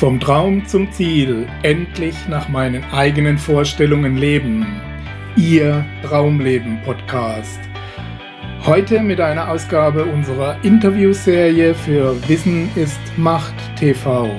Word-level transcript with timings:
Vom 0.00 0.18
Traum 0.18 0.66
zum 0.66 0.90
Ziel, 0.92 1.46
endlich 1.62 2.26
nach 2.26 2.48
meinen 2.48 2.82
eigenen 2.84 3.36
Vorstellungen 3.36 4.16
leben. 4.16 4.80
Ihr 5.36 5.84
Traumleben 6.02 6.80
Podcast. 6.86 7.60
Heute 8.64 9.02
mit 9.02 9.20
einer 9.20 9.50
Ausgabe 9.50 10.06
unserer 10.06 10.56
Interviewserie 10.64 11.74
für 11.74 12.16
Wissen 12.30 12.70
ist 12.76 12.98
Macht 13.18 13.52
TV. 13.76 14.30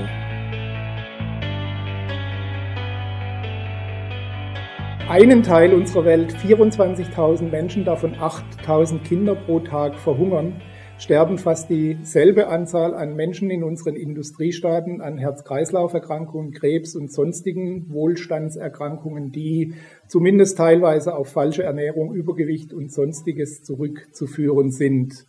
Einen 5.07 5.43
Teil 5.43 5.75
unserer 5.75 6.05
Welt, 6.05 6.35
24.000 6.43 7.51
Menschen, 7.51 7.85
davon 7.85 8.15
8.000 8.15 9.03
Kinder 9.03 9.35
pro 9.35 9.59
Tag 9.59 9.93
verhungern 9.99 10.55
sterben 11.01 11.39
fast 11.39 11.71
dieselbe 11.71 12.47
Anzahl 12.47 12.93
an 12.93 13.15
Menschen 13.15 13.49
in 13.49 13.63
unseren 13.63 13.95
Industriestaaten 13.95 15.01
an 15.01 15.17
Herz-Kreislauf-Erkrankungen, 15.17 16.51
Krebs 16.51 16.95
und 16.95 17.11
sonstigen 17.11 17.91
Wohlstandserkrankungen, 17.91 19.31
die 19.31 19.73
zumindest 20.07 20.57
teilweise 20.57 21.15
auf 21.15 21.29
falsche 21.29 21.63
Ernährung, 21.63 22.13
Übergewicht 22.13 22.71
und 22.71 22.91
sonstiges 22.91 23.63
zurückzuführen 23.63 24.69
sind. 24.69 25.25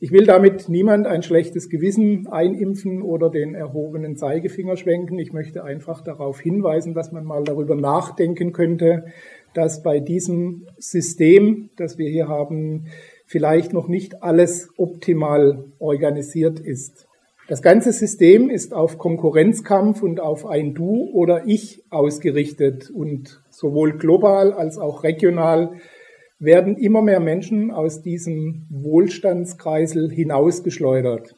Ich 0.00 0.10
will 0.10 0.26
damit 0.26 0.68
niemand 0.68 1.06
ein 1.06 1.22
schlechtes 1.22 1.70
Gewissen 1.70 2.26
einimpfen 2.26 3.00
oder 3.00 3.30
den 3.30 3.54
erhobenen 3.54 4.16
Zeigefinger 4.16 4.76
schwenken. 4.76 5.20
Ich 5.20 5.32
möchte 5.32 5.62
einfach 5.62 6.02
darauf 6.02 6.40
hinweisen, 6.40 6.94
dass 6.94 7.12
man 7.12 7.24
mal 7.24 7.44
darüber 7.44 7.76
nachdenken 7.76 8.52
könnte, 8.52 9.06
dass 9.54 9.82
bei 9.82 10.00
diesem 10.00 10.66
System, 10.76 11.70
das 11.76 11.96
wir 11.96 12.10
hier 12.10 12.28
haben, 12.28 12.88
vielleicht 13.26 13.72
noch 13.72 13.88
nicht 13.88 14.22
alles 14.22 14.70
optimal 14.76 15.64
organisiert 15.78 16.60
ist. 16.60 17.06
Das 17.48 17.62
ganze 17.62 17.92
System 17.92 18.50
ist 18.50 18.74
auf 18.74 18.98
Konkurrenzkampf 18.98 20.02
und 20.02 20.18
auf 20.18 20.46
ein 20.46 20.74
Du 20.74 21.10
oder 21.12 21.46
Ich 21.46 21.84
ausgerichtet 21.90 22.90
und 22.90 23.40
sowohl 23.50 23.98
global 23.98 24.52
als 24.52 24.78
auch 24.78 25.04
regional 25.04 25.74
werden 26.38 26.76
immer 26.76 27.02
mehr 27.02 27.20
Menschen 27.20 27.70
aus 27.70 28.02
diesem 28.02 28.66
Wohlstandskreisel 28.68 30.10
hinausgeschleudert. 30.10 31.36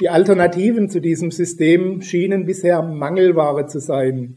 Die 0.00 0.08
Alternativen 0.08 0.88
zu 0.88 1.00
diesem 1.00 1.32
System 1.32 2.02
schienen 2.02 2.46
bisher 2.46 2.82
Mangelware 2.82 3.66
zu 3.66 3.80
sein 3.80 4.36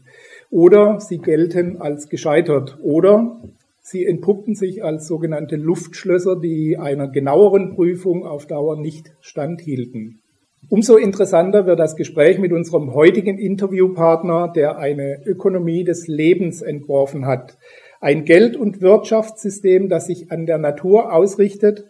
oder 0.50 0.98
sie 0.98 1.18
gelten 1.18 1.80
als 1.80 2.08
gescheitert 2.08 2.78
oder 2.82 3.40
Sie 3.84 4.06
entpuppten 4.06 4.54
sich 4.54 4.84
als 4.84 5.08
sogenannte 5.08 5.56
Luftschlösser, 5.56 6.38
die 6.38 6.78
einer 6.78 7.08
genaueren 7.08 7.74
Prüfung 7.74 8.24
auf 8.24 8.46
Dauer 8.46 8.80
nicht 8.80 9.12
standhielten. 9.20 10.20
Umso 10.68 10.96
interessanter 10.96 11.66
wird 11.66 11.80
das 11.80 11.96
Gespräch 11.96 12.38
mit 12.38 12.52
unserem 12.52 12.94
heutigen 12.94 13.38
Interviewpartner, 13.38 14.52
der 14.54 14.78
eine 14.78 15.20
Ökonomie 15.26 15.82
des 15.82 16.06
Lebens 16.06 16.62
entworfen 16.62 17.26
hat. 17.26 17.58
Ein 18.00 18.24
Geld- 18.24 18.56
und 18.56 18.80
Wirtschaftssystem, 18.80 19.88
das 19.88 20.06
sich 20.06 20.30
an 20.30 20.46
der 20.46 20.58
Natur 20.58 21.12
ausrichtet 21.12 21.84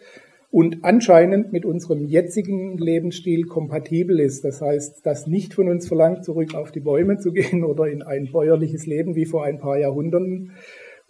und 0.49 0.83
anscheinend 0.83 1.53
mit 1.53 1.65
unserem 1.65 2.05
jetzigen 2.05 2.77
Lebensstil 2.77 3.45
kompatibel 3.45 4.19
ist. 4.19 4.43
Das 4.43 4.61
heißt, 4.61 5.05
das 5.05 5.27
nicht 5.27 5.53
von 5.53 5.67
uns 5.67 5.87
verlangt, 5.87 6.25
zurück 6.25 6.55
auf 6.55 6.71
die 6.71 6.79
Bäume 6.79 7.19
zu 7.19 7.31
gehen 7.31 7.63
oder 7.65 7.87
in 7.87 8.01
ein 8.01 8.31
bäuerliches 8.31 8.87
Leben 8.87 9.15
wie 9.15 9.25
vor 9.25 9.43
ein 9.43 9.59
paar 9.59 9.77
Jahrhunderten, 9.77 10.51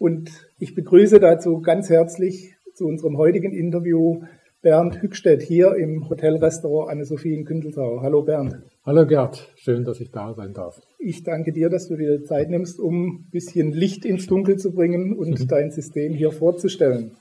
und 0.04 0.30
ich 0.59 0.76
begrüße 0.76 1.22
dazu 1.22 1.62
ganz 1.62 1.90
herzlich 1.90 2.56
zu 2.73 2.86
unserem 2.88 3.18
heutigen 3.18 3.54
Interview 3.54 4.23
Bernd 4.62 5.02
Hückstedt 5.02 5.42
hier 5.42 5.76
im 5.76 6.09
Hotelrestaurant 6.09 6.92
Anne-Sophie 6.92 7.34
in 7.34 7.46
Kündelsau. 7.46 8.02
Hallo 8.02 8.22
Bernd. 8.22 8.58
Hallo 8.86 9.08
Gerd, 9.08 9.50
schön, 9.56 9.86
dass 9.86 10.02
ich 10.02 10.12
da 10.12 10.34
sein 10.34 10.54
darf. 10.54 10.81
Ich 11.00 11.24
danke 11.24 11.54
dir, 11.54 11.70
dass 11.70 11.88
du 11.88 11.96
dir 11.96 12.26
Zeit 12.26 12.50
nimmst, 12.50 12.81
um 12.81 13.06
ein 13.06 13.30
bisschen 13.31 13.72
Licht 13.72 14.04
ins 14.04 14.28
Dunkel 14.28 14.58
zu 14.58 14.74
bringen 14.74 15.14
und 15.18 15.40
mhm. 15.40 15.48
dein 15.48 15.72
System 15.72 16.14
hier 16.14 16.34
vorzustellen. 16.34 17.12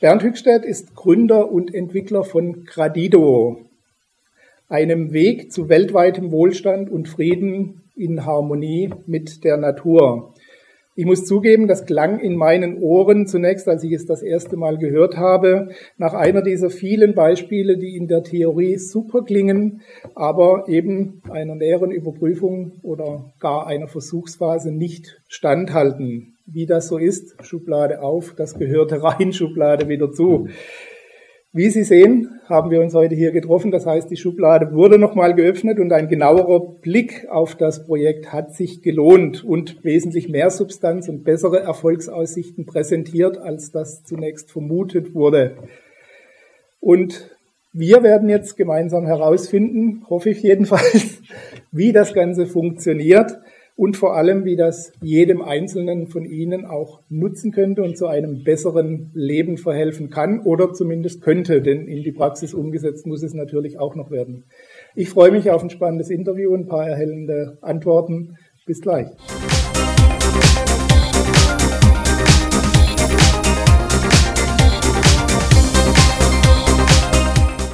Bernd 0.00 0.24
Hückstedt 0.24 0.64
ist 0.64 0.96
Gründer 0.96 1.52
und 1.52 1.72
Entwickler 1.72 2.24
von 2.24 2.64
Gradido, 2.64 3.60
einem 4.68 5.12
Weg 5.12 5.52
zu 5.52 5.68
weltweitem 5.68 6.32
Wohlstand 6.32 6.90
und 6.90 7.08
Frieden 7.08 7.84
in 7.94 8.26
Harmonie 8.26 8.92
mit 9.06 9.44
der 9.44 9.56
Natur. 9.56 10.34
Ich 10.96 11.06
muss 11.06 11.24
zugeben, 11.24 11.66
das 11.66 11.86
klang 11.86 12.20
in 12.20 12.36
meinen 12.36 12.78
Ohren 12.80 13.26
zunächst, 13.26 13.68
als 13.68 13.82
ich 13.82 13.92
es 13.92 14.06
das 14.06 14.22
erste 14.22 14.56
Mal 14.56 14.78
gehört 14.78 15.16
habe, 15.16 15.70
nach 15.96 16.14
einer 16.14 16.40
dieser 16.40 16.70
vielen 16.70 17.16
Beispiele, 17.16 17.76
die 17.76 17.96
in 17.96 18.06
der 18.06 18.22
Theorie 18.22 18.78
super 18.78 19.24
klingen, 19.24 19.80
aber 20.14 20.68
eben 20.68 21.20
einer 21.28 21.56
näheren 21.56 21.90
Überprüfung 21.90 22.78
oder 22.82 23.32
gar 23.40 23.66
einer 23.66 23.88
Versuchsphase 23.88 24.70
nicht 24.70 25.20
standhalten. 25.26 26.36
Wie 26.46 26.66
das 26.66 26.86
so 26.86 26.98
ist, 26.98 27.44
Schublade 27.44 28.00
auf, 28.00 28.34
das 28.36 28.56
gehörte 28.56 29.02
rein, 29.02 29.32
Schublade 29.32 29.88
wieder 29.88 30.12
zu. 30.12 30.46
Wie 31.56 31.70
Sie 31.70 31.84
sehen, 31.84 32.40
haben 32.48 32.72
wir 32.72 32.80
uns 32.80 32.94
heute 32.94 33.14
hier 33.14 33.30
getroffen. 33.30 33.70
Das 33.70 33.86
heißt, 33.86 34.10
die 34.10 34.16
Schublade 34.16 34.72
wurde 34.72 34.98
nochmal 34.98 35.36
geöffnet 35.36 35.78
und 35.78 35.92
ein 35.92 36.08
genauerer 36.08 36.58
Blick 36.58 37.28
auf 37.30 37.54
das 37.54 37.86
Projekt 37.86 38.32
hat 38.32 38.52
sich 38.52 38.82
gelohnt 38.82 39.44
und 39.44 39.84
wesentlich 39.84 40.28
mehr 40.28 40.50
Substanz 40.50 41.08
und 41.08 41.22
bessere 41.22 41.60
Erfolgsaussichten 41.60 42.66
präsentiert, 42.66 43.38
als 43.38 43.70
das 43.70 44.02
zunächst 44.02 44.50
vermutet 44.50 45.14
wurde. 45.14 45.54
Und 46.80 47.30
wir 47.72 48.02
werden 48.02 48.28
jetzt 48.28 48.56
gemeinsam 48.56 49.06
herausfinden, 49.06 50.04
hoffe 50.10 50.30
ich 50.30 50.42
jedenfalls, 50.42 51.20
wie 51.70 51.92
das 51.92 52.14
Ganze 52.14 52.46
funktioniert 52.46 53.38
und 53.76 53.96
vor 53.96 54.16
allem, 54.16 54.44
wie 54.44 54.56
das 54.56 54.92
jedem 55.02 55.42
Einzelnen 55.42 56.06
von 56.06 56.24
Ihnen 56.24 56.64
auch 56.64 57.02
nutzen 57.08 57.50
könnte 57.50 57.82
und 57.82 57.98
zu 57.98 58.06
einem 58.06 58.44
besseren 58.44 59.10
Leben 59.14 59.56
verhelfen 59.56 60.10
kann 60.10 60.40
oder 60.40 60.72
zumindest 60.72 61.22
könnte, 61.22 61.60
denn 61.60 61.88
in 61.88 62.04
die 62.04 62.12
Praxis 62.12 62.54
umgesetzt 62.54 63.06
muss 63.06 63.22
es 63.22 63.34
natürlich 63.34 63.78
auch 63.78 63.96
noch 63.96 64.10
werden. 64.10 64.44
Ich 64.94 65.10
freue 65.10 65.32
mich 65.32 65.50
auf 65.50 65.62
ein 65.62 65.70
spannendes 65.70 66.10
Interview 66.10 66.52
und 66.52 66.60
ein 66.60 66.68
paar 66.68 66.86
erhellende 66.86 67.58
Antworten. 67.62 68.36
Bis 68.66 68.80
gleich. 68.80 69.08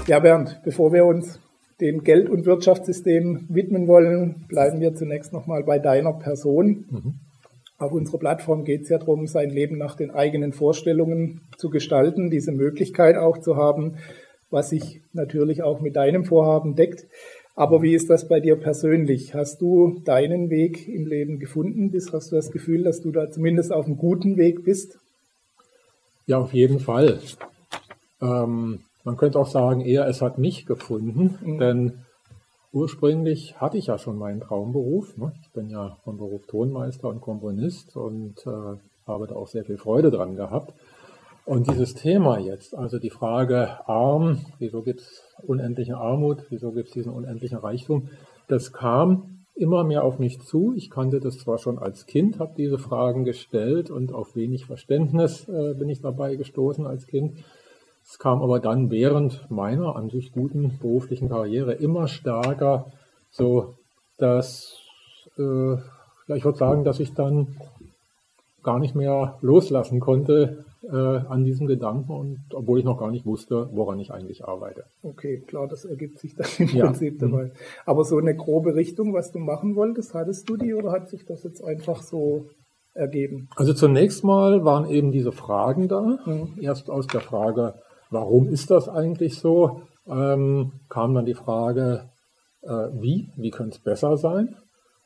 Ja, 0.08 0.18
Bernd, 0.18 0.60
bevor 0.64 0.92
wir 0.92 1.04
uns 1.04 1.38
dem 1.80 2.02
Geld- 2.04 2.28
und 2.28 2.46
Wirtschaftssystem 2.46 3.46
widmen 3.48 3.88
wollen, 3.88 4.46
bleiben 4.48 4.80
wir 4.80 4.94
zunächst 4.94 5.32
nochmal 5.32 5.64
bei 5.64 5.78
deiner 5.78 6.12
Person. 6.12 6.84
Mhm. 6.90 7.14
Auf 7.78 7.92
unserer 7.92 8.18
Plattform 8.18 8.64
geht 8.64 8.82
es 8.82 8.90
ja 8.90 8.98
darum, 8.98 9.26
sein 9.26 9.48
Leben 9.48 9.78
nach 9.78 9.96
den 9.96 10.10
eigenen 10.10 10.52
Vorstellungen 10.52 11.40
zu 11.56 11.70
gestalten, 11.70 12.28
diese 12.28 12.52
Möglichkeit 12.52 13.16
auch 13.16 13.38
zu 13.38 13.56
haben, 13.56 13.96
was 14.50 14.70
sich 14.70 15.00
natürlich 15.12 15.62
auch 15.62 15.80
mit 15.80 15.96
deinem 15.96 16.24
Vorhaben 16.24 16.74
deckt. 16.74 17.06
Aber 17.56 17.82
wie 17.82 17.94
ist 17.94 18.10
das 18.10 18.28
bei 18.28 18.40
dir 18.40 18.56
persönlich? 18.56 19.34
Hast 19.34 19.60
du 19.60 20.00
deinen 20.04 20.50
Weg 20.50 20.88
im 20.88 21.06
Leben 21.06 21.38
gefunden? 21.38 21.90
hast 22.12 22.32
du 22.32 22.36
das 22.36 22.50
Gefühl, 22.50 22.82
dass 22.82 23.00
du 23.00 23.12
da 23.12 23.30
zumindest 23.30 23.72
auf 23.72 23.86
einem 23.86 23.96
guten 23.96 24.36
Weg 24.36 24.64
bist? 24.64 24.98
Ja, 26.26 26.38
auf 26.38 26.52
jeden 26.52 26.80
Fall. 26.80 27.18
Ähm, 28.22 28.80
man 29.04 29.16
könnte 29.16 29.38
auch 29.38 29.46
sagen, 29.46 29.80
eher 29.80 30.06
es 30.06 30.22
hat 30.22 30.38
mich 30.38 30.66
gefunden, 30.66 31.38
mhm. 31.42 31.58
denn 31.58 31.92
ursprünglich 32.72 33.60
hatte 33.60 33.78
ich 33.78 33.86
ja 33.86 33.98
schon 33.98 34.16
meinen 34.16 34.40
Traumberuf. 34.40 35.16
Ne? 35.16 35.32
Ich 35.42 35.50
bin 35.52 35.68
ja 35.68 35.96
von 36.04 36.18
Beruf 36.18 36.46
Tonmeister 36.46 37.08
und 37.08 37.20
Komponist 37.20 37.96
und 37.96 38.46
äh, 38.46 38.76
habe 39.06 39.26
da 39.26 39.34
auch 39.34 39.48
sehr 39.48 39.64
viel 39.64 39.78
Freude 39.78 40.10
dran 40.10 40.36
gehabt. 40.36 40.74
Und 41.46 41.68
dieses 41.68 41.94
Thema 41.94 42.38
jetzt, 42.38 42.76
also 42.76 42.98
die 42.98 43.10
Frage 43.10 43.88
arm, 43.88 44.38
wieso 44.58 44.82
gibt 44.82 45.00
es 45.00 45.22
unendliche 45.42 45.96
Armut, 45.96 46.44
wieso 46.50 46.70
gibt 46.70 46.88
es 46.88 46.94
diesen 46.94 47.12
unendlichen 47.12 47.58
Reichtum, 47.58 48.08
das 48.46 48.72
kam 48.72 49.44
immer 49.54 49.84
mehr 49.84 50.04
auf 50.04 50.18
mich 50.18 50.40
zu. 50.40 50.72
Ich 50.76 50.90
kannte 50.90 51.20
das 51.20 51.38
zwar 51.38 51.58
schon 51.58 51.78
als 51.78 52.06
Kind, 52.06 52.38
habe 52.38 52.54
diese 52.56 52.78
Fragen 52.78 53.24
gestellt 53.24 53.90
und 53.90 54.12
auf 54.12 54.36
wenig 54.36 54.66
Verständnis 54.66 55.48
äh, 55.48 55.74
bin 55.74 55.88
ich 55.88 56.00
dabei 56.00 56.36
gestoßen 56.36 56.86
als 56.86 57.06
Kind. 57.06 57.38
Es 58.10 58.18
kam 58.18 58.42
aber 58.42 58.58
dann 58.58 58.90
während 58.90 59.48
meiner 59.52 59.94
an 59.94 60.10
sich 60.10 60.32
guten 60.32 60.78
beruflichen 60.80 61.28
Karriere 61.28 61.74
immer 61.74 62.08
stärker 62.08 62.86
so, 63.30 63.74
dass 64.18 64.78
äh, 65.38 65.74
ja, 66.26 66.36
ich 66.36 66.44
würde 66.44 66.58
sagen, 66.58 66.82
dass 66.82 66.98
ich 66.98 67.14
dann 67.14 67.56
gar 68.64 68.80
nicht 68.80 68.96
mehr 68.96 69.38
loslassen 69.42 70.00
konnte 70.00 70.64
äh, 70.82 70.96
an 70.96 71.44
diesem 71.44 71.68
Gedanken 71.68 72.12
und 72.12 72.40
obwohl 72.52 72.80
ich 72.80 72.84
noch 72.84 72.98
gar 72.98 73.12
nicht 73.12 73.26
wusste, 73.26 73.68
woran 73.72 74.00
ich 74.00 74.12
eigentlich 74.12 74.44
arbeite. 74.44 74.84
Okay, 75.04 75.44
klar, 75.46 75.68
das 75.68 75.84
ergibt 75.84 76.18
sich 76.18 76.34
dann 76.34 76.48
im 76.58 76.68
ja. 76.76 76.86
Prinzip 76.86 77.20
dabei. 77.20 77.44
Mhm. 77.44 77.52
Aber 77.86 78.04
so 78.04 78.18
eine 78.18 78.34
grobe 78.34 78.74
Richtung, 78.74 79.14
was 79.14 79.30
du 79.30 79.38
machen 79.38 79.76
wolltest, 79.76 80.14
hattest 80.14 80.48
du 80.50 80.56
die 80.56 80.74
oder 80.74 80.90
hat 80.90 81.08
sich 81.08 81.26
das 81.26 81.44
jetzt 81.44 81.62
einfach 81.62 82.02
so 82.02 82.46
ergeben? 82.92 83.48
Also 83.54 83.72
zunächst 83.72 84.24
mal 84.24 84.64
waren 84.64 84.90
eben 84.90 85.12
diese 85.12 85.30
Fragen 85.30 85.86
da. 85.86 86.18
Mhm. 86.26 86.58
Erst 86.60 86.90
aus 86.90 87.06
der 87.06 87.20
Frage, 87.20 87.74
warum 88.10 88.48
ist 88.48 88.70
das 88.70 88.88
eigentlich 88.88 89.38
so? 89.38 89.82
Ähm, 90.06 90.72
kam 90.88 91.14
dann 91.14 91.24
die 91.24 91.34
Frage, 91.34 92.10
äh, 92.62 92.88
wie, 92.92 93.32
wie 93.36 93.50
könnte 93.50 93.76
es 93.76 93.82
besser 93.82 94.16
sein. 94.16 94.56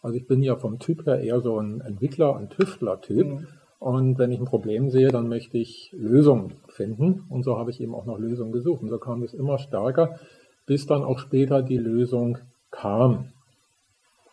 Also 0.02 0.16
ich 0.16 0.26
bin 0.26 0.42
ja 0.42 0.56
vom 0.56 0.78
Typ 0.78 1.06
her 1.06 1.20
eher 1.20 1.40
so 1.40 1.58
ein 1.58 1.80
Entwickler- 1.80 2.36
und 2.36 2.50
Tüftler-Typ. 2.50 3.26
Mhm. 3.26 3.46
Und 3.78 4.18
wenn 4.18 4.32
ich 4.32 4.38
ein 4.38 4.46
Problem 4.46 4.90
sehe, 4.90 5.08
dann 5.08 5.28
möchte 5.28 5.58
ich 5.58 5.90
Lösungen 5.92 6.54
finden. 6.68 7.24
Und 7.28 7.42
so 7.42 7.58
habe 7.58 7.70
ich 7.70 7.80
eben 7.80 7.94
auch 7.94 8.06
nach 8.06 8.18
Lösungen 8.18 8.52
gesucht. 8.52 8.82
Und 8.82 8.88
so 8.88 8.98
kam 8.98 9.22
es 9.22 9.34
immer 9.34 9.58
stärker, 9.58 10.18
bis 10.66 10.86
dann 10.86 11.02
auch 11.02 11.18
später 11.18 11.62
die 11.62 11.76
Lösung 11.76 12.38
kam. 12.70 13.32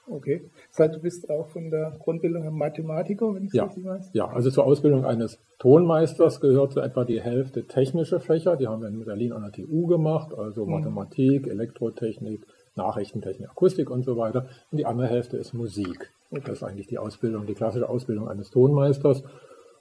Okay. 0.07 0.50
Das 0.69 0.79
heißt, 0.79 0.95
du 0.95 1.00
bist 1.00 1.29
auch 1.29 1.47
von 1.50 1.69
der 1.69 1.97
Grundbildung 2.00 2.44
ein 2.44 2.53
Mathematiker, 2.53 3.33
wenn 3.33 3.45
ich 3.45 3.53
ja. 3.53 3.65
richtig 3.65 3.85
weiß? 3.85 4.12
Ja, 4.13 4.27
also 4.27 4.50
zur 4.50 4.65
Ausbildung 4.65 5.06
eines 5.06 5.39
Tonmeisters 5.61 6.41
gehört 6.41 6.73
so 6.73 6.79
etwa 6.79 7.05
die 7.05 7.21
Hälfte 7.21 7.67
technische 7.67 8.19
Fächer. 8.19 8.57
Die 8.57 8.67
haben 8.67 8.81
wir 8.81 8.87
in 8.89 9.05
Berlin 9.05 9.31
an 9.31 9.43
der 9.43 9.51
TU 9.51 9.85
gemacht, 9.85 10.33
also 10.33 10.65
mhm. 10.65 10.71
Mathematik, 10.71 11.45
Elektrotechnik, 11.45 12.47
Nachrichtentechnik, 12.75 13.47
Akustik 13.47 13.91
und 13.91 14.03
so 14.03 14.17
weiter. 14.17 14.47
Und 14.71 14.79
die 14.79 14.87
andere 14.87 15.05
Hälfte 15.05 15.37
ist 15.37 15.53
Musik. 15.53 16.09
Okay. 16.31 16.41
Das 16.45 16.57
ist 16.57 16.63
eigentlich 16.63 16.87
die 16.87 16.97
Ausbildung, 16.97 17.45
die 17.45 17.53
klassische 17.53 17.87
Ausbildung 17.87 18.27
eines 18.27 18.49
Tonmeisters. 18.49 19.21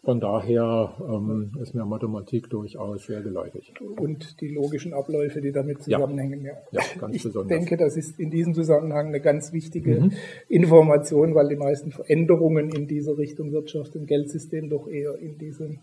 Von 0.02 0.19
daher 0.19 0.94
ähm, 0.99 1.52
ist 1.61 1.75
mir 1.75 1.85
Mathematik 1.85 2.49
durchaus 2.49 3.05
sehr 3.05 3.20
geläufig. 3.20 3.75
Und 3.81 4.41
die 4.41 4.49
logischen 4.49 4.94
Abläufe, 4.94 5.43
die 5.43 5.52
damit 5.52 5.82
zusammenhängen. 5.82 6.43
Ja, 6.43 6.52
ja. 6.73 6.81
ja 6.81 7.00
ganz 7.00 7.17
ich 7.17 7.23
besonders. 7.23 7.50
Ich 7.50 7.58
denke, 7.58 7.76
das 7.76 7.97
ist 7.99 8.19
in 8.19 8.31
diesem 8.31 8.55
Zusammenhang 8.55 9.08
eine 9.08 9.20
ganz 9.20 9.52
wichtige 9.52 10.00
mhm. 10.00 10.12
Information, 10.49 11.35
weil 11.35 11.49
die 11.49 11.56
meisten 11.56 11.93
Veränderungen 11.93 12.70
in 12.70 12.87
dieser 12.87 13.19
Richtung 13.19 13.52
Wirtschaft 13.52 13.94
und 13.94 14.06
Geldsystem 14.06 14.70
doch 14.70 14.88
eher 14.88 15.19
in 15.19 15.37
diesem 15.37 15.81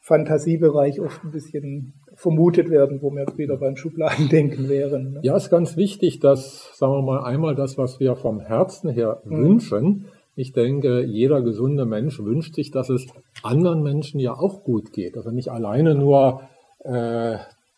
Fantasiebereich 0.00 1.00
oft 1.00 1.22
ein 1.22 1.30
bisschen 1.30 1.94
vermutet 2.14 2.68
werden, 2.68 3.00
wo 3.00 3.12
wir 3.12 3.24
wieder 3.36 3.56
beim 3.56 3.76
Schubladendenken 3.76 4.68
wären. 4.68 5.12
Ne? 5.12 5.20
Ja, 5.22 5.36
ist 5.36 5.50
ganz 5.50 5.76
wichtig, 5.76 6.18
dass, 6.18 6.76
sagen 6.76 6.92
wir 6.94 7.02
mal, 7.02 7.22
einmal 7.22 7.54
das, 7.54 7.78
was 7.78 8.00
wir 8.00 8.16
vom 8.16 8.40
Herzen 8.40 8.90
her 8.90 9.22
mhm. 9.24 9.36
wünschen, 9.36 10.06
ich 10.34 10.52
denke, 10.52 11.04
jeder 11.04 11.42
gesunde 11.42 11.84
Mensch 11.84 12.18
wünscht 12.18 12.54
sich, 12.54 12.70
dass 12.70 12.88
es 12.88 13.06
anderen 13.42 13.82
Menschen 13.82 14.18
ja 14.18 14.32
auch 14.32 14.64
gut 14.64 14.92
geht. 14.92 15.16
Er 15.16 15.30
nicht 15.32 15.50
alleine 15.50 15.94
nur 15.94 16.42
äh, 16.84 17.36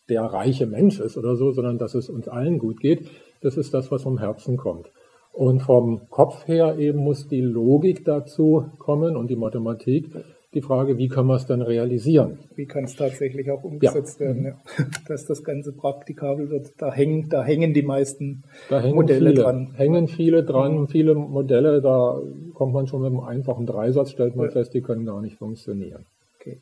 der 0.09 0.21
reiche 0.23 0.65
Mensch 0.65 0.99
ist 0.99 1.17
oder 1.17 1.35
so, 1.35 1.51
sondern 1.51 1.77
dass 1.77 1.95
es 1.95 2.09
uns 2.09 2.27
allen 2.27 2.59
gut 2.59 2.79
geht. 2.79 3.07
Das 3.41 3.57
ist 3.57 3.73
das, 3.73 3.91
was 3.91 4.03
vom 4.03 4.19
Herzen 4.19 4.57
kommt. 4.57 4.89
Und 5.33 5.61
vom 5.61 6.09
Kopf 6.09 6.47
her 6.47 6.77
eben 6.77 6.99
muss 6.99 7.27
die 7.27 7.41
Logik 7.41 8.05
dazu 8.05 8.67
kommen 8.77 9.17
und 9.17 9.29
die 9.29 9.35
Mathematik 9.35 10.09
die 10.55 10.61
Frage, 10.61 10.97
wie 10.97 11.09
können 11.09 11.27
wir 11.27 11.35
es 11.35 11.45
dann 11.45 11.61
realisieren? 11.61 12.39
Wie 12.55 12.65
kann 12.65 12.85
es 12.85 12.95
tatsächlich 12.95 13.51
auch 13.51 13.63
umgesetzt 13.63 14.19
ja. 14.21 14.27
werden, 14.27 14.45
ja. 14.45 14.57
dass 15.07 15.25
das 15.25 15.43
Ganze 15.43 15.73
praktikabel 15.73 16.49
wird. 16.49 16.71
Da 16.77 16.91
hängen, 16.91 17.29
da 17.29 17.43
hängen 17.43 17.73
die 17.73 17.83
meisten 17.83 18.43
Modelle 18.69 19.31
viele, 19.31 19.33
dran. 19.33 19.73
Hängen 19.75 20.07
viele 20.07 20.43
dran, 20.43 20.79
mhm. 20.79 20.87
viele 20.87 21.13
Modelle, 21.13 21.81
da 21.81 22.19
kommt 22.53 22.73
man 22.73 22.87
schon 22.87 23.01
mit 23.01 23.11
einem 23.11 23.19
einfachen 23.19 23.65
Dreisatz, 23.65 24.11
stellt 24.11 24.35
man 24.35 24.47
ja. 24.47 24.51
fest, 24.53 24.73
die 24.73 24.81
können 24.81 25.05
gar 25.05 25.21
nicht 25.21 25.37
funktionieren. 25.37 26.05
Okay. 26.39 26.61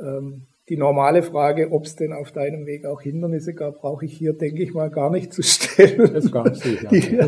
Ähm, 0.00 0.42
die 0.72 0.78
normale 0.78 1.22
Frage, 1.22 1.70
ob 1.70 1.84
es 1.84 1.96
denn 1.96 2.14
auf 2.14 2.32
deinem 2.32 2.64
Weg 2.64 2.86
auch 2.86 3.02
Hindernisse 3.02 3.52
gab, 3.52 3.82
brauche 3.82 4.06
ich 4.06 4.14
hier, 4.14 4.32
denke 4.32 4.62
ich 4.62 4.72
mal, 4.72 4.88
gar 4.88 5.10
nicht 5.10 5.30
zu 5.30 5.42
stellen. 5.42 6.16
Es 6.16 6.32
gab 6.32 6.56
sie, 6.56 6.78
ja. 6.82 6.88
Die, 6.88 7.18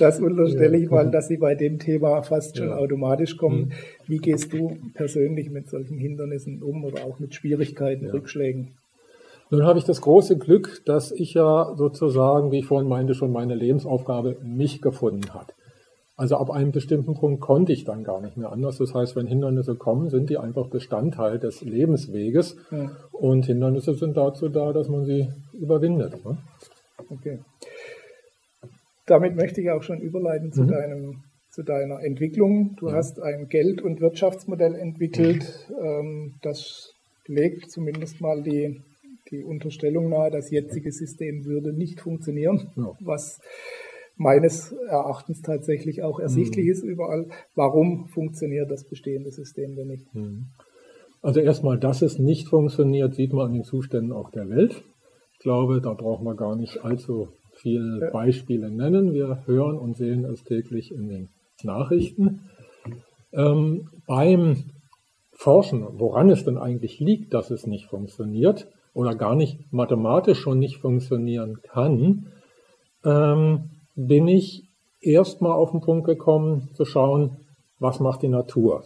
das 0.00 0.18
unterstelle 0.18 0.76
ich 0.76 0.90
mal, 0.90 1.08
dass 1.08 1.28
sie 1.28 1.36
bei 1.36 1.54
dem 1.54 1.78
Thema 1.78 2.22
fast 2.22 2.56
schon 2.56 2.70
ja. 2.70 2.76
automatisch 2.76 3.36
kommen. 3.36 3.66
Mhm. 3.66 3.72
Wie 4.08 4.18
gehst 4.18 4.52
du 4.52 4.78
persönlich 4.94 5.48
mit 5.48 5.70
solchen 5.70 5.96
Hindernissen 5.96 6.60
um 6.60 6.84
oder 6.84 7.04
auch 7.04 7.20
mit 7.20 7.36
Schwierigkeiten, 7.36 8.06
ja. 8.06 8.10
Rückschlägen? 8.10 8.72
Nun 9.50 9.62
habe 9.62 9.78
ich 9.78 9.84
das 9.84 10.00
große 10.00 10.36
Glück, 10.38 10.82
dass 10.84 11.12
ich 11.12 11.34
ja 11.34 11.74
sozusagen, 11.76 12.50
wie 12.50 12.58
ich 12.58 12.66
vorhin 12.66 12.88
meinte, 12.88 13.14
schon 13.14 13.30
meine 13.30 13.54
Lebensaufgabe 13.54 14.38
mich 14.42 14.82
gefunden 14.82 15.32
hat. 15.34 15.54
Also 16.16 16.36
ab 16.36 16.50
einem 16.50 16.72
bestimmten 16.72 17.14
Punkt 17.14 17.40
konnte 17.40 17.72
ich 17.72 17.84
dann 17.84 18.04
gar 18.04 18.20
nicht 18.20 18.36
mehr 18.36 18.52
anders. 18.52 18.78
Das 18.78 18.94
heißt, 18.94 19.16
wenn 19.16 19.26
Hindernisse 19.26 19.76
kommen, 19.76 20.10
sind 20.10 20.28
die 20.28 20.36
einfach 20.36 20.68
Bestandteil 20.68 21.38
des 21.38 21.62
Lebensweges. 21.62 22.56
Ja. 22.70 22.90
Und 23.12 23.46
Hindernisse 23.46 23.94
sind 23.94 24.16
dazu 24.16 24.48
da, 24.48 24.72
dass 24.72 24.88
man 24.88 25.04
sie 25.04 25.28
überwindet. 25.54 26.22
Ne? 26.24 26.36
Okay. 27.08 27.38
Damit 29.06 29.36
möchte 29.36 29.60
ich 29.60 29.70
auch 29.70 29.82
schon 29.82 30.00
überleiten 30.00 30.52
zu, 30.52 30.62
mhm. 30.62 30.68
deinem, 30.68 31.24
zu 31.50 31.62
deiner 31.62 32.00
Entwicklung. 32.00 32.76
Du 32.76 32.88
ja. 32.88 32.94
hast 32.94 33.20
ein 33.20 33.48
Geld- 33.48 33.82
und 33.82 34.00
Wirtschaftsmodell 34.00 34.74
entwickelt, 34.74 35.66
mhm. 35.70 36.34
das 36.42 36.94
legt 37.26 37.70
zumindest 37.70 38.20
mal 38.20 38.42
die, 38.42 38.82
die 39.30 39.42
Unterstellung 39.42 40.08
nahe, 40.08 40.30
das 40.30 40.50
jetzige 40.50 40.92
System 40.92 41.44
würde 41.44 41.72
nicht 41.72 42.00
funktionieren, 42.00 42.70
ja. 42.76 42.92
was 43.00 43.40
meines 44.16 44.72
Erachtens 44.72 45.42
tatsächlich 45.42 46.02
auch 46.02 46.18
ersichtlich 46.20 46.66
mhm. 46.66 46.72
ist 46.72 46.82
überall. 46.84 47.26
Warum 47.54 48.06
funktioniert 48.08 48.70
das 48.70 48.84
bestehende 48.84 49.30
System 49.30 49.74
denn 49.74 49.88
nicht? 49.88 50.14
Mhm. 50.14 50.46
Also 51.22 51.40
erstmal, 51.40 51.78
dass 51.78 52.02
es 52.02 52.18
nicht 52.18 52.48
funktioniert, 52.48 53.14
sieht 53.14 53.32
man 53.32 53.46
an 53.46 53.52
den 53.54 53.64
Zuständen 53.64 54.12
auch 54.12 54.30
der 54.30 54.48
Welt. 54.50 54.82
Ich 55.34 55.38
glaube, 55.38 55.80
da 55.80 55.92
brauchen 55.94 56.24
wir 56.24 56.34
gar 56.34 56.56
nicht 56.56 56.84
allzu 56.84 57.28
viele 57.54 58.10
Beispiele 58.12 58.70
nennen. 58.70 59.12
Wir 59.12 59.42
hören 59.46 59.78
und 59.78 59.96
sehen 59.96 60.24
es 60.24 60.42
täglich 60.44 60.92
in 60.92 61.08
den 61.08 61.28
Nachrichten. 61.62 62.48
Ähm, 63.32 63.88
beim 64.06 64.64
Forschen, 65.32 65.86
woran 65.98 66.28
es 66.30 66.44
denn 66.44 66.58
eigentlich 66.58 67.00
liegt, 67.00 67.34
dass 67.34 67.50
es 67.50 67.66
nicht 67.66 67.86
funktioniert 67.86 68.68
oder 68.94 69.14
gar 69.14 69.34
nicht 69.34 69.72
mathematisch 69.72 70.38
schon 70.38 70.58
nicht 70.58 70.78
funktionieren 70.78 71.58
kann, 71.62 72.26
ähm, 73.04 73.70
bin 73.94 74.28
ich 74.28 74.64
erstmal 75.00 75.52
auf 75.52 75.72
den 75.72 75.80
Punkt 75.80 76.06
gekommen 76.06 76.70
zu 76.74 76.84
schauen, 76.84 77.38
was 77.78 78.00
macht 78.00 78.22
die 78.22 78.28
Natur. 78.28 78.84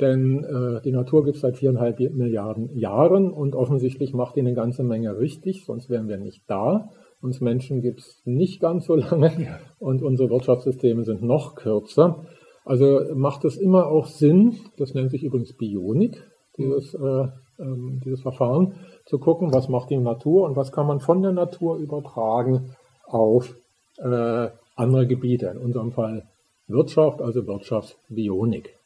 Denn 0.00 0.42
äh, 0.42 0.80
die 0.82 0.90
Natur 0.90 1.24
gibt 1.24 1.36
es 1.36 1.42
seit 1.42 1.56
viereinhalb 1.56 2.00
Milliarden 2.00 2.76
Jahren 2.76 3.30
und 3.30 3.54
offensichtlich 3.54 4.12
macht 4.12 4.34
die 4.34 4.40
eine 4.40 4.54
ganze 4.54 4.82
Menge 4.82 5.18
richtig, 5.18 5.64
sonst 5.64 5.88
wären 5.88 6.08
wir 6.08 6.18
nicht 6.18 6.42
da. 6.48 6.88
Uns 7.22 7.40
Menschen 7.40 7.80
gibt 7.80 8.00
es 8.00 8.20
nicht 8.24 8.60
ganz 8.60 8.86
so 8.86 8.96
lange 8.96 9.60
und 9.78 10.02
unsere 10.02 10.30
Wirtschaftssysteme 10.30 11.04
sind 11.04 11.22
noch 11.22 11.54
kürzer. 11.54 12.24
Also 12.64 13.00
macht 13.14 13.44
es 13.44 13.56
immer 13.56 13.86
auch 13.86 14.06
Sinn, 14.06 14.56
das 14.78 14.94
nennt 14.94 15.10
sich 15.10 15.22
übrigens 15.22 15.56
Bionik, 15.56 16.24
dieses, 16.56 16.94
äh, 16.94 17.26
ähm, 17.60 18.00
dieses 18.04 18.22
Verfahren, 18.22 18.74
zu 19.04 19.18
gucken, 19.18 19.52
was 19.52 19.68
macht 19.68 19.90
die 19.90 19.98
Natur 19.98 20.48
und 20.48 20.56
was 20.56 20.72
kann 20.72 20.86
man 20.86 20.98
von 20.98 21.22
der 21.22 21.32
Natur 21.32 21.76
übertragen 21.76 22.74
auf 23.06 23.54
äh, 23.98 24.48
andere 24.76 25.06
Gebiete, 25.06 25.46
in 25.46 25.58
unserem 25.58 25.92
Fall 25.92 26.24
Wirtschaft, 26.66 27.20
also 27.20 27.46
Wirtschaftsbionik. 27.46 28.76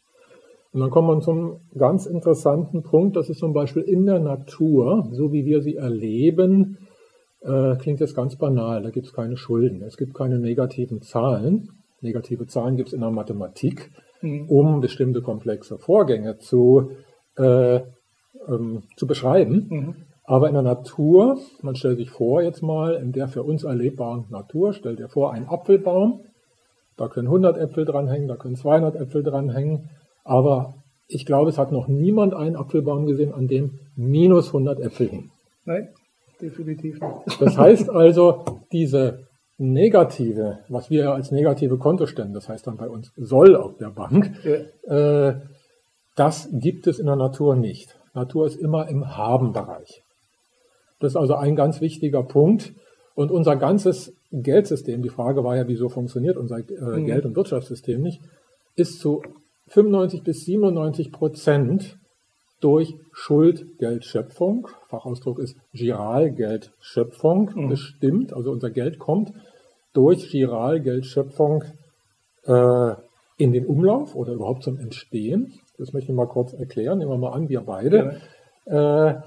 Und 0.72 0.80
dann 0.80 0.90
kommt 0.90 1.08
man 1.08 1.22
zum 1.22 1.60
ganz 1.76 2.06
interessanten 2.06 2.82
Punkt, 2.82 3.16
das 3.16 3.30
ist 3.30 3.38
zum 3.38 3.52
Beispiel 3.52 3.82
in 3.82 4.04
der 4.04 4.18
Natur, 4.18 5.08
so 5.12 5.32
wie 5.32 5.44
wir 5.46 5.62
sie 5.62 5.76
erleben, 5.76 6.78
äh, 7.40 7.76
klingt 7.76 8.00
jetzt 8.00 8.14
ganz 8.14 8.36
banal, 8.36 8.82
da 8.82 8.90
gibt 8.90 9.06
es 9.06 9.12
keine 9.12 9.36
Schulden, 9.36 9.82
es 9.82 9.96
gibt 9.96 10.14
keine 10.14 10.38
negativen 10.38 11.02
Zahlen. 11.02 11.70
Negative 12.00 12.46
Zahlen 12.46 12.76
gibt 12.76 12.88
es 12.88 12.92
in 12.92 13.00
der 13.00 13.10
Mathematik, 13.10 13.90
mhm. 14.22 14.48
um 14.48 14.80
bestimmte 14.80 15.22
komplexe 15.22 15.78
Vorgänge 15.78 16.38
zu, 16.38 16.92
äh, 17.36 17.80
ähm, 18.48 18.82
zu 18.96 19.06
beschreiben. 19.06 19.66
Mhm. 19.68 19.94
Aber 20.28 20.46
in 20.48 20.52
der 20.52 20.62
Natur, 20.62 21.38
man 21.62 21.74
stellt 21.74 21.96
sich 21.96 22.10
vor 22.10 22.42
jetzt 22.42 22.62
mal, 22.62 22.96
in 22.96 23.12
der 23.12 23.28
für 23.28 23.44
uns 23.44 23.64
erlebbaren 23.64 24.26
Natur, 24.28 24.74
stellt 24.74 25.00
ihr 25.00 25.08
vor, 25.08 25.32
ein 25.32 25.48
Apfelbaum, 25.48 26.20
da 26.98 27.08
können 27.08 27.28
100 27.28 27.56
Äpfel 27.56 27.86
dranhängen, 27.86 28.28
da 28.28 28.36
können 28.36 28.54
200 28.54 28.94
Äpfel 28.96 29.22
dranhängen, 29.22 29.88
aber 30.24 30.74
ich 31.06 31.24
glaube, 31.24 31.48
es 31.48 31.56
hat 31.56 31.72
noch 31.72 31.88
niemand 31.88 32.34
einen 32.34 32.56
Apfelbaum 32.56 33.06
gesehen, 33.06 33.32
an 33.32 33.46
dem 33.46 33.78
minus 33.96 34.48
100 34.48 34.80
Äpfel 34.80 35.08
hingen. 35.08 35.30
Nein, 35.64 35.88
definitiv 36.42 37.00
nicht. 37.00 37.40
Das 37.40 37.56
heißt 37.56 37.88
also, 37.88 38.44
diese 38.70 39.20
negative, 39.56 40.58
was 40.68 40.90
wir 40.90 41.04
ja 41.04 41.14
als 41.14 41.30
negative 41.30 41.78
Kontostände, 41.78 42.34
das 42.34 42.50
heißt 42.50 42.66
dann 42.66 42.76
bei 42.76 42.90
uns 42.90 43.12
soll 43.16 43.56
auf 43.56 43.78
der 43.78 43.88
Bank, 43.88 44.30
ja. 44.44 45.28
äh, 45.28 45.40
das 46.16 46.50
gibt 46.52 46.86
es 46.86 46.98
in 46.98 47.06
der 47.06 47.16
Natur 47.16 47.56
nicht. 47.56 47.98
Natur 48.12 48.46
ist 48.46 48.56
immer 48.56 48.88
im 48.90 49.16
Haben-Bereich. 49.16 50.02
Das 51.00 51.12
ist 51.12 51.16
also 51.16 51.34
ein 51.34 51.56
ganz 51.56 51.80
wichtiger 51.80 52.22
Punkt. 52.22 52.72
Und 53.14 53.30
unser 53.30 53.56
ganzes 53.56 54.12
Geldsystem, 54.30 55.02
die 55.02 55.08
Frage 55.08 55.42
war 55.42 55.56
ja, 55.56 55.66
wieso 55.66 55.88
funktioniert 55.88 56.36
unser 56.36 56.58
äh, 56.58 57.00
mhm. 57.00 57.06
Geld- 57.06 57.26
und 57.26 57.36
Wirtschaftssystem 57.36 58.00
nicht, 58.00 58.20
ist 58.76 59.00
zu 59.00 59.22
95 59.68 60.22
bis 60.22 60.44
97 60.44 61.12
Prozent 61.12 61.98
durch 62.60 62.94
Schuldgeldschöpfung, 63.12 64.68
Fachausdruck 64.88 65.38
ist 65.38 65.56
Giralgeldschöpfung, 65.72 67.50
mhm. 67.54 67.68
bestimmt. 67.68 68.32
Also 68.32 68.50
unser 68.50 68.70
Geld 68.70 68.98
kommt 68.98 69.32
durch 69.92 70.30
Giralgeldschöpfung 70.30 71.64
äh, 72.44 72.94
in 73.36 73.52
den 73.52 73.66
Umlauf 73.66 74.14
oder 74.14 74.32
überhaupt 74.32 74.64
zum 74.64 74.78
Entstehen. 74.78 75.54
Das 75.78 75.92
möchte 75.92 76.10
ich 76.10 76.16
mal 76.16 76.26
kurz 76.26 76.52
erklären. 76.52 76.98
Nehmen 76.98 77.10
wir 77.10 77.18
mal 77.18 77.32
an, 77.32 77.48
wir 77.48 77.60
beide. 77.60 78.20
Ja. 78.66 79.08
Äh, 79.10 79.22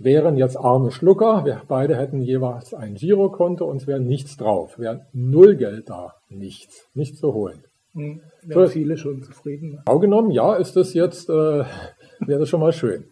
wären 0.00 0.36
jetzt 0.36 0.56
arme 0.56 0.90
Schlucker, 0.90 1.44
wir 1.44 1.62
beide 1.68 1.96
hätten 1.96 2.22
jeweils 2.22 2.72
ein 2.72 2.94
Girokonto 2.94 3.66
und 3.66 3.76
es 3.76 3.86
wäre 3.86 4.00
nichts 4.00 4.36
drauf, 4.36 4.78
wäre 4.78 5.06
null 5.12 5.56
Geld 5.56 5.90
da, 5.90 6.14
nichts, 6.30 6.88
nichts 6.94 7.20
zu 7.20 7.34
holen. 7.34 7.62
Hm, 7.92 8.20
wären 8.42 8.66
so, 8.66 8.72
viele 8.72 8.96
schon 8.96 9.22
zufrieden. 9.22 9.82
Genau 9.84 9.98
genommen, 9.98 10.30
ja, 10.30 10.54
ist 10.54 10.74
das 10.76 10.94
jetzt, 10.94 11.28
äh, 11.28 11.32
wäre 12.20 12.40
das 12.40 12.48
schon 12.48 12.60
mal 12.60 12.72
schön. 12.72 13.04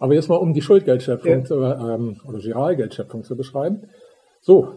Aber 0.00 0.14
jetzt 0.14 0.28
mal, 0.28 0.36
um 0.36 0.52
die 0.52 0.60
Schuldgeldschöpfung 0.62 1.30
ja. 1.30 1.44
zu, 1.44 1.62
ähm, 1.62 2.20
oder 2.26 2.38
Giralgeldschöpfung 2.38 3.22
zu 3.22 3.36
beschreiben. 3.36 3.88
So, 4.40 4.74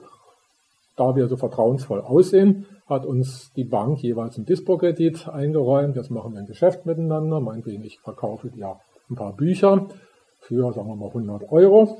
da 0.95 1.15
wir 1.15 1.27
so 1.27 1.37
vertrauensvoll 1.37 2.01
aussehen, 2.01 2.67
hat 2.87 3.05
uns 3.05 3.51
die 3.55 3.65
Bank 3.65 4.01
jeweils 4.01 4.37
einen 4.37 4.45
Dispo-Kredit 4.45 5.27
eingeräumt. 5.27 5.95
Jetzt 5.95 6.11
machen 6.11 6.33
wir 6.33 6.39
ein 6.39 6.45
Geschäft 6.45 6.85
miteinander. 6.85 7.39
Meinetwegen, 7.41 7.83
ich 7.83 7.99
verkaufe 7.99 8.49
dir 8.49 8.77
ein 9.09 9.15
paar 9.15 9.35
Bücher 9.35 9.87
für, 10.48 10.72
sagen 10.74 10.88
wir 10.88 10.96
mal, 10.96 11.08
100 11.08 11.51
Euro 11.51 11.98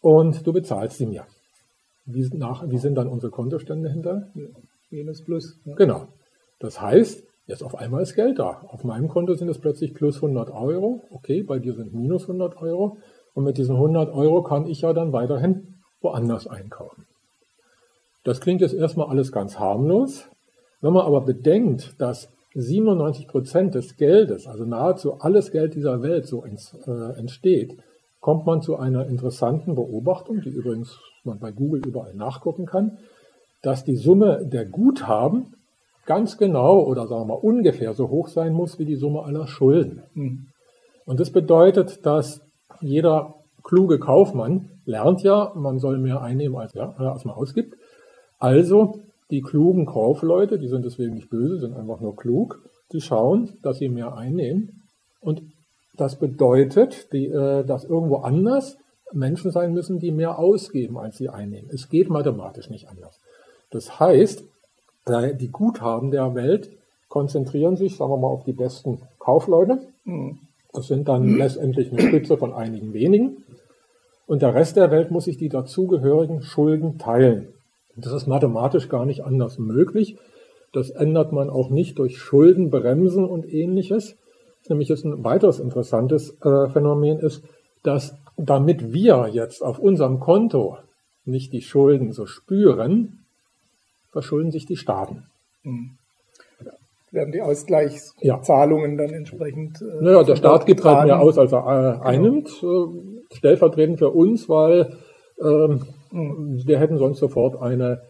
und 0.00 0.46
du 0.46 0.52
bezahlst 0.52 0.98
sie 0.98 1.06
mir. 1.06 1.24
Wie, 2.04 2.28
nach, 2.36 2.68
wie 2.68 2.78
sind 2.78 2.96
dann 2.96 3.06
unsere 3.06 3.30
Kontostände 3.30 3.88
hinter? 3.88 4.28
Minus 4.90 5.24
plus. 5.24 5.60
Ja. 5.64 5.76
Genau. 5.76 6.08
Das 6.58 6.80
heißt, 6.80 7.24
jetzt 7.46 7.62
auf 7.62 7.76
einmal 7.76 8.02
ist 8.02 8.14
Geld 8.14 8.40
da. 8.40 8.62
Auf 8.66 8.82
meinem 8.82 9.08
Konto 9.08 9.34
sind 9.34 9.48
es 9.48 9.58
plötzlich 9.58 9.94
plus 9.94 10.16
100 10.16 10.50
Euro. 10.50 11.04
Okay, 11.10 11.44
bei 11.44 11.60
dir 11.60 11.74
sind 11.74 11.94
minus 11.94 12.22
100 12.22 12.56
Euro. 12.60 12.98
Und 13.34 13.44
mit 13.44 13.56
diesen 13.58 13.76
100 13.76 14.12
Euro 14.12 14.42
kann 14.42 14.66
ich 14.66 14.80
ja 14.80 14.92
dann 14.92 15.12
weiterhin 15.12 15.74
woanders 16.00 16.48
einkaufen. 16.48 17.06
Das 18.24 18.40
klingt 18.40 18.60
jetzt 18.60 18.74
erstmal 18.74 19.08
alles 19.08 19.30
ganz 19.30 19.58
harmlos. 19.58 20.28
Wenn 20.80 20.92
man 20.92 21.06
aber 21.06 21.20
bedenkt, 21.20 21.94
dass 22.00 22.28
97 22.54 23.28
Prozent 23.28 23.74
des 23.74 23.96
Geldes, 23.96 24.46
also 24.46 24.64
nahezu 24.64 25.14
alles 25.20 25.50
Geld 25.50 25.74
dieser 25.74 26.02
Welt 26.02 26.26
so 26.26 26.44
äh, 26.44 27.18
entsteht, 27.18 27.78
kommt 28.20 28.46
man 28.46 28.62
zu 28.62 28.76
einer 28.76 29.06
interessanten 29.06 29.74
Beobachtung, 29.74 30.40
die 30.42 30.50
übrigens 30.50 30.98
man 31.24 31.38
bei 31.38 31.50
Google 31.50 31.82
überall 31.86 32.14
nachgucken 32.14 32.66
kann, 32.66 32.98
dass 33.62 33.84
die 33.84 33.96
Summe 33.96 34.44
der 34.44 34.66
Guthaben 34.66 35.54
ganz 36.04 36.36
genau 36.36 36.80
oder 36.80 37.06
sagen 37.06 37.22
wir 37.22 37.34
mal 37.34 37.40
ungefähr 37.40 37.94
so 37.94 38.10
hoch 38.10 38.28
sein 38.28 38.52
muss 38.52 38.78
wie 38.78 38.84
die 38.84 38.96
Summe 38.96 39.22
aller 39.22 39.46
Schulden. 39.46 40.02
Mhm. 40.14 40.46
Und 41.04 41.20
das 41.20 41.30
bedeutet, 41.30 42.04
dass 42.04 42.42
jeder 42.80 43.34
kluge 43.62 43.98
Kaufmann 43.98 44.70
lernt 44.84 45.22
ja, 45.22 45.52
man 45.54 45.78
soll 45.78 45.98
mehr 45.98 46.20
einnehmen, 46.20 46.56
als, 46.56 46.74
ja, 46.74 46.90
als 46.90 47.24
man 47.24 47.34
ausgibt. 47.34 47.74
Also 48.38 49.00
die 49.32 49.40
klugen 49.40 49.86
Kaufleute, 49.86 50.58
die 50.58 50.68
sind 50.68 50.84
deswegen 50.84 51.14
nicht 51.14 51.30
böse, 51.30 51.58
sind 51.58 51.74
einfach 51.74 52.00
nur 52.00 52.14
klug, 52.14 52.62
die 52.92 53.00
schauen, 53.00 53.48
dass 53.62 53.78
sie 53.78 53.88
mehr 53.88 54.14
einnehmen. 54.14 54.82
Und 55.20 55.42
das 55.96 56.18
bedeutet, 56.18 57.12
die, 57.12 57.26
äh, 57.26 57.64
dass 57.64 57.84
irgendwo 57.84 58.16
anders 58.16 58.76
Menschen 59.12 59.50
sein 59.50 59.72
müssen, 59.72 59.98
die 59.98 60.10
mehr 60.10 60.38
ausgeben, 60.38 60.98
als 60.98 61.16
sie 61.16 61.30
einnehmen. 61.30 61.70
Es 61.72 61.88
geht 61.88 62.10
mathematisch 62.10 62.68
nicht 62.68 62.88
anders. 62.88 63.18
Das 63.70 63.98
heißt, 63.98 64.44
die 65.08 65.48
Guthaben 65.48 66.10
der 66.10 66.34
Welt 66.34 66.70
konzentrieren 67.08 67.76
sich, 67.76 67.96
sagen 67.96 68.12
wir 68.12 68.18
mal, 68.18 68.28
auf 68.28 68.44
die 68.44 68.52
besten 68.52 69.00
Kaufleute. 69.18 69.80
Hm. 70.04 70.38
Das 70.72 70.86
sind 70.86 71.08
dann 71.08 71.36
letztendlich 71.36 71.90
eine 71.90 72.00
Spitze 72.00 72.36
von 72.36 72.52
einigen 72.52 72.92
wenigen. 72.92 73.44
Und 74.26 74.42
der 74.42 74.54
Rest 74.54 74.76
der 74.76 74.90
Welt 74.90 75.10
muss 75.10 75.24
sich 75.24 75.36
die 75.36 75.48
dazugehörigen 75.48 76.42
Schulden 76.42 76.98
teilen. 76.98 77.51
Das 77.96 78.12
ist 78.12 78.26
mathematisch 78.26 78.88
gar 78.88 79.04
nicht 79.04 79.24
anders 79.24 79.58
möglich. 79.58 80.16
Das 80.72 80.90
ändert 80.90 81.32
man 81.32 81.50
auch 81.50 81.68
nicht 81.70 81.98
durch 81.98 82.18
Schuldenbremsen 82.18 83.24
und 83.24 83.52
ähnliches. 83.52 84.16
Nämlich 84.68 84.90
ist 84.90 85.04
ein 85.04 85.24
weiteres 85.24 85.58
interessantes 85.58 86.36
äh, 86.42 86.68
Phänomen 86.68 87.18
ist, 87.18 87.42
dass 87.82 88.14
damit 88.36 88.92
wir 88.92 89.28
jetzt 89.30 89.62
auf 89.62 89.78
unserem 89.78 90.20
Konto 90.20 90.78
nicht 91.24 91.52
die 91.52 91.62
Schulden 91.62 92.12
so 92.12 92.26
spüren, 92.26 93.24
verschulden 94.10 94.50
sich 94.50 94.66
die 94.66 94.76
Staaten. 94.76 95.24
Mhm. 95.62 95.96
Werden 97.10 97.32
die 97.32 97.42
Ausgleichszahlungen 97.42 98.92
ja. 98.92 99.04
dann 99.04 99.14
entsprechend. 99.14 99.82
Äh, 99.82 100.02
naja, 100.02 100.22
der 100.22 100.36
Staat 100.36 100.64
gibt 100.64 100.82
halt 100.82 101.06
mehr 101.06 101.20
aus, 101.20 101.36
als 101.36 101.52
er 101.52 101.58
äh, 101.58 101.92
genau. 101.92 102.04
einnimmt, 102.04 102.62
äh, 102.62 103.36
stellvertretend 103.36 103.98
für 103.98 104.10
uns, 104.10 104.48
weil 104.48 104.96
ähm, 105.38 105.82
wir 106.12 106.78
hätten 106.78 106.98
sonst 106.98 107.18
sofort 107.18 107.60
eine, 107.60 108.02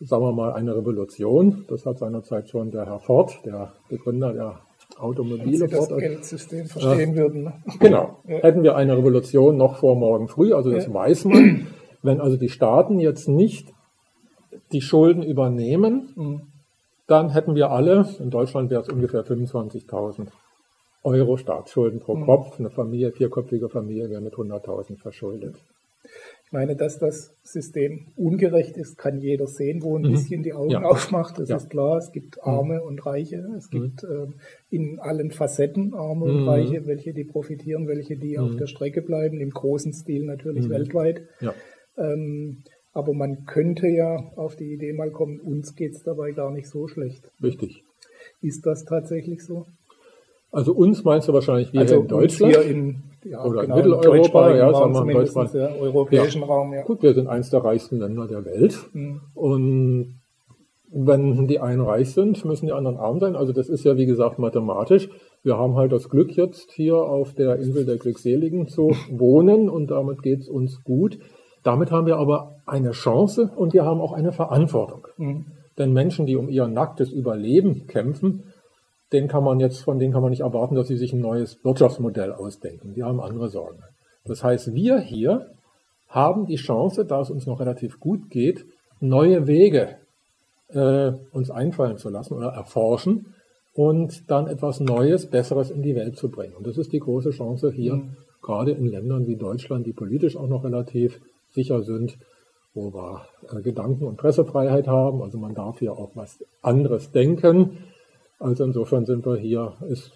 sagen 0.00 0.24
wir 0.24 0.32
mal, 0.32 0.52
eine 0.52 0.76
Revolution. 0.76 1.64
Das 1.68 1.86
hat 1.86 1.98
seinerzeit 1.98 2.48
schon 2.48 2.70
der 2.70 2.86
Herr 2.86 3.00
Ford, 3.00 3.38
der 3.44 3.72
Begründer 3.88 4.32
der 4.32 4.60
Automobile. 4.98 5.44
Wenn 5.44 5.68
Sie 5.68 5.76
das 5.76 5.88
Geldsystem 5.88 6.66
verstehen 6.66 7.12
äh, 7.12 7.16
würden. 7.16 7.44
Ne? 7.44 7.52
Genau. 7.80 8.18
Hätten 8.26 8.62
wir 8.62 8.76
eine 8.76 8.96
Revolution 8.96 9.56
noch 9.56 9.76
vor 9.76 9.96
morgen 9.96 10.28
früh, 10.28 10.52
also 10.52 10.70
das 10.70 10.86
ja. 10.86 10.94
weiß 10.94 11.26
man. 11.26 11.66
Wenn 12.02 12.20
also 12.20 12.36
die 12.36 12.50
Staaten 12.50 12.98
jetzt 12.98 13.28
nicht 13.28 13.72
die 14.72 14.82
Schulden 14.82 15.22
übernehmen, 15.22 16.12
mhm. 16.16 16.40
dann 17.06 17.30
hätten 17.30 17.54
wir 17.54 17.70
alle, 17.70 18.06
in 18.18 18.30
Deutschland 18.30 18.70
wäre 18.70 18.82
es 18.82 18.88
ungefähr 18.88 19.24
25.000 19.24 20.26
Euro 21.02 21.36
Staatsschulden 21.36 22.00
pro 22.00 22.16
mhm. 22.16 22.26
Kopf. 22.26 22.58
Eine 22.58 22.70
Familie, 22.70 23.12
vierköpfige 23.12 23.68
Familie 23.68 24.10
wäre 24.10 24.20
mit 24.20 24.34
100.000 24.34 24.98
verschuldet 24.98 25.56
meine, 26.54 26.76
dass 26.76 26.98
das 26.98 27.36
System 27.42 28.06
ungerecht 28.16 28.78
ist, 28.78 28.96
kann 28.96 29.20
jeder 29.20 29.46
sehen, 29.46 29.82
wo 29.82 29.98
ein 29.98 30.02
mhm. 30.02 30.12
bisschen 30.12 30.42
die 30.42 30.54
Augen 30.54 30.70
ja. 30.70 30.82
aufmacht. 30.82 31.38
Das 31.38 31.50
ja. 31.50 31.56
ist 31.56 31.68
klar. 31.68 31.98
Es 31.98 32.12
gibt 32.12 32.36
mhm. 32.36 32.42
Arme 32.44 32.76
mhm. 32.76 32.86
und 32.86 33.04
Reiche. 33.04 33.44
Es 33.58 33.68
gibt 33.68 34.04
mhm. 34.04 34.34
äh, 34.70 34.74
in 34.74 34.98
allen 35.00 35.32
Facetten 35.32 35.92
Arme 35.92 36.24
und 36.24 36.42
mhm. 36.42 36.48
Reiche, 36.48 36.86
welche 36.86 37.12
die 37.12 37.24
profitieren, 37.24 37.86
welche 37.88 38.16
die 38.16 38.38
auf 38.38 38.52
mhm. 38.52 38.58
der 38.58 38.68
Strecke 38.68 39.02
bleiben. 39.02 39.40
Im 39.40 39.50
großen 39.50 39.92
Stil 39.92 40.24
natürlich 40.24 40.70
weltweit. 40.70 41.22
Ja. 41.40 41.52
Ähm, 41.98 42.62
aber 42.92 43.12
man 43.12 43.44
könnte 43.44 43.88
ja 43.88 44.16
auf 44.36 44.54
die 44.54 44.72
Idee 44.72 44.92
mal 44.92 45.10
kommen, 45.10 45.40
uns 45.40 45.74
geht 45.74 45.96
es 45.96 46.04
dabei 46.04 46.30
gar 46.30 46.52
nicht 46.52 46.68
so 46.68 46.86
schlecht. 46.86 47.30
Richtig. 47.42 47.82
Ist 48.40 48.64
das 48.64 48.84
tatsächlich 48.84 49.44
so? 49.44 49.66
Also 50.52 50.72
uns 50.72 51.02
meinst 51.02 51.26
du 51.26 51.32
wahrscheinlich 51.32 51.72
wir 51.72 51.80
also 51.80 52.00
in 52.00 52.06
Deutschland? 52.06 52.54
Hier 52.54 52.64
in 52.64 53.02
ja, 53.24 53.44
oder 53.44 53.62
genau, 53.62 53.76
Mitteleuropa, 53.76 54.54
ja, 54.54 54.72
sagen 54.72 54.92
wir 54.92 55.04
mal 55.04 55.12
Deutschland. 55.12 55.54
Ja, 55.54 55.68
europäischen 55.80 56.42
ja. 56.42 56.46
Raum, 56.46 56.72
ja. 56.72 56.82
Gut, 56.82 57.02
wir 57.02 57.14
sind 57.14 57.26
eins 57.26 57.50
der 57.50 57.64
reichsten 57.64 57.98
Länder 57.98 58.26
der 58.26 58.44
Welt. 58.44 58.78
Mhm. 58.92 59.20
Und 59.34 60.20
wenn 60.96 61.48
die 61.48 61.58
einen 61.58 61.80
reich 61.80 62.12
sind, 62.12 62.44
müssen 62.44 62.66
die 62.66 62.72
anderen 62.72 62.96
arm 62.96 63.18
sein. 63.18 63.34
Also 63.34 63.52
das 63.52 63.68
ist 63.68 63.84
ja, 63.84 63.96
wie 63.96 64.06
gesagt, 64.06 64.38
mathematisch. 64.38 65.08
Wir 65.42 65.58
haben 65.58 65.74
halt 65.74 65.90
das 65.90 66.08
Glück, 66.08 66.36
jetzt 66.36 66.70
hier 66.72 66.96
auf 66.96 67.34
der 67.34 67.56
Insel 67.56 67.84
der 67.84 67.96
Glückseligen 67.96 68.68
zu 68.68 68.92
wohnen 69.10 69.68
und 69.68 69.90
damit 69.90 70.22
geht 70.22 70.40
es 70.40 70.48
uns 70.48 70.84
gut. 70.84 71.18
Damit 71.64 71.90
haben 71.90 72.06
wir 72.06 72.18
aber 72.18 72.56
eine 72.66 72.92
Chance 72.92 73.50
und 73.56 73.72
wir 73.72 73.84
haben 73.84 74.00
auch 74.00 74.12
eine 74.12 74.32
Verantwortung. 74.32 75.08
Mhm. 75.16 75.46
Denn 75.78 75.92
Menschen, 75.92 76.26
die 76.26 76.36
um 76.36 76.48
ihr 76.48 76.68
nacktes 76.68 77.10
Überleben 77.10 77.86
kämpfen, 77.88 78.44
den 79.14 79.28
kann 79.28 79.44
man 79.44 79.60
jetzt, 79.60 79.82
von 79.82 79.98
denen 79.98 80.12
kann 80.12 80.22
man 80.22 80.30
nicht 80.30 80.40
erwarten, 80.40 80.74
dass 80.74 80.88
sie 80.88 80.96
sich 80.96 81.12
ein 81.12 81.20
neues 81.20 81.64
Wirtschaftsmodell 81.64 82.32
ausdenken. 82.32 82.94
Die 82.94 83.04
haben 83.04 83.20
andere 83.20 83.48
Sorgen. 83.48 83.78
Das 84.24 84.42
heißt, 84.42 84.74
wir 84.74 84.98
hier 84.98 85.46
haben 86.08 86.46
die 86.46 86.56
Chance, 86.56 87.04
da 87.04 87.20
es 87.20 87.30
uns 87.30 87.46
noch 87.46 87.60
relativ 87.60 88.00
gut 88.00 88.28
geht, 88.28 88.66
neue 89.00 89.46
Wege 89.46 89.96
äh, 90.68 91.12
uns 91.32 91.50
einfallen 91.50 91.96
zu 91.96 92.10
lassen 92.10 92.34
oder 92.34 92.48
erforschen 92.48 93.34
und 93.74 94.30
dann 94.30 94.48
etwas 94.48 94.80
Neues, 94.80 95.26
Besseres 95.26 95.70
in 95.70 95.82
die 95.82 95.94
Welt 95.94 96.16
zu 96.16 96.28
bringen. 96.28 96.54
Und 96.54 96.66
das 96.66 96.76
ist 96.76 96.92
die 96.92 97.00
große 97.00 97.30
Chance 97.30 97.70
hier, 97.70 97.96
mhm. 97.96 98.16
gerade 98.42 98.72
in 98.72 98.86
Ländern 98.86 99.26
wie 99.26 99.36
Deutschland, 99.36 99.86
die 99.86 99.92
politisch 99.92 100.36
auch 100.36 100.48
noch 100.48 100.64
relativ 100.64 101.20
sicher 101.52 101.82
sind, 101.82 102.16
wo 102.74 102.92
wir 102.92 103.26
äh, 103.52 103.62
Gedanken- 103.62 104.04
und 104.04 104.16
Pressefreiheit 104.16 104.88
haben. 104.88 105.22
Also 105.22 105.38
man 105.38 105.54
darf 105.54 105.78
hier 105.78 105.92
auch 105.92 106.10
was 106.14 106.44
anderes 106.62 107.12
denken. 107.12 107.78
Also 108.38 108.64
insofern 108.64 109.06
sind 109.06 109.24
wir 109.24 109.36
hier, 109.36 109.74
ist 109.88 110.12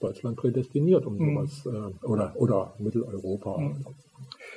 Deutschland 0.00 0.36
prädestiniert 0.36 1.06
um 1.06 1.16
mhm. 1.16 1.34
sowas, 1.34 1.66
äh, 1.66 2.06
oder, 2.06 2.34
oder 2.36 2.74
Mitteleuropa. 2.78 3.58
Mhm. 3.58 3.86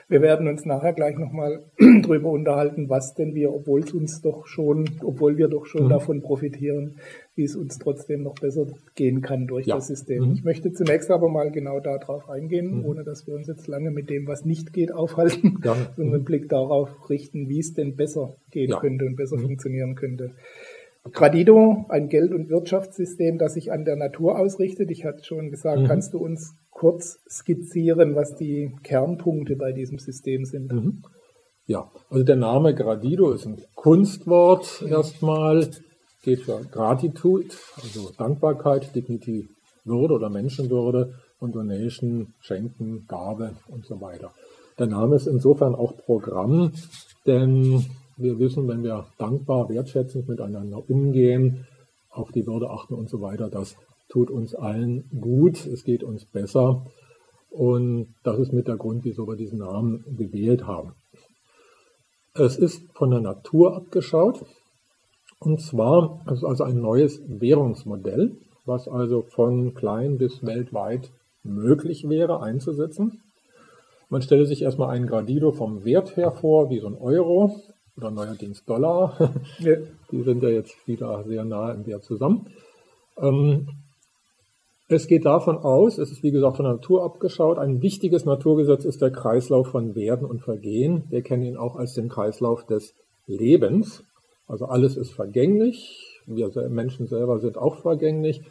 Wir 0.10 0.22
werden 0.22 0.48
uns 0.48 0.66
nachher 0.66 0.94
gleich 0.94 1.18
nochmal 1.18 1.64
drüber 2.02 2.30
unterhalten, 2.30 2.90
was 2.90 3.14
denn 3.14 3.36
wir, 3.36 3.54
obwohl 3.54 3.82
es 3.82 3.94
uns 3.94 4.22
doch 4.22 4.48
schon, 4.48 4.90
obwohl 5.04 5.38
wir 5.38 5.48
doch 5.48 5.66
schon 5.66 5.86
mhm. 5.86 5.90
davon 5.90 6.22
profitieren, 6.22 6.96
wie 7.36 7.44
es 7.44 7.56
uns 7.56 7.78
trotzdem 7.78 8.24
noch 8.24 8.36
besser 8.36 8.68
gehen 8.96 9.22
kann 9.22 9.48
durch 9.48 9.68
ja. 9.68 9.76
das 9.76 9.88
System. 9.88 10.26
Mhm. 10.26 10.34
Ich 10.34 10.44
möchte 10.44 10.72
zunächst 10.72 11.12
aber 11.12 11.30
mal 11.30 11.52
genau 11.52 11.80
darauf 11.80 12.30
eingehen, 12.30 12.80
mhm. 12.80 12.86
ohne 12.86 13.04
dass 13.04 13.28
wir 13.28 13.36
uns 13.36 13.48
jetzt 13.48 13.68
lange 13.68 13.92
mit 13.92 14.10
dem, 14.10 14.28
was 14.28 14.46
nicht 14.46 14.72
geht, 14.74 14.94
aufhalten, 14.94 15.60
ja. 15.64 15.76
sondern 15.96 16.16
einen 16.16 16.26
Blick 16.26 16.48
darauf 16.50 17.10
richten, 17.10 17.50
wie 17.50 17.60
es 17.60 17.74
denn 17.74 17.96
besser 17.96 18.36
gehen 18.52 18.72
ja. 18.72 18.80
könnte 18.80 19.06
und 19.06 19.18
besser 19.18 19.38
mhm. 19.38 19.42
funktionieren 19.42 19.96
könnte. 19.96 20.32
Gradido, 21.12 21.86
ein 21.90 22.10
Geld- 22.10 22.34
und 22.34 22.50
Wirtschaftssystem, 22.50 23.38
das 23.38 23.54
sich 23.54 23.72
an 23.72 23.86
der 23.86 23.96
Natur 23.96 24.40
ausrichtet. 24.40 24.92
Ich 24.92 25.06
hatte 25.06 25.24
schon 25.24 25.50
gesagt, 25.50 25.82
mhm. 25.82 25.88
kannst 25.88 26.14
du 26.14 26.20
uns 26.20 26.56
kurz 26.72 27.20
skizzieren, 27.30 28.16
was 28.16 28.36
die 28.36 28.76
Kernpunkte 28.84 29.56
bei 29.56 29.72
diesem 29.72 30.00
System 30.00 30.46
sind? 30.46 30.72
Mhm. 30.72 31.04
Ja, 31.66 31.92
also 32.10 32.24
der 32.24 32.38
Name 32.38 32.74
Gradido 32.74 33.32
ist 33.32 33.46
ein 33.46 33.62
Kunstwort 33.76 34.84
erstmal, 34.88 35.70
geht 36.24 36.42
für 36.42 36.62
Gratitude, 36.72 37.50
also 37.82 38.12
Dankbarkeit, 38.18 38.96
Dignity, 38.96 39.50
Würde 39.84 40.14
oder 40.14 40.30
Menschenwürde 40.30 41.16
und 41.40 41.56
Donation, 41.56 42.34
Schenken, 42.40 43.06
Gabe 43.08 43.58
und 43.68 43.86
so 43.86 44.00
weiter. 44.00 44.32
Der 44.80 44.88
Name 44.88 45.16
ist 45.16 45.28
insofern 45.28 45.76
auch 45.76 45.98
Programm, 45.98 46.72
denn 47.26 47.86
wir 48.18 48.40
wissen, 48.40 48.68
wenn 48.68 48.84
wir 48.84 49.08
dankbar, 49.18 49.70
wertschätzend 49.70 50.28
miteinander 50.28 50.90
umgehen, 50.90 51.68
auf 52.10 52.32
die 52.32 52.48
Würde 52.48 52.70
achten 52.70 52.96
und 52.96 53.10
so 53.10 53.22
weiter, 53.22 53.50
das 53.50 53.76
tut 54.10 54.32
uns 54.32 54.56
allen 54.56 55.10
gut, 55.22 55.66
es 55.66 55.84
geht 55.84 56.04
uns 56.04 56.26
besser. 56.26 56.86
Und 57.50 58.16
das 58.24 58.40
ist 58.40 58.54
mit 58.54 58.68
der 58.68 58.78
Grund, 58.78 59.06
wieso 59.06 59.28
wir 59.28 59.36
diesen 59.36 59.60
Namen 59.60 60.04
gewählt 60.18 60.66
haben. 60.66 60.94
Es 62.34 62.58
ist 62.58 62.84
von 62.94 63.12
der 63.12 63.22
Natur 63.22 63.76
abgeschaut. 63.76 64.46
Und 65.40 65.62
zwar 65.62 66.22
ist 66.32 66.44
also 66.44 66.64
ein 66.64 66.82
neues 66.82 67.22
Währungsmodell, 67.28 68.38
was 68.66 68.88
also 68.88 69.24
von 69.24 69.74
klein 69.74 70.18
bis 70.18 70.46
weltweit 70.46 71.12
möglich 71.44 72.10
wäre 72.10 72.42
einzusetzen. 72.42 73.22
Man 74.10 74.22
stelle 74.22 74.46
sich 74.46 74.62
erstmal 74.62 74.90
einen 74.90 75.08
Gradido 75.08 75.52
vom 75.52 75.84
Wert 75.84 76.16
her 76.16 76.32
vor, 76.32 76.70
wie 76.70 76.80
so 76.80 76.88
ein 76.88 76.98
Euro 76.98 77.56
oder 77.98 78.12
neuerdings 78.12 78.64
Dollar. 78.66 79.34
Ja. 79.60 79.76
Die 80.12 80.22
sind 80.24 80.44
ja 80.44 80.50
jetzt 80.50 80.76
wieder 80.88 81.24
sehr 81.26 81.44
nah 81.44 81.72
im 81.72 81.86
Wert 81.86 82.04
zusammen. 82.04 82.48
Ähm, 83.20 83.68
es 84.90 85.08
geht 85.08 85.26
davon 85.26 85.58
aus, 85.58 85.98
es 85.98 86.12
ist 86.12 86.24
wie 86.24 86.32
gesagt 86.32 86.58
von 86.58 86.66
der 86.66 86.76
Natur 86.76 87.04
abgeschaut, 87.04 87.58
ein 87.58 87.82
wichtiges 87.82 88.24
Naturgesetz 88.24 88.86
ist 88.86 89.02
der 89.02 89.12
Kreislauf 89.12 89.68
von 89.68 89.96
Werden 89.96 90.26
und 90.26 90.42
Vergehen. 90.42 91.04
Wir 91.10 91.24
kennen 91.24 91.44
ihn 91.44 91.58
auch 91.58 91.76
als 91.76 91.94
den 91.94 92.08
Kreislauf 92.08 92.66
des 92.66 92.94
Lebens. 93.26 94.04
Also 94.48 94.66
alles 94.66 94.96
ist 94.96 95.12
vergänglich, 95.12 96.22
wir 96.26 96.50
Menschen 96.70 97.08
selber 97.08 97.40
sind 97.40 97.58
auch 97.58 97.82
vergänglich, 97.82 98.42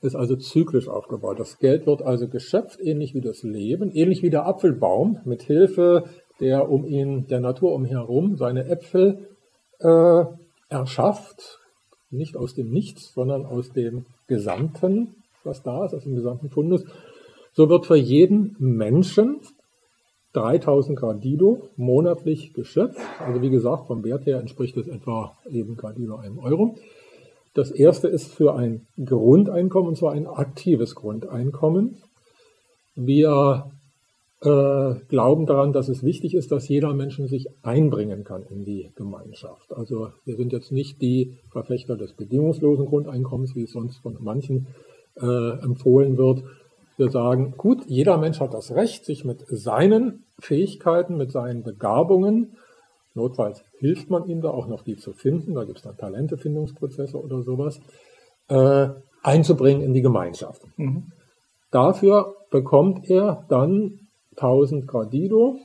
ist 0.00 0.14
also 0.14 0.36
zyklisch 0.36 0.88
aufgebaut. 0.88 1.40
Das 1.40 1.58
Geld 1.58 1.86
wird 1.86 2.02
also 2.02 2.28
geschöpft, 2.28 2.80
ähnlich 2.80 3.14
wie 3.14 3.20
das 3.20 3.42
Leben, 3.42 3.90
ähnlich 3.90 4.22
wie 4.22 4.30
der 4.30 4.46
Apfelbaum, 4.46 5.18
mit 5.24 5.42
Hilfe 5.42 6.04
der 6.40 6.70
um 6.70 6.86
ihn, 6.86 7.26
der 7.28 7.40
Natur 7.40 7.72
umherum, 7.72 8.36
seine 8.36 8.66
Äpfel 8.66 9.28
äh, 9.78 10.24
erschafft, 10.68 11.58
nicht 12.10 12.36
aus 12.36 12.54
dem 12.54 12.70
Nichts, 12.70 13.12
sondern 13.14 13.46
aus 13.46 13.72
dem 13.72 14.06
Gesamten 14.26 15.14
was 15.44 15.62
da 15.62 15.84
ist, 15.84 15.94
aus 15.94 16.04
dem 16.04 16.14
gesamten 16.14 16.50
Fundus, 16.50 16.84
so 17.52 17.68
wird 17.68 17.86
für 17.86 17.96
jeden 17.96 18.56
Menschen 18.58 19.40
3000 20.32 20.98
Gradido 20.98 21.68
monatlich 21.76 22.52
geschöpft. 22.52 23.00
Also 23.18 23.42
wie 23.42 23.50
gesagt, 23.50 23.88
vom 23.88 24.04
Wert 24.04 24.26
her 24.26 24.38
entspricht 24.38 24.76
es 24.76 24.86
etwa 24.86 25.36
eben 25.50 25.76
Gradido 25.76 26.16
einem 26.16 26.38
Euro. 26.38 26.76
Das 27.54 27.72
erste 27.72 28.06
ist 28.06 28.32
für 28.32 28.54
ein 28.54 28.86
Grundeinkommen, 29.04 29.88
und 29.88 29.96
zwar 29.96 30.12
ein 30.12 30.28
aktives 30.28 30.94
Grundeinkommen. 30.94 31.96
Wir 32.94 33.70
äh, 34.42 34.94
glauben 35.08 35.46
daran, 35.46 35.72
dass 35.72 35.88
es 35.88 36.02
wichtig 36.02 36.34
ist, 36.34 36.50
dass 36.50 36.68
jeder 36.68 36.94
Menschen 36.94 37.26
sich 37.28 37.48
einbringen 37.62 38.24
kann 38.24 38.42
in 38.42 38.64
die 38.64 38.90
Gemeinschaft. 38.94 39.74
Also 39.74 40.12
wir 40.24 40.36
sind 40.36 40.52
jetzt 40.52 40.72
nicht 40.72 41.02
die 41.02 41.38
Verfechter 41.50 41.96
des 41.96 42.14
bedingungslosen 42.14 42.86
Grundeinkommens, 42.86 43.54
wie 43.54 43.64
es 43.64 43.72
sonst 43.72 43.98
von 43.98 44.16
manchen 44.20 44.68
äh, 45.20 45.62
empfohlen 45.62 46.16
wird. 46.16 46.42
Wir 46.96 47.10
sagen, 47.10 47.54
gut, 47.56 47.84
jeder 47.86 48.16
Mensch 48.16 48.40
hat 48.40 48.54
das 48.54 48.74
Recht, 48.74 49.04
sich 49.04 49.24
mit 49.24 49.44
seinen 49.46 50.24
Fähigkeiten, 50.38 51.16
mit 51.16 51.32
seinen 51.32 51.62
Begabungen, 51.62 52.56
notfalls 53.14 53.62
hilft 53.78 54.08
man 54.08 54.26
ihm 54.26 54.40
da 54.40 54.50
auch 54.50 54.68
noch 54.68 54.82
die 54.82 54.96
zu 54.96 55.12
finden, 55.12 55.54
da 55.54 55.64
gibt 55.64 55.78
es 55.78 55.84
dann 55.84 55.96
Talentefindungsprozesse 55.96 57.22
oder 57.22 57.42
sowas, 57.42 57.80
äh, 58.48 58.88
einzubringen 59.22 59.82
in 59.82 59.92
die 59.92 60.02
Gemeinschaft. 60.02 60.62
Mhm. 60.76 61.12
Dafür 61.70 62.34
bekommt 62.50 63.08
er 63.08 63.44
dann 63.48 64.08
1000 64.40 64.86
Gradido. 64.86 65.58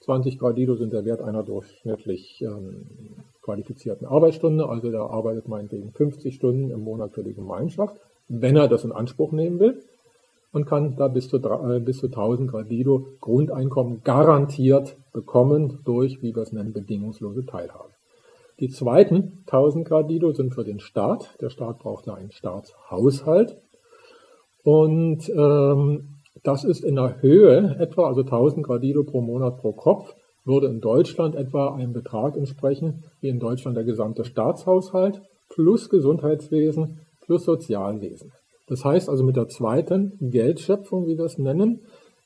20 0.00 0.38
Gradido 0.38 0.76
sind 0.76 0.92
der 0.92 1.04
Wert 1.04 1.22
einer 1.22 1.42
durchschnittlich 1.42 2.42
ähm, 2.42 2.86
qualifizierten 3.42 4.06
Arbeitsstunde, 4.06 4.68
also 4.68 4.90
der 4.90 5.00
arbeitet 5.00 5.48
meinetwegen 5.48 5.92
50 5.92 6.34
Stunden 6.34 6.70
im 6.70 6.80
Monat 6.80 7.12
für 7.12 7.24
die 7.24 7.34
Gemeinschaft 7.34 7.96
wenn 8.28 8.56
er 8.56 8.68
das 8.68 8.84
in 8.84 8.92
Anspruch 8.92 9.32
nehmen 9.32 9.58
will 9.60 9.82
und 10.52 10.66
kann 10.66 10.96
da 10.96 11.08
bis 11.08 11.28
zu, 11.28 11.36
äh, 11.38 11.80
bis 11.80 11.98
zu 11.98 12.06
1000 12.06 12.50
Gradido 12.50 13.06
Grundeinkommen 13.20 14.02
garantiert 14.02 14.96
bekommen 15.12 15.80
durch, 15.84 16.22
wie 16.22 16.34
wir 16.34 16.42
es 16.42 16.52
nennen, 16.52 16.72
bedingungslose 16.72 17.44
Teilhabe. 17.46 17.90
Die 18.60 18.68
zweiten 18.68 19.44
1000 19.46 19.86
Gradido 19.86 20.32
sind 20.32 20.54
für 20.54 20.64
den 20.64 20.78
Staat. 20.78 21.36
Der 21.40 21.50
Staat 21.50 21.80
braucht 21.80 22.06
ja 22.06 22.14
einen 22.14 22.30
Staatshaushalt. 22.30 23.56
Und 24.62 25.28
ähm, 25.28 26.13
das 26.42 26.64
ist 26.64 26.84
in 26.84 26.96
der 26.96 27.22
Höhe 27.22 27.76
etwa, 27.78 28.06
also 28.08 28.22
1000 28.22 28.66
Gradido 28.66 29.04
pro 29.04 29.20
Monat 29.20 29.58
pro 29.58 29.72
Kopf, 29.72 30.14
würde 30.44 30.66
in 30.66 30.80
Deutschland 30.80 31.36
etwa 31.36 31.74
einem 31.74 31.92
Betrag 31.92 32.36
entsprechen, 32.36 33.04
wie 33.20 33.28
in 33.28 33.40
Deutschland 33.40 33.76
der 33.76 33.84
gesamte 33.84 34.24
Staatshaushalt 34.24 35.22
plus 35.48 35.88
Gesundheitswesen 35.88 37.00
plus 37.24 37.44
Sozialwesen. 37.44 38.32
Das 38.66 38.84
heißt 38.84 39.08
also 39.08 39.24
mit 39.24 39.36
der 39.36 39.48
zweiten 39.48 40.18
Geldschöpfung, 40.20 41.06
wie 41.06 41.16
wir 41.16 41.24
es 41.24 41.38
nennen, 41.38 41.80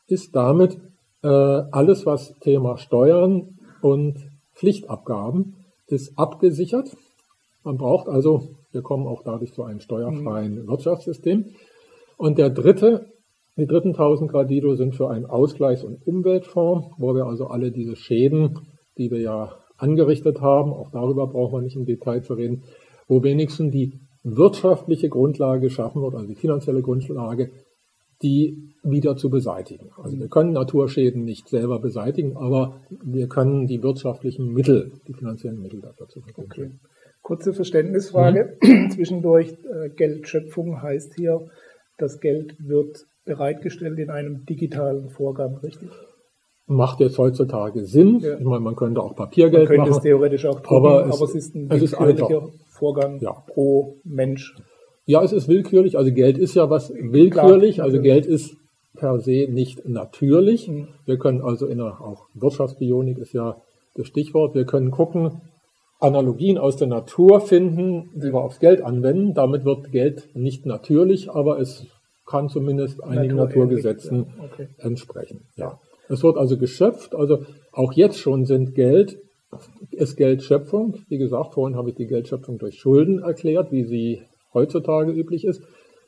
ist 0.07 0.35
damit 0.35 0.79
äh, 1.23 1.29
alles, 1.29 2.07
was 2.07 2.35
Thema 2.41 2.79
Steuern 2.79 3.59
und 3.83 4.17
Pflichtabgaben 4.55 5.57
ist, 5.87 6.19
abgesichert. 6.19 6.97
Man 7.65 7.77
braucht 7.77 8.09
also, 8.09 8.49
wir 8.73 8.83
kommen 8.83 9.07
auch 9.07 9.23
dadurch 9.25 9.53
zu 9.53 9.65
einem 9.65 9.81
steuerfreien 9.81 10.63
mhm. 10.63 10.69
Wirtschaftssystem. 10.69 11.47
Und 12.17 12.39
der 12.39 12.51
dritte, 12.51 13.13
die 13.59 13.67
dritten 13.67 13.89
1000 13.89 14.31
Gradido 14.31 14.75
sind 14.77 14.95
für 14.95 15.11
einen 15.11 15.27
Ausgleichs- 15.27 15.85
und 15.85 16.07
Umweltfonds, 16.07 16.89
wo 16.97 17.15
wir 17.15 17.27
also 17.27 17.49
alle 17.49 17.73
diese 17.73 17.97
Schäden, 17.97 18.59
die 18.97 19.11
wir 19.11 19.21
ja 19.21 19.57
angerichtet 19.77 20.41
haben, 20.41 20.73
auch 20.73 20.91
darüber 20.93 21.27
brauchen 21.27 21.59
wir 21.59 21.63
nicht 21.63 21.77
im 21.77 21.85
Detail 21.85 22.23
zu 22.23 22.35
reden, 22.35 22.63
wo 23.09 23.23
wenigstens 23.23 23.73
die 23.73 23.99
wirtschaftliche 24.23 25.09
Grundlage 25.09 25.63
geschaffen 25.63 26.03
wird, 26.03 26.15
also 26.15 26.27
die 26.27 26.35
finanzielle 26.35 26.83
Grundlage, 26.83 27.51
die 28.23 28.75
wieder 28.83 29.17
zu 29.17 29.31
beseitigen. 29.31 29.91
Also 29.97 30.19
wir 30.19 30.29
können 30.29 30.53
Naturschäden 30.53 31.25
nicht 31.25 31.49
selber 31.49 31.81
beseitigen, 31.81 32.37
aber 32.37 32.81
wir 33.05 33.29
können 33.29 33.67
die 33.67 33.83
wirtschaftlichen 33.83 34.53
Mittel, 34.53 34.93
die 35.07 35.15
finanziellen 35.15 35.61
Mittel 35.61 35.81
dafür 35.81 36.09
zur 36.09 36.23
Verfügung 36.23 36.51
okay. 36.51 36.71
Kurze 37.23 37.53
Verständnisfrage. 37.53 38.57
Mhm. 38.63 38.91
Zwischendurch 38.91 39.53
äh, 39.53 39.91
Geldschöpfung 39.91 40.81
heißt 40.81 41.15
hier, 41.17 41.47
das 41.97 42.21
Geld 42.21 42.57
wird 42.59 43.05
bereitgestellt 43.29 43.99
in 43.99 44.11
einem 44.11 44.45
digitalen 44.45 45.09
Vorgang, 45.09 45.59
richtig? 45.59 45.91
Macht 46.67 47.01
jetzt 47.01 47.17
heutzutage 47.17 47.85
Sinn. 47.85 48.19
Ja. 48.21 48.37
Ich 48.39 48.45
meine, 48.45 48.61
man 48.61 48.75
könnte 48.75 49.01
auch 49.01 49.15
Papiergeld 49.15 49.69
man 49.69 49.77
könnte 49.77 49.91
machen. 49.91 49.99
es 49.99 50.03
theoretisch 50.03 50.45
auch 50.47 50.61
tun, 50.61 50.77
aber, 50.77 51.05
aber 51.05 51.23
es, 51.25 51.35
ist 51.35 51.55
ein 51.55 51.71
einfach. 51.71 52.31
Vorgang 52.67 53.21
ja. 53.21 53.33
pro 53.47 53.97
Mensch. 54.05 54.55
Ja, 55.07 55.23
es 55.23 55.33
ist 55.33 55.49
willkürlich. 55.49 55.97
Also 55.97 56.13
Geld 56.13 56.37
ist 56.37 56.55
ja 56.55 56.69
was 56.69 56.93
willkürlich. 56.93 57.77
Klar, 57.77 57.87
also 57.87 58.01
Geld 58.01 58.27
ist 58.27 58.57
per 58.97 59.19
se 59.21 59.47
nicht 59.49 59.89
natürlich. 59.89 60.69
Mhm. 60.69 60.89
Wir 61.07 61.19
können 61.19 61.41
also 61.41 61.67
in 61.67 61.79
der, 61.79 62.01
auch 62.01 62.27
Wirtschaftsbionik 62.35 63.19
ist 63.19 63.33
ja 63.33 63.57
das 63.95 64.07
Stichwort. 64.07 64.55
Wir 64.55 64.67
können 64.67 64.91
gucken, 64.91 65.41
Analogien 66.01 66.59
aus 66.59 66.77
der 66.77 66.89
Natur 66.89 67.41
finden, 67.41 68.11
die 68.15 68.33
wir 68.33 68.41
aufs 68.41 68.61
Geld 68.61 68.83
anwenden. 68.83 69.35
Damit 69.35 69.65
wird 69.65 69.91
Geld 69.91 70.29
nicht 70.35 70.67
natürlich, 70.67 71.31
aber 71.31 71.59
es 71.59 71.87
kann 72.29 72.49
zumindest 72.49 73.03
einigen 73.03 73.37
Natur 73.37 73.65
Naturgesetzen 73.65 74.27
okay. 74.39 74.69
entsprechen. 74.79 75.41
Ja. 75.57 75.81
Es 76.09 76.23
wird 76.23 76.37
also 76.37 76.59
geschöpft. 76.59 77.15
Also 77.15 77.45
auch 77.73 77.93
jetzt 77.93 78.19
schon 78.19 78.45
sind 78.45 78.75
Geld 78.75 79.19
ist 79.91 80.17
Geldschöpfung. 80.17 80.97
Wie 81.09 81.19
gesagt, 81.19 81.55
vorhin 81.55 81.77
habe 81.77 81.91
ich 81.91 81.97
die 81.97 82.07
Geldschöpfung 82.07 82.59
durch 82.59 82.79
Schulden 82.79 83.21
erklärt, 83.21 83.73
wie 83.73 83.85
sie 83.85 84.23
heutzutage 84.53 85.11
üblich 85.13 85.45
ist, 85.45 85.63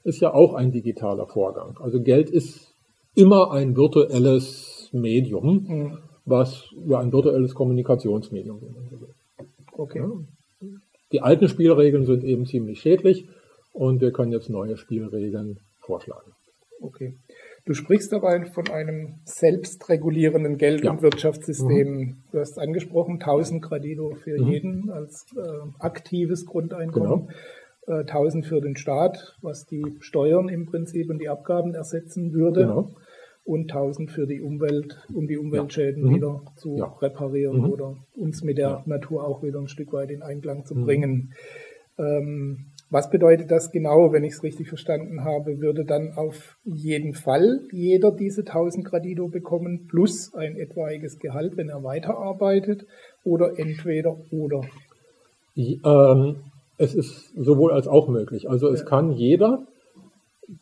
ist 0.04 0.20
ja 0.20 0.32
auch 0.32 0.54
ein 0.54 0.72
digitaler 0.72 1.26
Vorgang. 1.26 1.78
Also 1.80 2.00
Geld 2.00 2.30
ist 2.30 2.74
immer 3.14 3.52
ein 3.52 3.76
virtuelles 3.76 4.90
Medium, 4.92 5.66
mhm. 5.66 5.98
was 6.24 6.66
ja 6.86 6.98
ein 6.98 7.12
virtuelles 7.12 7.54
Kommunikationsmedium, 7.54 8.60
wenn 8.60 8.74
man 8.74 8.88
so 8.90 9.00
will. 9.00 9.14
Okay. 9.72 10.00
Ja. 10.00 10.68
Die 11.12 11.22
alten 11.22 11.48
Spielregeln 11.48 12.04
sind 12.04 12.24
eben 12.24 12.46
ziemlich 12.46 12.80
schädlich 12.80 13.26
und 13.72 14.00
wir 14.00 14.12
können 14.12 14.32
jetzt 14.32 14.50
neue 14.50 14.76
Spielregeln 14.76 15.58
vorschlagen. 15.90 16.32
Okay. 16.80 17.14
Du 17.66 17.74
sprichst 17.74 18.12
dabei 18.12 18.44
von 18.46 18.68
einem 18.70 19.16
selbstregulierenden 19.24 20.56
Geld- 20.56 20.84
ja. 20.84 20.92
und 20.92 21.02
Wirtschaftssystem. 21.02 21.88
Mhm. 21.88 22.16
Du 22.32 22.38
hast 22.38 22.58
angesprochen, 22.58 23.14
1000 23.14 23.62
Gradido 23.62 24.14
für 24.14 24.40
mhm. 24.40 24.48
jeden 24.48 24.90
als 24.90 25.26
äh, 25.36 25.40
aktives 25.78 26.46
Grundeinkommen. 26.46 27.28
Genau. 27.86 28.00
Äh, 28.00 28.04
1000 28.04 28.46
für 28.46 28.60
den 28.60 28.76
Staat, 28.76 29.36
was 29.42 29.66
die 29.66 29.84
Steuern 30.00 30.48
im 30.48 30.66
Prinzip 30.66 31.10
und 31.10 31.18
die 31.18 31.28
Abgaben 31.28 31.74
ersetzen 31.74 32.32
würde. 32.32 32.62
Genau. 32.62 32.90
Und 33.44 33.72
1000 33.72 34.10
für 34.10 34.26
die 34.26 34.40
Umwelt, 34.40 35.06
um 35.12 35.26
die 35.26 35.36
Umweltschäden 35.36 36.04
ja. 36.04 36.10
mhm. 36.10 36.14
wieder 36.14 36.42
zu 36.56 36.76
ja. 36.76 36.86
reparieren 37.00 37.58
mhm. 37.58 37.70
oder 37.70 37.96
uns 38.16 38.42
mit 38.42 38.58
der 38.58 38.82
Natur 38.86 39.26
auch 39.26 39.42
wieder 39.42 39.58
ein 39.58 39.68
Stück 39.68 39.92
weit 39.92 40.10
in 40.10 40.22
Einklang 40.22 40.64
zu 40.64 40.74
mhm. 40.74 40.84
bringen. 40.84 41.34
Ähm, 41.98 42.66
Was 42.90 43.08
bedeutet 43.08 43.52
das 43.52 43.70
genau, 43.70 44.12
wenn 44.12 44.24
ich 44.24 44.32
es 44.32 44.42
richtig 44.42 44.68
verstanden 44.68 45.24
habe? 45.24 45.60
Würde 45.60 45.84
dann 45.84 46.12
auf 46.16 46.58
jeden 46.64 47.14
Fall 47.14 47.60
jeder 47.70 48.10
diese 48.10 48.40
1000 48.40 48.84
Gradido 48.84 49.28
bekommen, 49.28 49.86
plus 49.88 50.34
ein 50.34 50.56
etwaiges 50.56 51.18
Gehalt, 51.20 51.56
wenn 51.56 51.68
er 51.68 51.84
weiterarbeitet, 51.84 52.84
oder 53.22 53.58
entweder 53.58 54.16
oder? 54.32 54.62
Ähm, 55.56 56.36
es 56.78 56.94
ist 56.94 57.32
sowohl 57.36 57.72
als 57.72 57.86
auch 57.86 58.08
möglich. 58.08 58.50
Also 58.50 58.68
es 58.68 58.80
ja. 58.80 58.86
kann 58.86 59.12
jeder 59.12 59.66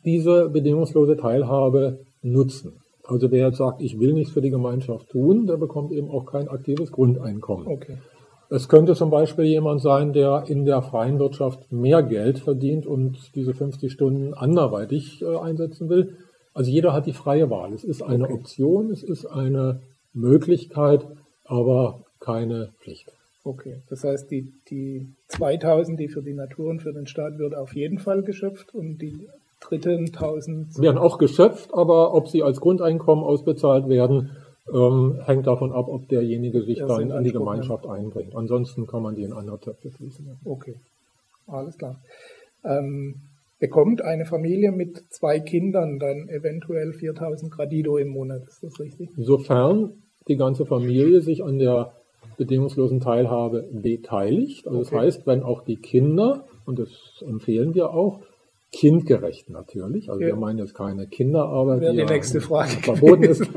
diese 0.04 0.50
bedingungslose 0.50 1.16
Teilhabe 1.16 2.00
nutzen. 2.20 2.74
Also 3.04 3.30
wer 3.30 3.46
jetzt 3.46 3.56
sagt, 3.56 3.80
ich 3.80 3.98
will 3.98 4.12
nichts 4.12 4.32
für 4.32 4.42
die 4.42 4.50
Gemeinschaft 4.50 5.08
tun, 5.08 5.46
der 5.46 5.56
bekommt 5.56 5.92
eben 5.92 6.10
auch 6.10 6.26
kein 6.26 6.48
aktives 6.48 6.92
Grundeinkommen. 6.92 7.66
Okay. 7.66 7.96
Es 8.50 8.68
könnte 8.68 8.94
zum 8.94 9.10
Beispiel 9.10 9.44
jemand 9.44 9.82
sein, 9.82 10.12
der 10.12 10.44
in 10.48 10.64
der 10.64 10.80
freien 10.82 11.18
Wirtschaft 11.18 11.70
mehr 11.70 12.02
Geld 12.02 12.38
verdient 12.38 12.86
und 12.86 13.34
diese 13.34 13.52
50 13.52 13.92
Stunden 13.92 14.32
anderweitig 14.32 15.22
äh, 15.22 15.36
einsetzen 15.36 15.88
will. 15.90 16.16
Also 16.54 16.70
jeder 16.70 16.92
hat 16.92 17.06
die 17.06 17.12
freie 17.12 17.50
Wahl. 17.50 17.72
Es 17.74 17.84
ist 17.84 18.02
eine 18.02 18.24
okay. 18.24 18.34
Option, 18.34 18.90
es 18.90 19.02
ist 19.02 19.26
eine 19.26 19.80
Möglichkeit, 20.14 21.06
aber 21.44 22.04
keine 22.20 22.70
Pflicht. 22.80 23.12
Okay, 23.44 23.82
das 23.88 24.04
heißt, 24.04 24.30
die, 24.30 24.52
die 24.70 25.06
2000, 25.28 26.00
die 26.00 26.08
für 26.08 26.22
die 26.22 26.34
Natur 26.34 26.68
und 26.68 26.82
für 26.82 26.92
den 26.92 27.06
Staat 27.06 27.38
wird 27.38 27.54
auf 27.54 27.74
jeden 27.74 27.98
Fall 27.98 28.22
geschöpft 28.22 28.74
und 28.74 28.98
die 28.98 29.28
dritten 29.60 30.06
1000 30.06 30.78
werden 30.78 30.98
auch 30.98 31.18
geschöpft, 31.18 31.72
aber 31.72 32.14
ob 32.14 32.28
sie 32.28 32.42
als 32.42 32.60
Grundeinkommen 32.60 33.24
ausbezahlt 33.24 33.88
werden, 33.88 34.30
ähm, 34.72 35.20
hängt 35.24 35.46
davon 35.46 35.72
ab, 35.72 35.88
ob 35.88 36.08
derjenige 36.08 36.62
sich 36.62 36.78
dann 36.78 37.10
in 37.10 37.24
die 37.24 37.32
Gemeinschaft 37.32 37.86
einbringt. 37.86 38.34
Ansonsten 38.34 38.86
kann 38.86 39.02
man 39.02 39.14
die 39.14 39.22
in 39.22 39.32
andere 39.32 39.58
Töpfe 39.60 39.90
fließen. 39.90 40.38
Okay, 40.44 40.76
alles 41.46 41.76
klar. 41.78 42.00
Ähm, 42.64 43.16
bekommt 43.58 44.02
eine 44.02 44.24
Familie 44.24 44.72
mit 44.72 45.02
zwei 45.10 45.40
Kindern 45.40 45.98
dann 45.98 46.28
eventuell 46.28 46.92
4000 46.92 47.50
Gradido 47.50 47.96
im 47.96 48.08
Monat, 48.08 48.42
ist 48.46 48.62
das 48.62 48.78
richtig? 48.78 49.10
Sofern 49.16 49.94
die 50.28 50.36
ganze 50.36 50.66
Familie 50.66 51.20
sich 51.22 51.42
an 51.42 51.58
der 51.58 51.92
bedingungslosen 52.36 53.00
Teilhabe 53.00 53.68
beteiligt. 53.72 54.66
Also 54.66 54.80
okay. 54.80 54.88
das 54.90 55.00
heißt, 55.00 55.26
wenn 55.26 55.42
auch 55.42 55.62
die 55.64 55.76
Kinder, 55.76 56.44
und 56.66 56.78
das 56.78 56.90
empfehlen 57.26 57.74
wir 57.74 57.90
auch, 57.90 58.20
kindgerecht 58.70 59.48
natürlich. 59.50 60.10
Also 60.10 60.20
ja. 60.20 60.28
wir 60.28 60.36
meinen 60.36 60.58
jetzt 60.58 60.74
keine 60.74 61.06
Kinderarbeit, 61.06 61.82
die, 61.82 61.96
die 61.96 62.04
nächste 62.04 62.40
Frage 62.40 62.70
verboten 62.82 63.24
ist, 63.24 63.48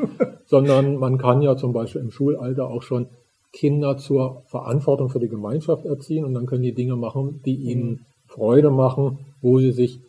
sondern 0.52 0.98
man 0.98 1.18
kann 1.18 1.42
ja 1.42 1.56
zum 1.56 1.72
Beispiel 1.72 2.02
im 2.02 2.12
Schulalter 2.12 2.68
auch 2.68 2.84
schon 2.84 3.08
Kinder 3.54 3.96
zur 3.96 4.44
Verantwortung 4.48 5.10
für 5.10 5.22
die 5.22 5.30
Gemeinschaft 5.30 5.86
erziehen 5.86 6.26
und 6.26 6.34
dann 6.34 6.46
können 6.46 6.64
die 6.64 6.74
Dinge 6.74 6.98
machen, 6.98 7.42
die 7.46 7.56
ihnen 7.56 7.90
mhm. 7.90 8.00
Freude 8.28 8.70
machen, 8.70 9.20
wo 9.42 9.60
sie 9.60 9.72
sich 9.72 10.02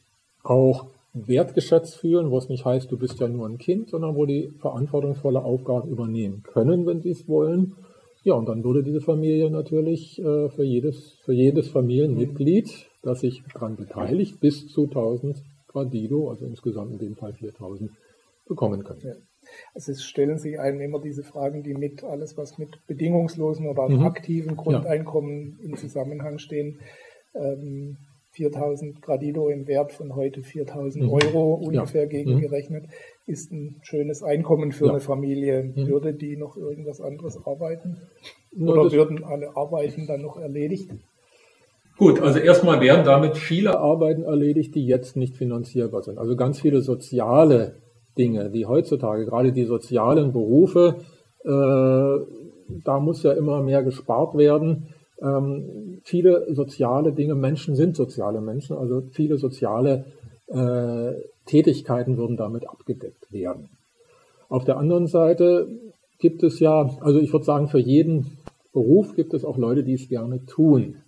auch 0.42 0.86
wertgeschätzt 1.14 1.94
fühlen, 1.94 2.32
wo 2.32 2.38
es 2.38 2.48
nicht 2.48 2.64
heißt, 2.64 2.90
du 2.90 2.98
bist 2.98 3.20
ja 3.20 3.28
nur 3.28 3.48
ein 3.48 3.58
Kind, 3.58 3.90
sondern 3.90 4.16
wo 4.16 4.26
die 4.26 4.50
verantwortungsvolle 4.58 5.44
Aufgaben 5.44 5.88
übernehmen 5.88 6.42
können, 6.42 6.86
wenn 6.86 7.02
sie 7.02 7.10
es 7.10 7.28
wollen. 7.28 7.76
Ja, 8.24 8.34
und 8.34 8.48
dann 8.48 8.64
würde 8.64 8.82
diese 8.82 9.00
Familie 9.00 9.48
natürlich 9.48 10.18
äh, 10.18 10.48
für 10.48 10.64
jedes, 10.64 11.12
für 11.24 11.32
jedes 11.32 11.68
Familienmitglied 11.68 12.88
das 13.02 13.20
sich 13.20 13.44
daran 13.52 13.76
beteiligt, 13.76 14.40
bis 14.40 14.66
zu 14.66 14.84
1000 14.84 15.40
Gradido, 15.68 16.30
also 16.30 16.46
insgesamt 16.46 16.92
in 16.92 16.98
dem 16.98 17.14
Fall 17.14 17.32
4000, 17.32 17.92
bekommen 18.48 18.82
können. 18.82 19.00
Ja. 19.04 19.14
Also 19.74 19.92
es 19.92 20.04
stellen 20.04 20.38
sich 20.38 20.58
einem 20.58 20.80
immer 20.80 21.00
diese 21.00 21.22
Fragen, 21.22 21.62
die 21.62 21.74
mit 21.74 22.04
alles, 22.04 22.36
was 22.36 22.58
mit 22.58 22.86
bedingungslosen 22.86 23.66
oder 23.66 23.88
mhm. 23.88 24.04
aktiven 24.04 24.56
Grundeinkommen 24.56 25.58
ja. 25.60 25.68
in 25.68 25.76
Zusammenhang 25.76 26.38
stehen. 26.38 26.80
Ähm, 27.34 27.96
4000 28.32 29.02
Gradido 29.02 29.48
im 29.48 29.66
Wert 29.66 29.92
von 29.92 30.16
heute 30.16 30.42
4000 30.42 31.04
mhm. 31.04 31.10
Euro 31.10 31.54
ungefähr 31.54 32.04
ja. 32.04 32.08
gegengerechnet, 32.08 32.84
mhm. 32.84 33.32
ist 33.32 33.52
ein 33.52 33.76
schönes 33.82 34.22
Einkommen 34.22 34.72
für 34.72 34.86
ja. 34.86 34.92
eine 34.92 35.00
Familie. 35.00 35.62
Mhm. 35.62 35.86
Würde 35.86 36.14
die 36.14 36.36
noch 36.36 36.56
irgendwas 36.56 37.00
anderes 37.00 37.38
arbeiten? 37.44 37.98
Oder 38.58 38.90
würden 38.90 39.24
alle 39.24 39.56
Arbeiten 39.56 40.06
dann 40.06 40.22
noch 40.22 40.38
erledigt? 40.38 40.90
Gut, 41.98 42.20
also 42.20 42.38
erstmal 42.38 42.80
werden 42.80 43.04
damit 43.04 43.36
viele 43.36 43.78
Arbeiten 43.78 44.22
erledigt, 44.22 44.74
die 44.74 44.86
jetzt 44.86 45.14
nicht 45.14 45.36
finanzierbar 45.36 46.02
sind. 46.02 46.18
Also 46.18 46.36
ganz 46.36 46.60
viele 46.60 46.80
soziale 46.80 47.76
Dinge, 48.18 48.50
die 48.50 48.66
heutzutage, 48.66 49.24
gerade 49.24 49.52
die 49.52 49.64
sozialen 49.64 50.32
Berufe, 50.32 50.96
äh, 51.44 52.24
da 52.84 53.00
muss 53.00 53.22
ja 53.22 53.32
immer 53.32 53.62
mehr 53.62 53.82
gespart 53.82 54.36
werden. 54.36 54.88
Ähm, 55.20 56.00
viele 56.04 56.54
soziale 56.54 57.12
Dinge, 57.12 57.34
Menschen 57.34 57.76
sind 57.76 57.96
soziale 57.96 58.40
Menschen, 58.40 58.76
also 58.76 59.02
viele 59.12 59.38
soziale 59.38 60.04
äh, 60.48 61.12
Tätigkeiten 61.46 62.16
würden 62.16 62.36
damit 62.36 62.68
abgedeckt 62.68 63.32
werden. 63.32 63.68
Auf 64.48 64.64
der 64.64 64.76
anderen 64.76 65.06
Seite 65.06 65.68
gibt 66.18 66.42
es 66.42 66.60
ja, 66.60 66.90
also 67.00 67.18
ich 67.18 67.32
würde 67.32 67.44
sagen, 67.44 67.68
für 67.68 67.78
jeden 67.78 68.38
Beruf 68.72 69.14
gibt 69.14 69.34
es 69.34 69.44
auch 69.44 69.58
Leute, 69.58 69.84
die 69.84 69.94
es 69.94 70.08
gerne 70.08 70.44
tun. 70.46 71.02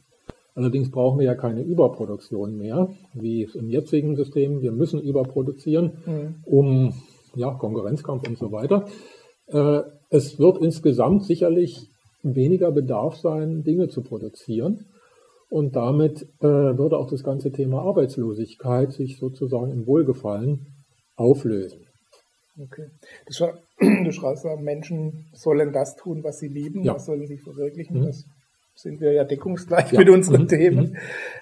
Allerdings 0.54 0.90
brauchen 0.90 1.18
wir 1.18 1.26
ja 1.26 1.34
keine 1.34 1.62
Überproduktion 1.62 2.56
mehr, 2.56 2.88
wie 3.12 3.48
im 3.54 3.68
jetzigen 3.68 4.14
System. 4.14 4.62
Wir 4.62 4.70
müssen 4.70 5.00
überproduzieren, 5.00 5.98
mhm. 6.06 6.34
um 6.44 6.94
ja, 7.34 7.52
Konkurrenzkampf 7.54 8.28
und 8.28 8.38
so 8.38 8.52
weiter. 8.52 8.86
Äh, 9.46 9.82
es 10.10 10.38
wird 10.38 10.58
insgesamt 10.58 11.24
sicherlich 11.24 11.88
weniger 12.22 12.70
Bedarf 12.70 13.16
sein, 13.16 13.62
Dinge 13.64 13.88
zu 13.88 14.02
produzieren. 14.02 14.86
Und 15.50 15.76
damit 15.76 16.22
äh, 16.40 16.46
würde 16.46 16.98
auch 16.98 17.10
das 17.10 17.22
ganze 17.22 17.52
Thema 17.52 17.82
Arbeitslosigkeit 17.82 18.92
sich 18.92 19.18
sozusagen 19.18 19.70
im 19.70 19.86
Wohlgefallen 19.86 20.66
auflösen. 21.16 21.86
Okay. 22.60 22.86
Du, 23.26 23.32
schreibst, 24.12 24.44
Menschen 24.60 25.26
sollen 25.32 25.72
das 25.72 25.96
tun, 25.96 26.22
was 26.22 26.38
sie 26.38 26.48
lieben, 26.48 26.82
ja. 26.82 26.94
was 26.94 27.06
sollen 27.06 27.26
sie 27.26 27.38
verwirklichen. 27.38 28.00
Mhm. 28.00 28.06
Das 28.06 28.24
sind 28.74 29.00
wir 29.00 29.12
ja 29.12 29.24
deckungsgleich 29.24 29.92
ja. 29.92 29.98
mit 29.98 30.08
unseren 30.08 30.42
mhm. 30.42 30.48
Themen. 30.48 30.98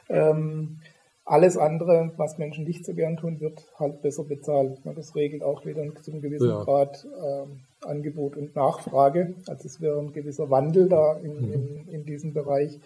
Mhm. 0.09 0.15
Ähm, 0.15 0.79
alles 1.25 1.57
andere, 1.57 2.13
was 2.17 2.39
Menschen 2.39 2.65
nicht 2.65 2.85
so 2.85 2.95
gern 2.95 3.17
tun, 3.17 3.41
wird 3.41 3.65
halt 3.79 4.03
besser 4.03 4.25
bezahlt. 4.25 4.81
Das 4.85 5.15
regelt 5.15 5.43
auch 5.43 5.65
wieder 5.65 5.83
zu 6.03 6.11
einem 6.11 6.21
gewissen 6.21 6.49
ja. 6.49 6.65
Grad 6.65 7.07
ähm, 7.07 7.61
Angebot 7.81 8.37
und 8.37 8.57
Nachfrage. 8.57 9.35
Also 9.47 9.67
es 9.67 9.81
wäre 9.81 9.99
ein 10.01 10.13
gewisser 10.13 10.51
Wandel 10.51 10.89
da 10.89 11.17
in, 11.19 11.47
mhm. 11.47 11.53
in, 11.53 11.89
in 11.89 12.05
diesem 12.05 12.35
Bereich. 12.35 12.81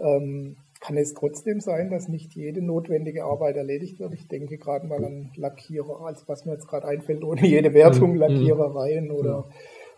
Ähm, 0.00 0.56
kann 0.80 0.96
es 0.96 1.14
trotzdem 1.14 1.60
sein, 1.60 1.90
dass 1.90 2.08
nicht 2.08 2.34
jede 2.34 2.60
notwendige 2.62 3.24
Arbeit 3.24 3.56
erledigt 3.56 4.00
wird? 4.00 4.12
Ich 4.14 4.28
denke 4.28 4.58
gerade 4.58 4.86
mal 4.86 5.02
an 5.04 5.30
Lackierer, 5.34 6.04
als 6.04 6.28
was 6.28 6.44
mir 6.44 6.52
jetzt 6.52 6.68
gerade 6.68 6.86
einfällt, 6.86 7.24
ohne 7.24 7.46
jede 7.46 7.74
Wertung, 7.74 8.12
mhm. 8.12 8.18
Lackierereien 8.18 9.10
oder 9.10 9.46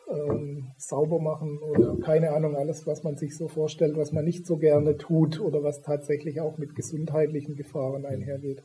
ähm, 0.09 0.73
sauber 0.77 1.21
machen 1.21 1.59
oder 1.59 1.97
keine 1.97 2.31
Ahnung, 2.31 2.57
alles, 2.57 2.87
was 2.87 3.03
man 3.03 3.16
sich 3.16 3.37
so 3.37 3.49
vorstellt, 3.49 3.97
was 3.97 4.12
man 4.12 4.25
nicht 4.25 4.47
so 4.47 4.57
gerne 4.57 4.97
tut 4.97 5.40
oder 5.40 5.62
was 5.62 5.83
tatsächlich 5.83 6.40
auch 6.40 6.59
mit 6.59 6.75
gesundheitlichen 6.75 7.57
Gefahren 7.57 8.05
einhergeht. 8.05 8.62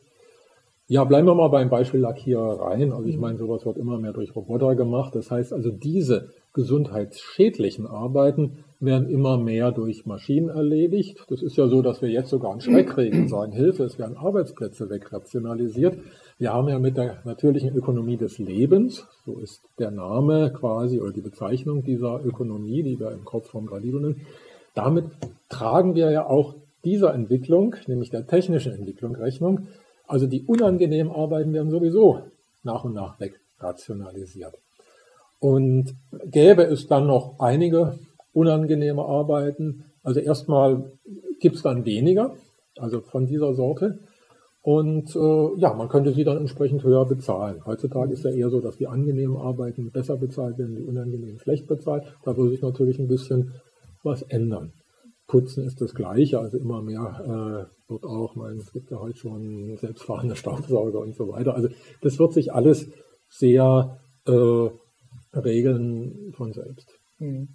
Ja, 0.88 1.06
bleiben 1.06 1.26
wir 1.26 1.36
mal 1.36 1.48
beim 1.48 1.70
Beispiel 1.70 2.02
Lackierereien. 2.02 2.92
Also 2.92 3.08
ich 3.08 3.16
mhm. 3.16 3.22
meine, 3.22 3.38
sowas 3.38 3.66
wird 3.66 3.78
immer 3.78 3.98
mehr 3.98 4.12
durch 4.12 4.36
Roboter 4.36 4.76
gemacht. 4.76 5.16
Das 5.16 5.32
heißt 5.32 5.54
also, 5.54 5.72
diese 5.72 6.32
gesundheitsschädlichen 6.54 7.88
Arbeiten 7.88 8.66
werden 8.82 9.08
immer 9.08 9.38
mehr 9.38 9.72
durch 9.72 10.06
Maschinen 10.06 10.50
erledigt. 10.50 11.24
Das 11.30 11.42
ist 11.42 11.56
ja 11.56 11.70
so, 11.70 11.82
dass 11.82 12.02
wir 12.02 12.10
jetzt 12.10 12.30
sogar 12.30 12.52
einen 12.52 12.60
Schreck 12.60 12.90
kriegen 12.90 13.22
und 13.22 13.28
sagen, 13.30 13.54
Hilfe, 13.54 13.86
es 13.86 14.00
werden 14.00 14.18
Arbeitsplätze 14.18 14.90
wegrationalisiert. 14.90 15.98
Wir 16.42 16.54
haben 16.54 16.70
ja 16.70 16.80
mit 16.80 16.98
der 16.98 17.20
natürlichen 17.24 17.76
Ökonomie 17.76 18.18
des 18.18 18.40
Lebens, 18.40 19.06
so 19.28 19.38
ist 19.38 19.62
der 19.78 19.92
Name 19.92 20.52
quasi 20.52 21.00
oder 21.00 21.12
die 21.12 21.22
Bezeichnung 21.22 21.84
dieser 21.84 22.20
Ökonomie, 22.26 22.82
die 22.82 23.00
wir 23.00 23.12
im 23.12 23.24
Kopf 23.26 23.52
vom 23.52 23.68
Gradido 23.68 24.16
damit 24.74 25.06
tragen 25.50 25.94
wir 25.94 26.10
ja 26.10 26.26
auch 26.26 26.56
dieser 26.84 27.14
Entwicklung, 27.14 27.76
nämlich 27.86 28.10
der 28.10 28.26
technischen 28.26 28.74
Entwicklung 28.74 29.16
Rechnung. 29.16 29.68
Also 30.08 30.26
die 30.26 30.42
unangenehmen 30.42 31.14
Arbeiten 31.14 31.54
werden 31.54 31.70
sowieso 31.70 32.24
nach 32.64 32.86
und 32.86 32.96
nach 32.96 33.20
wegrationalisiert. 33.20 34.56
Und 35.40 35.94
gäbe 36.26 36.64
es 36.64 36.88
dann 36.88 37.06
noch 37.06 37.40
einige 37.40 38.00
unangenehme 38.34 39.06
Arbeiten, 39.06 39.84
also 40.02 40.20
erstmal 40.20 40.92
gibt 41.40 41.58
es 41.58 41.62
dann 41.62 41.86
weniger, 41.86 42.34
also 42.80 43.02
von 43.02 43.28
dieser 43.28 43.54
Sorte. 43.54 44.00
Und 44.64 45.16
äh, 45.16 45.60
ja, 45.60 45.74
man 45.74 45.90
könnte 45.90 46.14
sie 46.14 46.24
dann 46.24 46.38
entsprechend 46.38 46.84
höher 46.84 47.06
bezahlen. 47.06 47.66
Heutzutage 47.66 48.14
ist 48.14 48.24
ja 48.24 48.32
eher 48.32 48.50
so, 48.50 48.62
dass 48.62 48.78
die 48.78 48.88
angenehmen 48.88 49.36
Arbeiten 49.36 49.92
besser 49.92 50.18
bezahlt 50.18 50.60
werden, 50.60 50.76
die 50.76 50.84
unangenehmen 50.84 51.40
schlecht 51.40 51.68
bezahlt. 51.68 52.04
Da 52.24 52.38
würde 52.38 52.52
sich 52.52 52.62
natürlich 52.62 53.00
ein 53.00 53.08
bisschen 53.08 53.54
was 54.04 54.22
ändern. 54.22 54.74
Putzen 55.28 55.64
ist 55.64 55.82
das 55.82 55.96
Gleiche, 55.96 56.40
also 56.40 56.58
immer 56.58 56.82
mehr 56.82 57.70
äh, 57.70 57.90
wird 57.90 58.04
auch, 58.04 58.36
mein, 58.36 58.58
es 58.58 58.72
gibt 58.72 58.92
ja 58.92 59.00
heute 59.00 59.18
schon 59.18 59.78
selbstfahrende 59.78 60.36
Staubsauger 60.36 61.00
und 61.00 61.16
so 61.16 61.30
weiter. 61.30 61.56
Also 61.56 61.70
das 62.02 62.20
wird 62.20 62.34
sich 62.34 62.54
alles 62.54 62.88
sehr 63.30 63.98
äh, 64.26 64.70
regeln 65.34 66.34
von 66.36 66.52
selbst. 66.54 66.92
Mhm. 67.18 67.48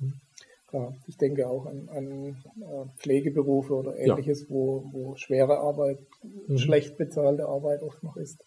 Klar, 0.68 0.94
ich 1.06 1.16
denke 1.16 1.48
auch 1.48 1.66
an, 1.66 1.88
an 1.94 2.36
äh, 2.60 2.86
Pflegeberufe 2.96 3.72
oder 3.72 3.96
ähnliches, 3.98 4.42
ja. 4.42 4.46
wo, 4.48 4.84
wo 4.90 5.14
schwere 5.14 5.58
Arbeit, 5.58 5.98
mhm. 6.48 6.58
schlecht 6.58 6.96
bezahlte 6.96 7.46
Arbeit 7.46 7.82
oft 7.82 8.02
noch 8.02 8.16
ist. 8.16 8.44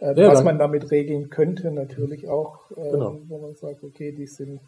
Äh, 0.00 0.20
ja, 0.20 0.28
was 0.28 0.44
man 0.44 0.58
damit 0.58 0.90
regeln 0.90 1.30
könnte, 1.30 1.70
natürlich 1.70 2.28
auch, 2.28 2.70
äh, 2.72 2.90
genau. 2.90 3.18
wo 3.26 3.38
man 3.38 3.54
sagt, 3.54 3.82
okay, 3.84 4.12
die 4.12 4.26
sind 4.26 4.60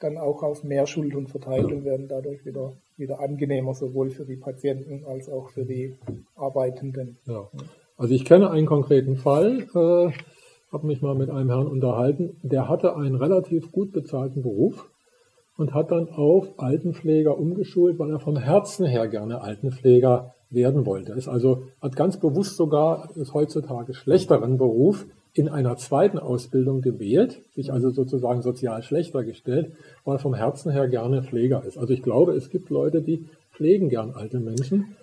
dann 0.00 0.18
auch 0.18 0.42
auf 0.42 0.62
mehr 0.62 0.86
Schultern 0.86 1.26
verteilt 1.26 1.66
und 1.66 1.84
werden 1.84 2.08
dadurch 2.08 2.44
wieder, 2.44 2.74
wieder 2.96 3.20
angenehmer, 3.20 3.74
sowohl 3.74 4.10
für 4.10 4.24
die 4.24 4.36
Patienten 4.36 5.04
als 5.06 5.28
auch 5.30 5.50
für 5.50 5.64
die 5.64 5.96
Arbeitenden. 6.36 7.18
Ja. 7.26 7.48
Also 7.96 8.14
ich 8.14 8.24
kenne 8.24 8.50
einen 8.50 8.66
konkreten 8.66 9.16
Fall, 9.16 9.66
äh, 9.74 10.12
habe 10.72 10.86
mich 10.86 11.02
mal 11.02 11.14
mit 11.14 11.30
einem 11.30 11.50
Herrn 11.50 11.66
unterhalten, 11.66 12.36
der 12.42 12.68
hatte 12.68 12.96
einen 12.96 13.14
relativ 13.14 13.72
gut 13.72 13.92
bezahlten 13.92 14.42
Beruf 14.42 14.90
und 15.60 15.74
hat 15.74 15.90
dann 15.90 16.08
auf 16.08 16.48
Altenpfleger 16.56 17.38
umgeschult, 17.38 17.98
weil 17.98 18.10
er 18.10 18.18
vom 18.18 18.36
Herzen 18.36 18.86
her 18.86 19.08
gerne 19.08 19.42
Altenpfleger 19.42 20.34
werden 20.48 20.86
wollte. 20.86 21.12
Ist 21.12 21.28
also 21.28 21.64
hat 21.80 21.94
ganz 21.96 22.18
bewusst 22.18 22.56
sogar 22.56 23.10
ist 23.14 23.34
heutzutage 23.34 23.94
schlechteren 23.94 24.56
Beruf 24.56 25.06
in 25.34 25.48
einer 25.48 25.76
zweiten 25.76 26.18
Ausbildung 26.18 26.80
gewählt, 26.80 27.42
sich 27.54 27.72
also 27.72 27.90
sozusagen 27.90 28.42
sozial 28.42 28.82
schlechter 28.82 29.22
gestellt, 29.22 29.72
weil 30.04 30.16
er 30.16 30.18
vom 30.18 30.34
Herzen 30.34 30.72
her 30.72 30.88
gerne 30.88 31.22
Pfleger 31.22 31.62
ist. 31.64 31.78
Also 31.78 31.92
ich 31.92 32.02
glaube, 32.02 32.32
es 32.32 32.50
gibt 32.50 32.70
Leute, 32.70 33.02
die 33.02 33.26
pflegen 33.52 33.88
gern 33.88 34.12
alte 34.12 34.40
Menschen. 34.40 34.96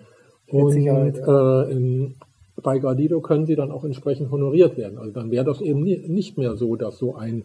Und 0.48 0.76
äh, 0.76 1.70
in, 1.70 2.16
bei 2.62 2.78
Gradido 2.78 3.20
können 3.20 3.46
sie 3.46 3.54
dann 3.54 3.70
auch 3.70 3.84
entsprechend 3.84 4.30
honoriert 4.30 4.76
werden. 4.76 4.98
Also 4.98 5.12
dann 5.12 5.30
wäre 5.30 5.44
das 5.44 5.60
eben 5.60 5.82
nie, 5.82 5.96
nicht 6.08 6.36
mehr 6.36 6.56
so, 6.56 6.76
dass 6.76 6.98
so 6.98 7.14
ein 7.14 7.44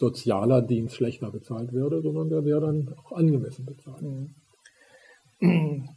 sozialer 0.00 0.62
Dienst 0.62 0.96
schlechter 0.96 1.30
bezahlt 1.30 1.72
würde, 1.72 2.00
sondern 2.00 2.30
der 2.30 2.44
wäre 2.44 2.62
dann 2.62 2.94
auch 3.04 3.12
angemessen 3.12 3.66
bezahlt. 3.66 4.02
Mhm. 4.02 5.88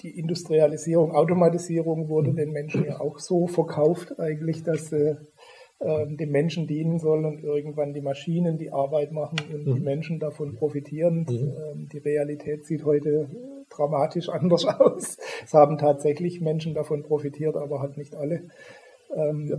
Die 0.00 0.18
Industrialisierung, 0.18 1.12
Automatisierung 1.12 2.08
wurde 2.08 2.32
den 2.32 2.52
Menschen 2.52 2.84
ja 2.84 3.00
auch 3.00 3.18
so 3.18 3.46
verkauft 3.46 4.18
eigentlich, 4.18 4.62
dass 4.62 4.90
sie 4.90 5.18
äh, 5.80 6.06
den 6.06 6.30
Menschen 6.30 6.66
dienen 6.66 6.98
sollen 6.98 7.24
und 7.24 7.42
irgendwann 7.42 7.92
die 7.92 8.00
Maschinen 8.00 8.56
die 8.58 8.72
Arbeit 8.72 9.12
machen 9.12 9.38
und 9.52 9.66
mhm. 9.66 9.74
die 9.74 9.80
Menschen 9.80 10.18
davon 10.20 10.54
profitieren. 10.54 11.26
Mhm. 11.28 11.52
Ähm, 11.72 11.88
die 11.92 11.98
Realität 11.98 12.64
sieht 12.64 12.84
heute 12.84 13.28
dramatisch 13.68 14.28
anders 14.30 14.64
aus. 14.64 15.18
Es 15.44 15.52
haben 15.52 15.76
tatsächlich 15.76 16.40
Menschen 16.40 16.74
davon 16.74 17.02
profitiert, 17.02 17.56
aber 17.56 17.80
halt 17.80 17.98
nicht 17.98 18.14
alle. 18.14 18.44
Ähm, 19.14 19.46
ja. 19.46 19.56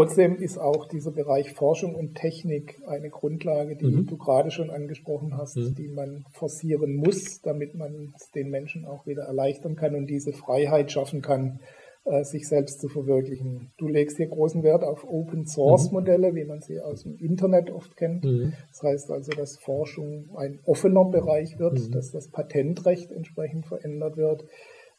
Trotzdem 0.00 0.36
ist 0.36 0.56
auch 0.56 0.88
dieser 0.88 1.10
Bereich 1.10 1.52
Forschung 1.52 1.94
und 1.94 2.14
Technik 2.14 2.80
eine 2.86 3.10
Grundlage, 3.10 3.76
die 3.76 3.84
mhm. 3.84 4.06
du 4.06 4.16
gerade 4.16 4.50
schon 4.50 4.70
angesprochen 4.70 5.36
hast, 5.36 5.58
mhm. 5.58 5.74
die 5.74 5.88
man 5.88 6.24
forcieren 6.32 6.96
muss, 6.96 7.42
damit 7.42 7.74
man 7.74 8.14
es 8.16 8.30
den 8.30 8.48
Menschen 8.48 8.86
auch 8.86 9.06
wieder 9.06 9.24
erleichtern 9.24 9.76
kann 9.76 9.94
und 9.94 10.06
diese 10.06 10.32
Freiheit 10.32 10.90
schaffen 10.90 11.20
kann, 11.20 11.60
äh, 12.06 12.24
sich 12.24 12.48
selbst 12.48 12.80
zu 12.80 12.88
verwirklichen. 12.88 13.72
Du 13.76 13.88
legst 13.88 14.16
hier 14.16 14.28
großen 14.28 14.62
Wert 14.62 14.84
auf 14.84 15.04
Open 15.04 15.46
Source 15.46 15.90
mhm. 15.90 15.98
Modelle, 15.98 16.34
wie 16.34 16.46
man 16.46 16.62
sie 16.62 16.80
aus 16.80 17.02
dem 17.02 17.18
Internet 17.18 17.68
oft 17.68 17.94
kennt. 17.98 18.24
Mhm. 18.24 18.54
Das 18.70 18.82
heißt 18.82 19.10
also, 19.10 19.32
dass 19.32 19.58
Forschung 19.58 20.30
ein 20.34 20.60
offener 20.64 21.04
Bereich 21.04 21.58
wird, 21.58 21.74
mhm. 21.74 21.92
dass 21.92 22.10
das 22.10 22.28
Patentrecht 22.28 23.12
entsprechend 23.12 23.66
verändert 23.66 24.16
wird. 24.16 24.46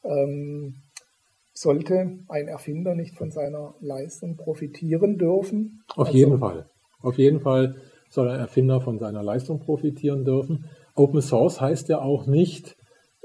Ähm, 0.03 0.75
sollte 1.53 2.19
ein 2.27 2.47
Erfinder 2.47 2.95
nicht 2.95 3.15
von 3.15 3.31
seiner 3.31 3.75
Leistung 3.81 4.37
profitieren 4.37 5.17
dürfen? 5.17 5.83
Auf 5.95 6.07
also, 6.07 6.17
jeden 6.17 6.39
Fall. 6.39 6.65
Auf 7.01 7.17
jeden 7.17 7.39
Fall 7.39 7.75
soll 8.09 8.29
ein 8.29 8.39
Erfinder 8.39 8.81
von 8.81 8.99
seiner 8.99 9.23
Leistung 9.23 9.59
profitieren 9.59 10.25
dürfen. 10.25 10.65
Open 10.95 11.21
Source 11.21 11.61
heißt 11.61 11.89
ja 11.89 12.01
auch 12.01 12.27
nicht 12.27 12.75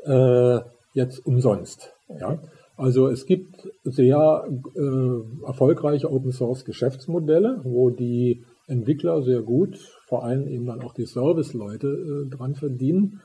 äh, 0.04 0.60
jetzt 0.94 1.26
umsonst. 1.26 1.92
Okay. 2.08 2.20
Ja? 2.20 2.38
Also 2.76 3.08
es 3.08 3.26
gibt 3.26 3.68
sehr 3.84 4.46
äh, 4.74 5.46
erfolgreiche 5.46 6.12
Open 6.12 6.32
Source 6.32 6.64
Geschäftsmodelle, 6.64 7.60
wo 7.64 7.90
die 7.90 8.44
Entwickler 8.68 9.22
sehr 9.22 9.42
gut, 9.42 9.78
vor 10.06 10.24
allem 10.24 10.46
eben 10.46 10.66
dann 10.66 10.82
auch 10.82 10.92
die 10.92 11.06
Service-Leute 11.06 11.86
äh, 11.86 12.30
dran 12.36 12.54
verdienen. 12.54 13.20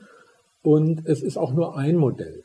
Und 0.62 1.06
es 1.06 1.22
ist 1.22 1.36
auch 1.36 1.52
nur 1.52 1.76
ein 1.76 1.96
Modell. 1.96 2.44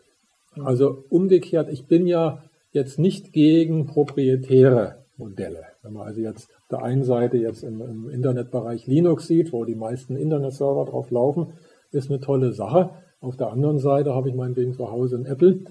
Also 0.64 1.04
umgekehrt, 1.10 1.70
ich 1.72 1.86
bin 1.86 2.08
ja 2.08 2.44
jetzt 2.78 3.00
nicht 3.00 3.34
gegen 3.34 3.86
proprietäre 3.86 5.06
Modelle. 5.18 5.64
Wenn 5.82 5.94
man 5.94 6.08
also 6.08 6.22
jetzt 6.22 6.50
auf 6.58 6.68
der 6.72 6.84
einen 6.84 7.04
Seite 7.04 7.38
jetzt 7.38 7.64
im, 7.64 7.82
im 7.82 8.10
Internetbereich 8.10 8.88
Linux 8.88 9.28
sieht, 9.28 9.52
wo 9.52 9.66
die 9.66 9.76
meisten 9.76 10.16
Internetserver 10.16 10.86
drauf 10.86 11.12
laufen, 11.12 11.54
ist 11.92 12.10
eine 12.10 12.20
tolle 12.20 12.54
Sache. 12.54 12.92
Auf 13.20 13.36
der 13.36 13.52
anderen 13.52 13.80
Seite 13.80 14.14
habe 14.14 14.30
ich 14.30 14.36
meinetwegen 14.36 14.74
zu 14.74 14.92
Hause 14.92 15.18
ein 15.18 15.26
Apple, 15.26 15.64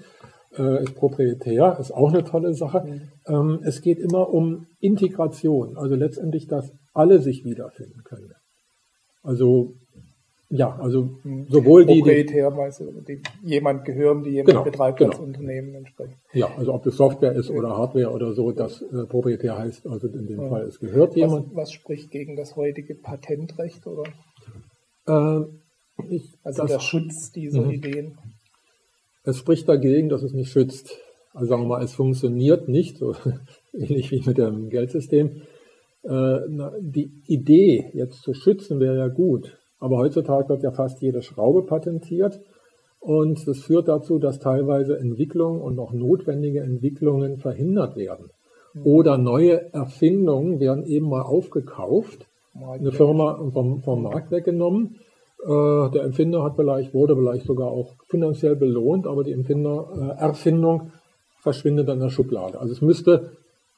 äh, 0.59 0.83
ist 0.83 0.95
proprietär, 0.95 1.77
ist 1.79 1.93
auch 1.93 2.13
eine 2.13 2.25
tolle 2.25 2.55
Sache. 2.55 2.83
Mhm. 2.85 3.03
Ähm, 3.27 3.61
es 3.63 3.81
geht 3.81 3.99
immer 3.99 4.29
um 4.31 4.67
Integration, 4.81 5.77
also 5.77 5.95
letztendlich, 5.95 6.49
dass 6.49 6.73
alle 6.93 7.21
sich 7.21 7.45
wiederfinden 7.45 8.03
können. 8.05 8.33
Also 9.23 9.75
ja, 10.49 10.77
also 10.79 11.19
sowohl 11.49 11.87
die, 11.87 12.03
die, 12.03 12.25
die 12.25 13.23
jemand 13.43 13.85
gehören, 13.85 14.23
die 14.23 14.31
jemand 14.31 14.49
genau, 14.49 14.65
betreibt 14.65 14.99
genau. 14.99 15.11
als 15.11 15.21
Unternehmen 15.21 15.75
entsprechend. 15.75 16.19
Ja, 16.33 16.49
also 16.57 16.73
ob 16.73 16.85
das 16.85 16.97
Software 16.97 17.33
ist 17.33 17.51
oder 17.51 17.77
Hardware 17.77 18.13
oder 18.13 18.33
so, 18.33 18.53
das 18.53 18.81
äh, 18.81 19.07
proprietär 19.07 19.59
heißt, 19.59 19.89
also 19.89 20.07
in 20.07 20.27
dem 20.27 20.43
ja. 20.43 20.49
Fall, 20.49 20.63
es 20.63 20.79
gehört 20.79 21.11
was, 21.11 21.17
jemand. 21.17 21.55
Was 21.57 21.73
spricht 21.73 22.13
gegen 22.13 22.37
das 22.37 22.55
heutige 22.55 22.95
Patentrecht 22.95 23.87
oder? 23.89 24.05
Äh, 25.09 25.47
ich, 26.11 26.35
also 26.45 26.63
das, 26.63 26.73
der 26.73 26.81
Schutz 26.81 27.33
dieser 27.33 27.63
mh. 27.63 27.73
Ideen. 27.73 28.19
Es 29.25 29.39
spricht 29.39 29.69
dagegen, 29.69 30.09
dass 30.09 30.23
es 30.23 30.33
nicht 30.33 30.53
schützt. 30.53 30.97
Also 31.35 31.49
sagen 31.49 31.63
wir 31.63 31.69
mal, 31.69 31.83
es 31.83 31.95
funktioniert 31.95 32.69
nicht, 32.69 32.99
so 32.99 33.17
ähnlich 33.73 34.13
wie 34.13 34.23
mit 34.25 34.39
dem 34.39 34.69
Geldsystem. 34.71 35.43
Äh, 36.05 36.39
na, 36.49 36.73
die 36.81 37.11
Idee 37.27 37.91
jetzt 37.95 38.23
zu 38.23 38.33
schützen 38.33 38.79
wäre 38.79 38.97
ja 38.97 39.09
gut. 39.09 39.59
Aber 39.79 39.99
heutzutage 39.99 40.49
wird 40.49 40.63
ja 40.63 40.71
fast 40.71 41.01
jede 41.03 41.23
Schraube 41.23 41.63
patentiert. 41.63 42.41
Und 42.99 43.47
das 43.47 43.59
führt 43.61 43.89
dazu, 43.89 44.19
dass 44.19 44.39
teilweise 44.39 44.99
Entwicklungen 44.99 45.61
und 45.61 45.79
auch 45.79 45.93
notwendige 45.93 46.61
Entwicklungen 46.61 47.39
verhindert 47.39 47.97
werden. 47.97 48.31
Oder 48.85 49.17
neue 49.17 49.73
Erfindungen 49.73 50.61
werden 50.61 50.85
eben 50.85 51.09
mal 51.09 51.23
aufgekauft, 51.23 52.27
eine 52.55 52.93
Firma 52.93 53.51
vom, 53.53 53.83
vom 53.83 54.03
Markt 54.03 54.31
weggenommen. 54.31 54.97
Äh, 55.43 55.91
der 55.91 56.05
Empfinder 56.05 56.43
hat 56.43 56.57
vielleicht, 56.57 56.95
wurde 56.95 57.15
vielleicht 57.15 57.47
sogar 57.47 57.69
auch 57.69 57.95
finanziell 58.09 58.57
belohnt, 58.57 59.07
aber 59.07 59.25
die 59.25 59.33
Empfinder, 59.33 60.17
äh, 60.19 60.21
Erfindung 60.21 60.93
verschwindet 61.43 61.89
in 61.89 62.01
der 62.01 62.11
Schublade. 62.11 62.59
Also 62.59 62.73
es 62.73 62.81
müsste 62.81 63.31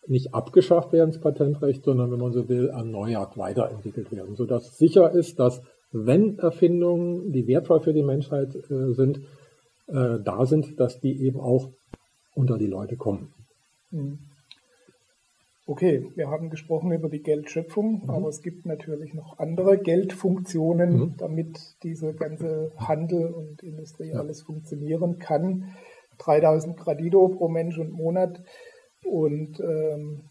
nicht 0.07 0.35
abgeschafft 0.35 0.93
werden, 0.93 1.11
das 1.11 1.21
Patentrecht, 1.21 1.85
sondern 1.85 2.11
wenn 2.11 2.19
man 2.19 2.33
so 2.33 2.49
will, 2.49 2.69
erneuert, 2.69 3.37
weiterentwickelt 3.37 4.11
werden, 4.11 4.37
sodass 4.37 4.79
sicher 4.79 5.13
ist, 5.13 5.39
dass 5.39 5.61
wenn 5.91 6.39
Erfindungen, 6.39 7.33
die 7.33 7.47
wertvoll 7.47 7.81
für 7.81 7.93
die 7.93 8.03
Menschheit 8.03 8.55
äh, 8.55 8.93
sind, 8.93 9.21
äh, 9.87 10.19
da 10.23 10.47
sind, 10.47 10.79
dass 10.79 11.01
die 11.01 11.23
eben 11.23 11.41
auch 11.41 11.71
unter 12.35 12.59
die 12.59 12.67
Leute 12.67 12.97
kommen. 12.97 13.33
Mhm. 13.91 14.19
Okay, 15.67 16.11
wir 16.15 16.29
haben 16.31 16.49
gesprochen 16.49 16.93
über 16.93 17.11
die 17.11 17.23
Geldschöpfung, 17.23 18.05
mhm. 18.05 18.11
aber 18.11 18.29
es 18.29 18.43
gibt 18.43 18.65
natürlich 18.65 19.13
noch 19.13 19.39
andere 19.39 19.77
Geldfunktionen, 19.77 20.97
mhm. 20.97 21.15
damit 21.19 21.59
dieser 21.83 22.15
ganze 22.15 22.73
Handel 22.79 23.27
und 23.27 23.63
Industrie 23.63 24.09
ja. 24.09 24.19
alles 24.19 24.43
funktionieren 24.43 25.19
kann. 25.19 25.75
3000 26.19 26.77
Gradido 26.77 27.29
pro 27.29 27.49
Mensch 27.49 27.79
und 27.79 27.93
Monat. 27.93 28.43
Und 29.05 29.61
ähm, 29.61 30.23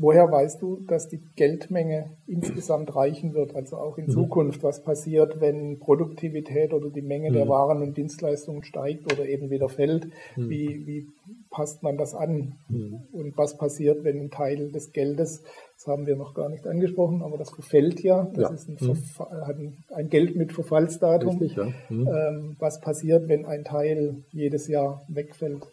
Woher 0.00 0.30
weißt 0.30 0.62
du, 0.62 0.76
dass 0.86 1.08
die 1.08 1.20
Geldmenge 1.34 2.10
insgesamt 2.28 2.94
reichen 2.94 3.34
wird? 3.34 3.56
Also 3.56 3.78
auch 3.78 3.98
in 3.98 4.06
mhm. 4.06 4.10
Zukunft, 4.10 4.62
was 4.62 4.84
passiert, 4.84 5.40
wenn 5.40 5.80
Produktivität 5.80 6.72
oder 6.72 6.88
die 6.88 7.02
Menge 7.02 7.30
mhm. 7.30 7.34
der 7.34 7.48
Waren 7.48 7.82
und 7.82 7.96
Dienstleistungen 7.96 8.62
steigt 8.62 9.12
oder 9.12 9.26
eben 9.26 9.50
wieder 9.50 9.68
fällt? 9.68 10.06
Mhm. 10.36 10.50
Wie, 10.50 10.86
wie 10.86 11.08
passt 11.50 11.82
man 11.82 11.98
das 11.98 12.14
an? 12.14 12.54
Mhm. 12.68 13.00
Und 13.10 13.36
was 13.36 13.58
passiert, 13.58 14.04
wenn 14.04 14.20
ein 14.20 14.30
Teil 14.30 14.70
des 14.70 14.92
Geldes, 14.92 15.42
das 15.74 15.86
haben 15.88 16.06
wir 16.06 16.14
noch 16.14 16.32
gar 16.32 16.48
nicht 16.48 16.68
angesprochen, 16.68 17.20
aber 17.22 17.36
das 17.36 17.50
verfällt 17.50 18.00
ja, 18.00 18.30
das 18.34 18.42
ja. 18.42 18.54
ist 18.54 18.68
ein, 18.68 18.78
mhm. 18.80 18.98
ein, 19.42 19.76
ein, 19.92 20.08
Geld 20.10 20.36
mit 20.36 20.52
Verfallsdatum. 20.52 21.38
Richtig, 21.38 21.56
ja. 21.56 21.72
Mhm. 21.88 22.06
ähm, 22.06 22.56
was 22.60 22.80
passiert, 22.80 23.28
wenn 23.28 23.46
ein 23.46 23.64
Teil 23.64 24.22
jedes 24.30 24.68
Jahr 24.68 25.02
wegfällt? 25.08 25.66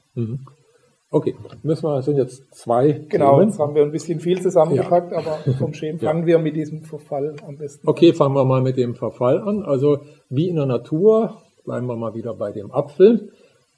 Okay, 1.15 1.33
müssen 1.63 1.83
wir, 1.85 1.95
das 1.95 2.05
sind 2.05 2.17
jetzt 2.17 2.43
zwei. 2.53 2.91
Genau, 3.07 3.37
Themen. 3.37 3.47
jetzt 3.49 3.57
haben 3.57 3.73
wir 3.73 3.83
ein 3.83 3.91
bisschen 3.93 4.19
viel 4.19 4.41
zusammengepackt, 4.41 5.13
ja. 5.13 5.19
aber 5.19 5.37
vom 5.57 5.73
Schema 5.73 5.97
fangen 6.01 6.23
ja. 6.23 6.27
wir 6.27 6.39
mit 6.39 6.57
diesem 6.57 6.81
Verfall 6.81 7.37
am 7.47 7.55
besten 7.57 7.87
Okay, 7.87 8.09
an. 8.09 8.15
fangen 8.15 8.35
wir 8.35 8.43
mal 8.43 8.61
mit 8.61 8.75
dem 8.75 8.95
Verfall 8.95 9.39
an. 9.39 9.63
Also 9.63 9.99
wie 10.29 10.49
in 10.49 10.57
der 10.57 10.65
Natur, 10.65 11.37
bleiben 11.63 11.87
wir 11.87 11.95
mal 11.95 12.15
wieder 12.15 12.33
bei 12.33 12.51
dem 12.51 12.69
Apfel. 12.69 13.31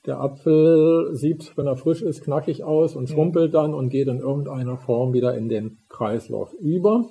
Der 0.07 0.19
Apfel 0.19 1.09
sieht, 1.13 1.55
wenn 1.55 1.67
er 1.67 1.75
frisch 1.75 2.01
ist, 2.01 2.23
knackig 2.23 2.63
aus 2.63 2.95
und 2.95 3.07
schrumpelt 3.07 3.53
dann 3.53 3.75
und 3.75 3.89
geht 3.89 4.07
in 4.07 4.17
irgendeiner 4.19 4.77
Form 4.77 5.13
wieder 5.13 5.35
in 5.35 5.47
den 5.47 5.77
Kreislauf 5.89 6.53
über. 6.53 7.05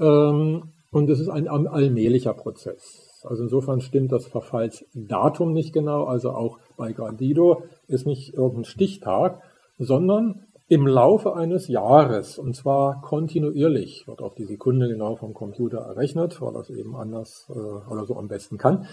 Ähm, 0.00 0.62
Und 0.90 1.10
es 1.10 1.20
ist 1.20 1.28
ein 1.28 1.46
allmählicher 1.46 2.34
Prozess. 2.34 3.07
Also 3.24 3.44
insofern 3.44 3.80
stimmt 3.80 4.12
das 4.12 4.26
Verfallsdatum 4.26 5.52
nicht 5.52 5.72
genau. 5.72 6.04
Also 6.04 6.30
auch 6.30 6.58
bei 6.76 6.92
Gradido 6.92 7.62
ist 7.86 8.06
nicht 8.06 8.34
irgendein 8.34 8.64
Stichtag, 8.64 9.42
sondern 9.78 10.46
im 10.68 10.86
Laufe 10.86 11.34
eines 11.34 11.68
Jahres, 11.68 12.38
und 12.38 12.54
zwar 12.54 13.00
kontinuierlich, 13.00 14.06
wird 14.06 14.20
auf 14.20 14.34
die 14.34 14.44
Sekunde 14.44 14.88
genau 14.88 15.16
vom 15.16 15.32
Computer 15.32 15.78
errechnet, 15.78 16.42
weil 16.42 16.52
das 16.52 16.68
eben 16.68 16.94
anders 16.94 17.46
äh, 17.48 17.52
oder 17.90 18.04
so 18.04 18.16
am 18.16 18.28
besten 18.28 18.58
kann, 18.58 18.86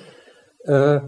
äh, 0.63 1.01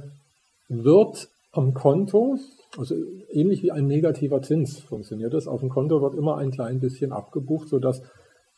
wird 0.68 1.30
am 1.54 1.74
Konto, 1.74 2.38
also 2.78 2.96
ähnlich 3.32 3.64
wie 3.64 3.72
ein 3.72 3.88
negativer 3.88 4.42
Zins 4.42 4.80
funktioniert 4.80 5.34
das, 5.34 5.48
auf 5.48 5.62
dem 5.62 5.70
Konto 5.70 6.02
wird 6.02 6.16
immer 6.16 6.38
ein 6.38 6.52
klein 6.52 6.82
bisschen 6.82 7.14
abgebucht, 7.14 7.70
sodass 7.70 8.02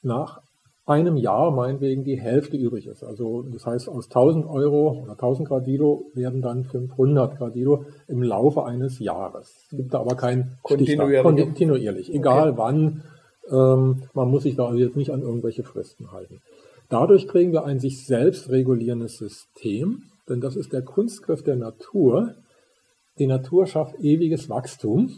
nach 0.01 0.41
einem 0.89 1.17
Jahr 1.17 1.51
meinetwegen 1.51 2.03
die 2.03 2.19
Hälfte 2.19 2.57
übrig 2.57 2.87
ist. 2.87 3.03
Also 3.03 3.43
das 3.43 3.65
heißt, 3.65 3.89
aus 3.89 4.05
1000 4.05 4.45
Euro 4.47 4.99
oder 5.03 5.11
1000 5.11 5.47
Gradido 5.47 6.05
werden 6.13 6.41
dann 6.41 6.63
500 6.63 7.37
Gradido 7.37 7.85
im 8.07 8.23
Laufe 8.23 8.65
eines 8.65 8.99
Jahres. 8.99 9.67
Es 9.69 9.77
gibt 9.77 9.93
da 9.93 9.99
aber 9.99 10.15
kein 10.15 10.57
kontinuierlich. 10.63 11.21
kontinuierlich. 11.21 12.13
Egal 12.13 12.49
okay. 12.49 12.57
wann, 12.57 13.03
ähm, 13.51 14.03
man 14.13 14.31
muss 14.31 14.43
sich 14.43 14.55
da 14.55 14.65
also 14.65 14.79
jetzt 14.79 14.95
nicht 14.95 15.11
an 15.11 15.21
irgendwelche 15.21 15.63
Fristen 15.63 16.11
halten. 16.11 16.41
Dadurch 16.89 17.27
kriegen 17.27 17.51
wir 17.51 17.65
ein 17.65 17.79
sich 17.79 18.05
selbst 18.05 18.49
regulierendes 18.49 19.17
System, 19.17 20.03
denn 20.27 20.41
das 20.41 20.55
ist 20.55 20.73
der 20.73 20.81
Kunstgriff 20.81 21.43
der 21.43 21.55
Natur. 21.55 22.33
Die 23.19 23.27
Natur 23.27 23.67
schafft 23.67 23.99
ewiges 23.99 24.49
Wachstum, 24.49 25.11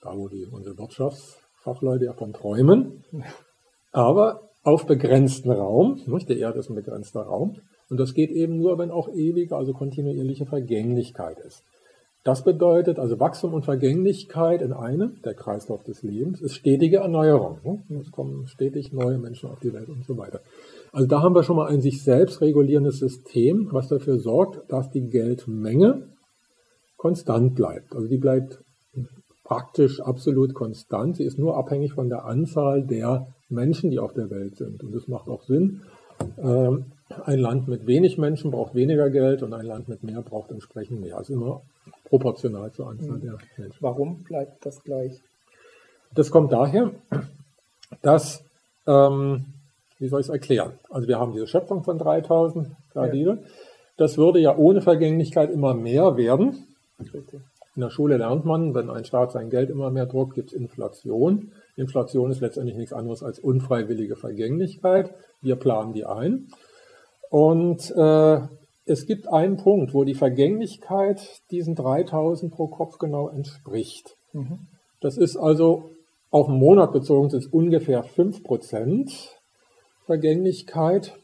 da 0.00 0.16
wo 0.16 0.28
die 0.28 0.46
unsere 0.46 0.78
Wirtschaftsfachleute 0.78 2.04
ja 2.04 2.12
von 2.12 2.32
träumen. 2.32 3.04
Aber 3.92 4.49
auf 4.62 4.86
begrenzten 4.86 5.50
Raum. 5.50 6.00
Nicht? 6.06 6.28
Der 6.28 6.38
Erde 6.38 6.58
ist 6.58 6.70
ein 6.70 6.76
begrenzter 6.76 7.22
Raum. 7.22 7.56
Und 7.88 7.98
das 7.98 8.14
geht 8.14 8.30
eben 8.30 8.56
nur, 8.58 8.78
wenn 8.78 8.90
auch 8.90 9.08
ewige, 9.08 9.56
also 9.56 9.72
kontinuierliche 9.72 10.46
Vergänglichkeit 10.46 11.38
ist. 11.40 11.64
Das 12.22 12.44
bedeutet 12.44 12.98
also 12.98 13.18
Wachstum 13.18 13.54
und 13.54 13.64
Vergänglichkeit 13.64 14.60
in 14.60 14.74
einem, 14.74 15.22
der 15.24 15.32
Kreislauf 15.32 15.82
des 15.84 16.02
Lebens, 16.02 16.42
ist 16.42 16.54
stetige 16.54 16.98
Erneuerung. 16.98 17.84
Es 17.98 18.10
kommen 18.10 18.46
stetig 18.46 18.92
neue 18.92 19.16
Menschen 19.16 19.48
auf 19.48 19.58
die 19.60 19.72
Welt 19.72 19.88
und 19.88 20.04
so 20.04 20.18
weiter. 20.18 20.40
Also 20.92 21.06
da 21.06 21.22
haben 21.22 21.34
wir 21.34 21.42
schon 21.42 21.56
mal 21.56 21.68
ein 21.68 21.80
sich 21.80 22.04
selbst 22.04 22.42
regulierendes 22.42 22.98
System, 22.98 23.68
was 23.72 23.88
dafür 23.88 24.18
sorgt, 24.18 24.70
dass 24.70 24.90
die 24.90 25.08
Geldmenge 25.08 26.08
konstant 26.98 27.54
bleibt. 27.54 27.94
Also 27.94 28.06
die 28.06 28.18
bleibt 28.18 28.62
praktisch 29.42 30.00
absolut 30.00 30.52
konstant. 30.52 31.16
Sie 31.16 31.24
ist 31.24 31.38
nur 31.38 31.56
abhängig 31.56 31.94
von 31.94 32.10
der 32.10 32.26
Anzahl 32.26 32.86
der 32.86 33.28
Menschen, 33.50 33.90
die 33.90 33.98
auf 33.98 34.12
der 34.12 34.30
Welt 34.30 34.56
sind. 34.56 34.82
Und 34.82 34.94
das 34.94 35.08
macht 35.08 35.28
auch 35.28 35.42
Sinn. 35.42 35.82
Ähm, 36.38 36.86
ein 37.24 37.38
Land 37.38 37.66
mit 37.68 37.86
wenig 37.86 38.18
Menschen 38.18 38.50
braucht 38.50 38.74
weniger 38.74 39.10
Geld 39.10 39.42
und 39.42 39.52
ein 39.52 39.66
Land 39.66 39.88
mit 39.88 40.02
mehr 40.02 40.22
braucht 40.22 40.50
entsprechend 40.50 41.00
mehr. 41.00 41.16
Also 41.16 41.34
immer 41.34 41.62
proportional 42.04 42.70
zur 42.72 42.88
Anzahl 42.88 43.16
mhm. 43.16 43.22
der 43.22 43.38
Menschen. 43.56 43.78
Warum 43.80 44.22
bleibt 44.22 44.64
das 44.64 44.82
gleich? 44.82 45.20
Das 46.14 46.30
kommt 46.30 46.52
daher, 46.52 46.92
dass, 48.02 48.44
ähm, 48.86 49.46
wie 49.98 50.08
soll 50.08 50.20
ich 50.20 50.26
es 50.26 50.32
erklären? 50.32 50.72
Also 50.88 51.08
wir 51.08 51.18
haben 51.18 51.32
diese 51.32 51.46
Schöpfung 51.46 51.82
von 51.82 51.98
3000 51.98 52.68
Gradile. 52.92 53.38
Ja. 53.40 53.48
Das 53.96 54.16
würde 54.16 54.40
ja 54.40 54.56
ohne 54.56 54.80
Vergänglichkeit 54.82 55.50
immer 55.50 55.74
mehr 55.74 56.16
werden. 56.16 56.66
Richtig. 56.98 57.40
In 57.76 57.82
der 57.82 57.90
Schule 57.90 58.16
lernt 58.16 58.44
man, 58.44 58.74
wenn 58.74 58.90
ein 58.90 59.04
Staat 59.04 59.32
sein 59.32 59.50
Geld 59.50 59.70
immer 59.70 59.90
mehr 59.90 60.06
druckt, 60.06 60.34
gibt 60.34 60.52
es 60.52 60.54
Inflation. 60.54 61.52
Inflation 61.76 62.30
ist 62.30 62.40
letztendlich 62.40 62.76
nichts 62.76 62.92
anderes 62.92 63.22
als 63.22 63.38
unfreiwillige 63.38 64.16
Vergänglichkeit. 64.16 65.14
Wir 65.40 65.56
planen 65.56 65.92
die 65.92 66.04
ein. 66.04 66.48
Und 67.30 67.90
äh, 67.96 68.40
es 68.86 69.06
gibt 69.06 69.28
einen 69.28 69.56
Punkt, 69.56 69.94
wo 69.94 70.04
die 70.04 70.14
Vergänglichkeit 70.14 71.42
diesen 71.50 71.74
3000 71.74 72.52
pro 72.52 72.66
Kopf 72.66 72.98
genau 72.98 73.28
entspricht. 73.28 74.16
Mhm. 74.32 74.66
Das 75.00 75.16
ist 75.16 75.36
also 75.36 75.92
auf 76.30 76.46
den 76.46 76.56
Monat 76.56 76.92
bezogen 76.92 77.30
sind 77.30 77.44
es 77.44 77.46
ungefähr 77.46 78.04
5% 78.04 79.30
Vergänglichkeit. 80.06 81.14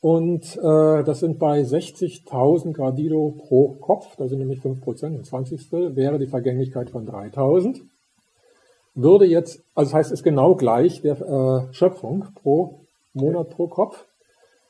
Und 0.00 0.56
äh, 0.56 1.02
das 1.02 1.20
sind 1.20 1.40
bei 1.40 1.60
60.000 1.60 2.72
Gradido 2.72 3.34
pro 3.36 3.74
Kopf, 3.80 4.14
da 4.16 4.28
sind 4.28 4.38
nämlich 4.38 4.60
5%, 4.60 5.06
ein 5.06 5.24
20. 5.24 5.72
wäre 5.96 6.20
die 6.20 6.28
Vergänglichkeit 6.28 6.90
von 6.90 7.04
3000 7.04 7.80
würde 9.00 9.26
jetzt, 9.26 9.62
also 9.74 9.90
das 9.90 9.94
heißt, 9.94 10.12
ist 10.12 10.24
genau 10.24 10.56
gleich 10.56 11.02
der 11.02 11.20
äh, 11.20 11.72
Schöpfung 11.72 12.26
pro 12.34 12.80
Monat 13.14 13.50
pro 13.50 13.68
Kopf, 13.68 14.04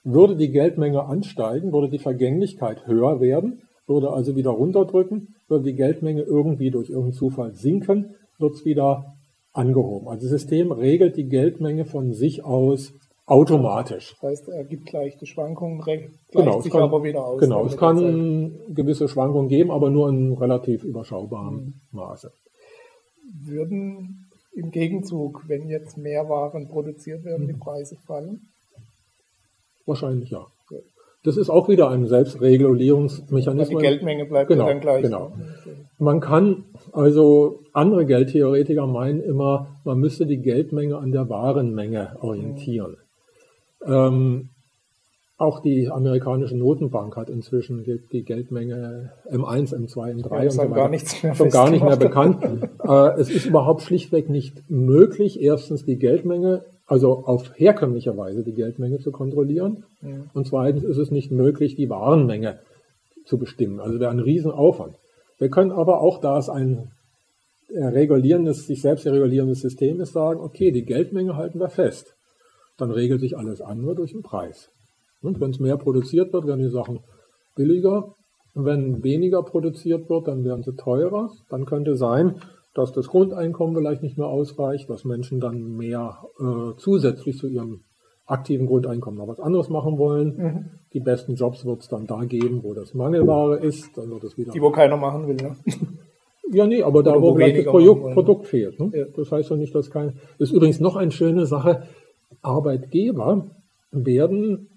würde 0.04 0.36
die 0.36 0.50
Geldmenge 0.50 1.04
ansteigen, 1.04 1.72
würde 1.72 1.88
die 1.88 1.98
Vergänglichkeit 1.98 2.86
höher 2.86 3.20
werden, 3.20 3.62
würde 3.86 4.10
also 4.10 4.36
wieder 4.36 4.50
runterdrücken, 4.50 5.34
würde 5.48 5.64
die 5.64 5.74
Geldmenge 5.74 6.22
irgendwie 6.22 6.70
durch 6.70 6.90
irgendeinen 6.90 7.14
Zufall 7.14 7.54
sinken, 7.54 8.14
wird 8.38 8.54
es 8.54 8.64
wieder 8.64 9.14
angehoben. 9.52 10.08
Also 10.08 10.22
das 10.22 10.40
System 10.40 10.72
regelt 10.72 11.16
die 11.16 11.28
Geldmenge 11.28 11.86
von 11.86 12.12
sich 12.12 12.44
aus 12.44 12.92
automatisch. 13.24 14.14
Das 14.20 14.30
heißt, 14.30 14.48
er 14.50 14.64
gibt 14.64 14.92
leichte 14.92 15.26
Schwankungen, 15.26 15.80
gleicht 15.80 16.10
genau, 16.30 16.60
sich 16.60 16.72
kann, 16.72 16.82
aber 16.82 17.02
wieder 17.02 17.26
aus. 17.26 17.40
Genau, 17.40 17.64
es 17.64 17.76
kann 17.76 18.52
gewisse 18.68 19.08
Schwankungen 19.08 19.48
geben, 19.48 19.70
aber 19.70 19.90
nur 19.90 20.08
in 20.10 20.34
relativ 20.34 20.84
überschaubarem 20.84 21.54
mhm. 21.54 21.74
Maße 21.92 22.30
würden 23.44 24.26
im 24.54 24.70
Gegenzug, 24.70 25.44
wenn 25.46 25.68
jetzt 25.68 25.96
mehr 25.96 26.28
Waren 26.28 26.68
produziert 26.68 27.24
werden, 27.24 27.46
die 27.46 27.52
mhm. 27.54 27.60
Preise 27.60 27.96
fallen? 28.06 28.48
Wahrscheinlich 29.86 30.30
ja. 30.30 30.46
Das 31.24 31.36
ist 31.36 31.50
auch 31.50 31.68
wieder 31.68 31.90
ein 31.90 32.06
Selbstregulierungsmechanismus. 32.06 33.80
Die 33.80 33.86
Geldmenge 33.86 34.24
bleibt 34.24 34.48
genau, 34.48 34.66
dann 34.66 34.80
gleich. 34.80 35.02
Genau. 35.02 35.32
Man 35.98 36.20
kann, 36.20 36.64
also 36.92 37.60
andere 37.72 38.06
Geldtheoretiker 38.06 38.86
meinen 38.86 39.20
immer, 39.20 39.76
man 39.84 39.98
müsste 39.98 40.26
die 40.26 40.38
Geldmenge 40.38 40.96
an 40.96 41.10
der 41.10 41.28
Warenmenge 41.28 42.16
orientieren. 42.20 42.96
Mhm. 43.84 43.92
Ähm, 43.92 44.50
auch 45.38 45.60
die 45.60 45.88
amerikanische 45.88 46.56
Notenbank 46.56 47.16
hat 47.16 47.30
inzwischen 47.30 47.84
die, 47.84 48.00
die 48.10 48.24
Geldmenge 48.24 49.12
M1, 49.30 49.72
M2, 49.72 50.20
M3 50.20 50.34
ja, 50.34 50.42
und 50.42 50.50
so 50.50 50.58
weiter 50.58 50.74
gar 50.74 50.88
nichts 50.88 51.22
mehr 51.22 51.34
schon 51.36 51.50
gar 51.50 51.70
nicht 51.70 51.84
mehr 51.84 51.96
bekannt. 51.96 52.44
äh, 52.84 53.20
es 53.20 53.30
ist 53.30 53.46
überhaupt 53.46 53.82
schlichtweg 53.82 54.28
nicht 54.28 54.68
möglich, 54.68 55.40
erstens 55.40 55.84
die 55.84 55.96
Geldmenge, 55.96 56.64
also 56.86 57.24
auf 57.24 57.52
herkömmliche 57.54 58.16
Weise 58.16 58.42
die 58.42 58.52
Geldmenge 58.52 58.98
zu 58.98 59.12
kontrollieren. 59.12 59.84
Ja. 60.02 60.08
Und 60.34 60.48
zweitens 60.48 60.82
ist 60.82 60.98
es 60.98 61.12
nicht 61.12 61.30
möglich, 61.30 61.76
die 61.76 61.88
Warenmenge 61.88 62.58
zu 63.24 63.38
bestimmen. 63.38 63.78
Also 63.78 64.00
wäre 64.00 64.10
ein 64.10 64.18
Riesenaufwand. 64.18 64.96
Wir 65.38 65.50
können 65.50 65.70
aber 65.70 66.00
auch, 66.00 66.20
da 66.20 66.36
es 66.38 66.48
ein 66.48 66.90
regulierendes, 67.70 68.66
sich 68.66 68.82
selbst 68.82 69.06
regulierendes 69.06 69.60
System 69.60 70.00
ist, 70.00 70.14
sagen, 70.14 70.40
okay, 70.40 70.72
die 70.72 70.84
Geldmenge 70.84 71.36
halten 71.36 71.60
wir 71.60 71.68
fest. 71.68 72.14
Dann 72.76 72.90
regelt 72.90 73.20
sich 73.20 73.36
alles 73.36 73.60
andere 73.60 73.94
durch 73.94 74.12
den 74.12 74.22
Preis. 74.22 74.70
Und 75.22 75.40
wenn 75.40 75.50
es 75.50 75.58
mehr 75.58 75.76
produziert 75.76 76.32
wird, 76.32 76.46
werden 76.46 76.62
die 76.62 76.70
Sachen 76.70 77.00
billiger. 77.56 78.14
Und 78.54 78.64
wenn 78.64 79.02
weniger 79.02 79.42
produziert 79.42 80.08
wird, 80.08 80.28
dann 80.28 80.44
werden 80.44 80.62
sie 80.62 80.74
teurer. 80.74 81.30
Dann 81.50 81.66
könnte 81.66 81.96
sein, 81.96 82.36
dass 82.74 82.92
das 82.92 83.08
Grundeinkommen 83.08 83.76
vielleicht 83.76 84.02
nicht 84.02 84.18
mehr 84.18 84.28
ausreicht, 84.28 84.88
dass 84.88 85.04
Menschen 85.04 85.40
dann 85.40 85.76
mehr 85.76 86.18
äh, 86.38 86.76
zusätzlich 86.76 87.36
zu 87.36 87.48
ihrem 87.48 87.80
aktiven 88.26 88.66
Grundeinkommen 88.66 89.18
noch 89.18 89.28
was 89.28 89.40
anderes 89.40 89.68
machen 89.68 89.98
wollen. 89.98 90.36
Mhm. 90.36 90.70
Die 90.92 91.00
besten 91.00 91.34
Jobs 91.34 91.64
wird 91.64 91.80
es 91.80 91.88
dann 91.88 92.06
da 92.06 92.24
geben, 92.24 92.62
wo 92.62 92.74
das 92.74 92.94
Mangelware 92.94 93.58
ist. 93.58 93.96
Dann 93.96 94.10
wird 94.10 94.24
es 94.24 94.36
wieder. 94.36 94.52
Die, 94.52 94.60
wo 94.60 94.70
keiner 94.70 94.96
machen 94.96 95.26
will, 95.26 95.36
ne? 95.36 95.56
Ja, 96.50 96.66
nee, 96.66 96.82
aber 96.82 97.02
da, 97.02 97.10
Oder 97.10 97.20
wo, 97.20 97.34
wo 97.34 97.38
das 97.38 97.64
Produkt, 97.64 98.14
Produkt 98.14 98.46
fehlt. 98.46 98.80
Ne? 98.80 98.90
Ja. 98.94 99.04
Das 99.14 99.30
heißt 99.30 99.50
ja 99.50 99.56
nicht, 99.56 99.74
dass 99.74 99.90
kein. 99.90 100.14
Das 100.38 100.48
ist 100.48 100.54
übrigens 100.54 100.80
noch 100.80 100.96
eine 100.96 101.10
schöne 101.10 101.44
Sache. 101.44 101.82
Arbeitgeber 102.40 103.50
werden 103.90 104.68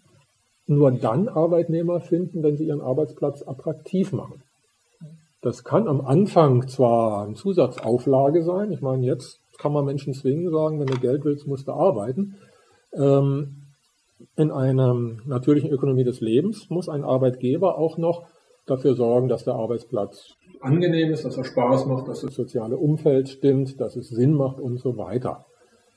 nur 0.76 0.92
dann 0.92 1.30
Arbeitnehmer 1.30 2.00
finden, 2.00 2.44
wenn 2.44 2.58
sie 2.58 2.66
ihren 2.66 2.82
Arbeitsplatz 2.82 3.44
attraktiv 3.48 4.12
machen. 4.12 4.44
Das 5.42 5.64
kann 5.64 5.88
am 5.88 6.02
Anfang 6.02 6.68
zwar 6.68 7.26
eine 7.26 7.34
Zusatzauflage 7.34 8.44
sein, 8.44 8.72
ich 8.72 8.82
meine, 8.82 9.06
jetzt 9.06 9.40
kann 9.58 9.74
man 9.74 9.86
Menschen 9.86 10.14
zwingen, 10.14 10.52
sagen, 10.52 10.80
wenn 10.80 10.88
du 10.88 11.00
Geld 11.00 11.24
willst, 11.24 11.48
musst 11.48 11.68
du 11.68 11.72
arbeiten. 11.72 12.36
Ähm, 12.94 13.58
in 14.36 14.52
einer 14.52 14.94
natürlichen 15.26 15.72
Ökonomie 15.72 16.04
des 16.04 16.22
Lebens 16.22 16.70
muss 16.70 16.90
ein 16.90 17.04
Arbeitgeber 17.04 17.78
auch 17.78 17.98
noch 17.98 18.26
dafür 18.66 18.96
sorgen, 18.96 19.28
dass 19.28 19.44
der 19.44 19.56
Arbeitsplatz 19.56 20.36
angenehm 20.62 21.12
ist, 21.12 21.26
dass 21.26 21.38
er 21.38 21.44
Spaß 21.44 21.88
macht, 21.88 22.08
dass 22.08 22.22
das 22.22 22.36
soziale 22.36 22.78
Umfeld 22.78 23.30
stimmt, 23.30 23.80
dass 23.82 23.96
es 23.96 24.10
Sinn 24.10 24.34
macht 24.34 24.60
und 24.60 24.80
so 24.80 24.98
weiter. 24.98 25.46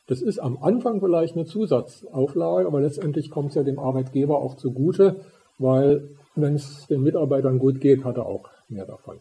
Das 0.06 0.20
ist 0.20 0.38
am 0.38 0.62
Anfang 0.62 1.00
vielleicht 1.00 1.34
eine 1.34 1.46
Zusatzauflage, 1.46 2.66
aber 2.66 2.80
letztendlich 2.80 3.30
kommt 3.30 3.50
es 3.50 3.54
ja 3.54 3.62
dem 3.62 3.78
Arbeitgeber 3.78 4.38
auch 4.38 4.56
zugute, 4.56 5.20
weil 5.58 6.08
wenn 6.34 6.54
es 6.54 6.86
den 6.88 7.02
Mitarbeitern 7.02 7.58
gut 7.58 7.80
geht, 7.80 8.04
hat 8.04 8.16
er 8.16 8.26
auch 8.26 8.50
mehr 8.68 8.86
davon. 8.86 9.20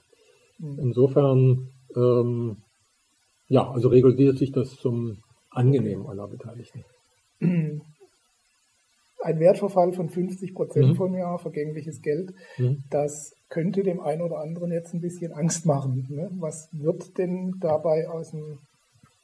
Mhm. 0.59 0.79
Insofern, 0.79 1.69
ähm, 1.95 2.57
ja, 3.47 3.69
also 3.69 3.89
reguliert 3.89 4.37
sich 4.37 4.51
das 4.51 4.75
zum 4.75 5.19
Angenehmen 5.51 6.07
aller 6.07 6.27
Beteiligten. 6.27 6.83
ein 9.23 9.39
Wertverfall 9.39 9.93
von 9.93 10.09
50 10.09 10.53
Prozent 10.53 10.89
mhm. 10.89 10.95
vom 10.95 11.15
Jahr, 11.15 11.39
vergängliches 11.39 12.01
Geld, 12.01 12.33
mhm. 12.57 12.83
das 12.89 13.33
könnte 13.49 13.83
dem 13.83 13.99
einen 14.01 14.21
oder 14.21 14.39
anderen 14.39 14.71
jetzt 14.71 14.93
ein 14.93 15.01
bisschen 15.01 15.31
Angst 15.31 15.65
machen. 15.65 16.07
Ne? 16.09 16.29
Was 16.39 16.69
wird 16.71 17.17
denn 17.17 17.55
dabei 17.61 18.09
aus 18.09 18.31
dem, 18.31 18.59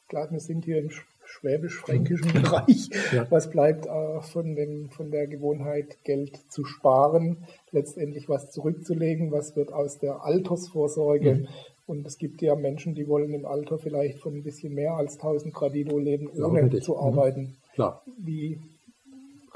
klar, 0.07 0.29
wir 0.31 0.39
sind 0.39 0.65
hier 0.65 0.77
im 0.77 0.89
schwäbisch-fränkischen. 1.29 2.33
Bereich, 2.41 2.89
ja. 3.13 3.25
was 3.29 3.49
bleibt 3.49 3.85
äh, 3.85 4.21
von, 4.21 4.55
dem, 4.55 4.89
von 4.89 5.11
der 5.11 5.27
Gewohnheit, 5.27 6.03
Geld 6.03 6.39
zu 6.49 6.65
sparen, 6.65 7.37
letztendlich 7.71 8.27
was 8.29 8.51
zurückzulegen, 8.51 9.31
was 9.31 9.55
wird 9.55 9.71
aus 9.71 9.99
der 9.99 10.23
Altersvorsorge 10.23 11.35
mhm. 11.35 11.47
Und 11.89 12.05
es 12.05 12.19
gibt 12.19 12.43
ja 12.43 12.53
Menschen, 12.53 12.93
die 12.93 13.07
wollen 13.07 13.33
im 13.33 13.47
Alter 13.47 13.79
vielleicht 13.79 14.19
von 14.19 14.35
ein 14.35 14.43
bisschen 14.43 14.75
mehr 14.75 14.93
als 14.93 15.15
1000 15.15 15.51
Gradido 15.51 15.97
leben, 15.97 16.29
ohne 16.29 16.69
zu 16.81 16.91
mhm. 16.91 16.99
arbeiten. 16.99 17.41
Mhm. 17.41 17.55
Klar. 17.73 18.03
Wie 18.15 18.59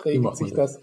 regelt 0.03 0.37
sich 0.37 0.51
das? 0.51 0.79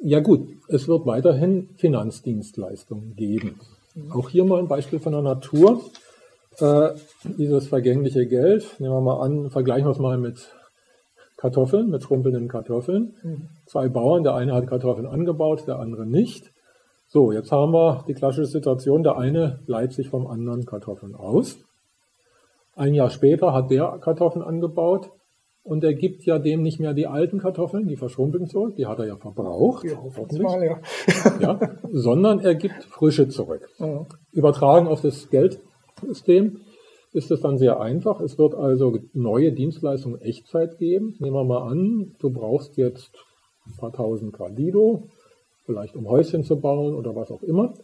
Ja 0.00 0.20
gut, 0.20 0.48
es 0.68 0.88
wird 0.88 1.04
weiterhin 1.04 1.68
Finanzdienstleistungen 1.76 3.14
geben. 3.16 3.60
Mhm. 3.94 4.12
Auch 4.12 4.30
hier 4.30 4.46
mal 4.46 4.60
ein 4.60 4.68
Beispiel 4.68 4.98
von 4.98 5.12
der 5.12 5.20
Natur. 5.20 5.82
Äh, 6.58 6.90
dieses 7.24 7.68
vergängliche 7.68 8.26
Geld, 8.26 8.76
nehmen 8.78 8.94
wir 8.94 9.00
mal 9.00 9.20
an, 9.20 9.50
vergleichen 9.50 9.86
wir 9.86 9.92
es 9.92 9.98
mal 9.98 10.18
mit 10.18 10.54
Kartoffeln, 11.36 11.90
mit 11.90 12.02
schrumpelnden 12.02 12.48
Kartoffeln. 12.48 13.14
Mhm. 13.22 13.48
Zwei 13.66 13.88
Bauern, 13.88 14.22
der 14.22 14.34
eine 14.34 14.54
hat 14.54 14.66
Kartoffeln 14.66 15.06
angebaut, 15.06 15.66
der 15.66 15.78
andere 15.78 16.06
nicht. 16.06 16.52
So, 17.08 17.32
jetzt 17.32 17.52
haben 17.52 17.72
wir 17.72 18.04
die 18.06 18.14
klassische 18.14 18.46
Situation, 18.46 19.02
der 19.02 19.18
eine 19.18 19.60
leiht 19.66 19.92
sich 19.92 20.08
vom 20.08 20.26
anderen 20.26 20.64
Kartoffeln 20.64 21.14
aus. 21.14 21.58
Ein 22.74 22.94
Jahr 22.94 23.10
später 23.10 23.52
hat 23.52 23.70
der 23.70 23.98
Kartoffeln 24.00 24.42
angebaut 24.42 25.10
und 25.64 25.84
er 25.84 25.94
gibt 25.94 26.24
ja 26.24 26.38
dem 26.38 26.62
nicht 26.62 26.80
mehr 26.80 26.94
die 26.94 27.06
alten 27.06 27.38
Kartoffeln, 27.38 27.86
die 27.86 27.96
verschrumpeln 27.96 28.46
zurück, 28.46 28.76
die 28.76 28.86
hat 28.86 28.98
er 28.98 29.06
ja 29.06 29.16
verbraucht, 29.16 29.84
ja, 29.84 29.98
mal, 30.40 30.64
ja. 30.64 30.80
ja. 31.40 31.60
sondern 31.90 32.40
er 32.40 32.54
gibt 32.54 32.84
frische 32.84 33.28
zurück. 33.28 33.68
Ja. 33.78 34.06
Übertragen 34.30 34.86
auf 34.86 35.02
das 35.02 35.28
Geldsystem 36.02 36.60
ist 37.12 37.30
es 37.30 37.40
dann 37.40 37.58
sehr 37.58 37.80
einfach. 37.80 38.20
Es 38.20 38.38
wird 38.38 38.54
also 38.54 38.98
neue 39.12 39.52
Dienstleistungen 39.52 40.20
Echtzeit 40.20 40.78
geben. 40.78 41.14
Nehmen 41.18 41.36
wir 41.36 41.44
mal 41.44 41.70
an, 41.70 42.14
du 42.18 42.30
brauchst 42.30 42.76
jetzt 42.76 43.12
ein 43.66 43.76
paar 43.76 43.92
tausend 43.92 44.32
Gradido, 44.32 45.04
vielleicht 45.64 45.94
um 45.94 46.08
Häuschen 46.08 46.42
zu 46.42 46.60
bauen 46.60 46.94
oder 46.94 47.14
was 47.14 47.30
auch 47.30 47.42
immer. 47.42 47.74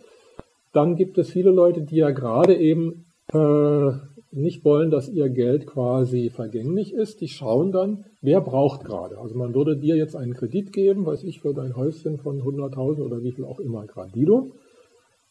Dann 0.72 0.96
gibt 0.96 1.18
es 1.18 1.30
viele 1.30 1.50
Leute, 1.50 1.82
die 1.82 1.96
ja 1.96 2.10
gerade 2.10 2.56
eben 2.56 3.06
äh, 3.32 3.90
nicht 4.30 4.64
wollen, 4.64 4.90
dass 4.90 5.08
ihr 5.08 5.28
Geld 5.28 5.66
quasi 5.66 6.30
vergänglich 6.30 6.92
ist. 6.92 7.20
Die 7.20 7.28
schauen 7.28 7.72
dann, 7.72 8.04
wer 8.20 8.40
braucht 8.40 8.84
gerade. 8.84 9.18
Also 9.18 9.34
man 9.36 9.54
würde 9.54 9.76
dir 9.76 9.96
jetzt 9.96 10.16
einen 10.16 10.34
Kredit 10.34 10.72
geben, 10.72 11.06
weiß 11.06 11.24
ich, 11.24 11.40
für 11.40 11.54
dein 11.54 11.76
Häuschen 11.76 12.18
von 12.18 12.42
100.000 12.42 13.02
oder 13.02 13.22
wie 13.22 13.32
viel 13.32 13.44
auch 13.44 13.60
immer 13.60 13.86
Gradido, 13.86 14.52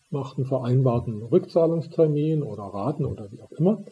macht 0.10 0.38
einen 0.38 0.46
vereinbarten 0.46 1.22
Rückzahlungstermin 1.22 2.44
oder 2.44 2.64
Raten 2.64 3.06
oder 3.06 3.32
wie 3.32 3.42
auch 3.42 3.52
immer. 3.52 3.84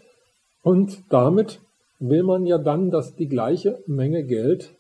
Und 0.62 1.04
damit 1.10 1.62
will 2.00 2.24
man 2.24 2.46
ja 2.46 2.58
dann, 2.58 2.92
dass 2.92 3.16
die 3.16 3.28
gleiche 3.28 3.84
Menge 3.88 4.24
Geld 4.24 4.76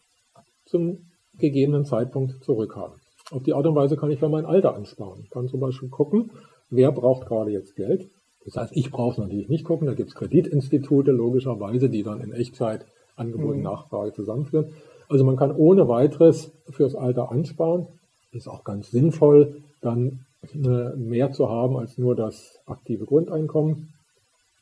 zum 0.65 1.11
gegebenen 1.37 1.85
Zeitpunkt 1.85 2.43
zurückhaben. 2.43 2.99
Auf 3.31 3.43
die 3.43 3.53
Art 3.53 3.65
und 3.65 3.75
Weise 3.75 3.97
kann 3.97 4.11
ich 4.11 4.19
für 4.19 4.29
mein 4.29 4.45
Alter 4.45 4.75
ansparen. 4.75 5.21
Ich 5.23 5.29
kann 5.29 5.47
zum 5.47 5.59
Beispiel 5.59 5.89
gucken, 5.89 6.31
wer 6.69 6.91
braucht 6.91 7.27
gerade 7.27 7.51
jetzt 7.51 7.75
Geld. 7.75 8.09
Das 8.45 8.55
heißt, 8.55 8.75
ich 8.75 8.91
brauche 8.91 9.13
es 9.13 9.17
natürlich 9.17 9.49
nicht 9.49 9.65
gucken. 9.65 9.87
Da 9.87 9.93
gibt 9.93 10.09
es 10.09 10.15
Kreditinstitute 10.15 11.11
logischerweise, 11.11 11.89
die 11.89 12.03
dann 12.03 12.21
in 12.21 12.31
Echtzeit 12.31 12.85
Angebot 13.15 13.51
und 13.51 13.57
mhm. 13.57 13.63
Nachfrage 13.63 14.13
zusammenführen. 14.13 14.73
Also 15.07 15.23
man 15.23 15.37
kann 15.37 15.55
ohne 15.55 15.87
weiteres 15.87 16.51
fürs 16.69 16.95
Alter 16.95 17.31
ansparen. 17.31 17.87
Ist 18.31 18.47
auch 18.47 18.63
ganz 18.63 18.91
sinnvoll, 18.91 19.61
dann 19.81 20.25
mehr 20.53 21.31
zu 21.31 21.49
haben 21.49 21.77
als 21.77 21.97
nur 21.97 22.15
das 22.15 22.59
aktive 22.65 23.05
Grundeinkommen. 23.05 23.93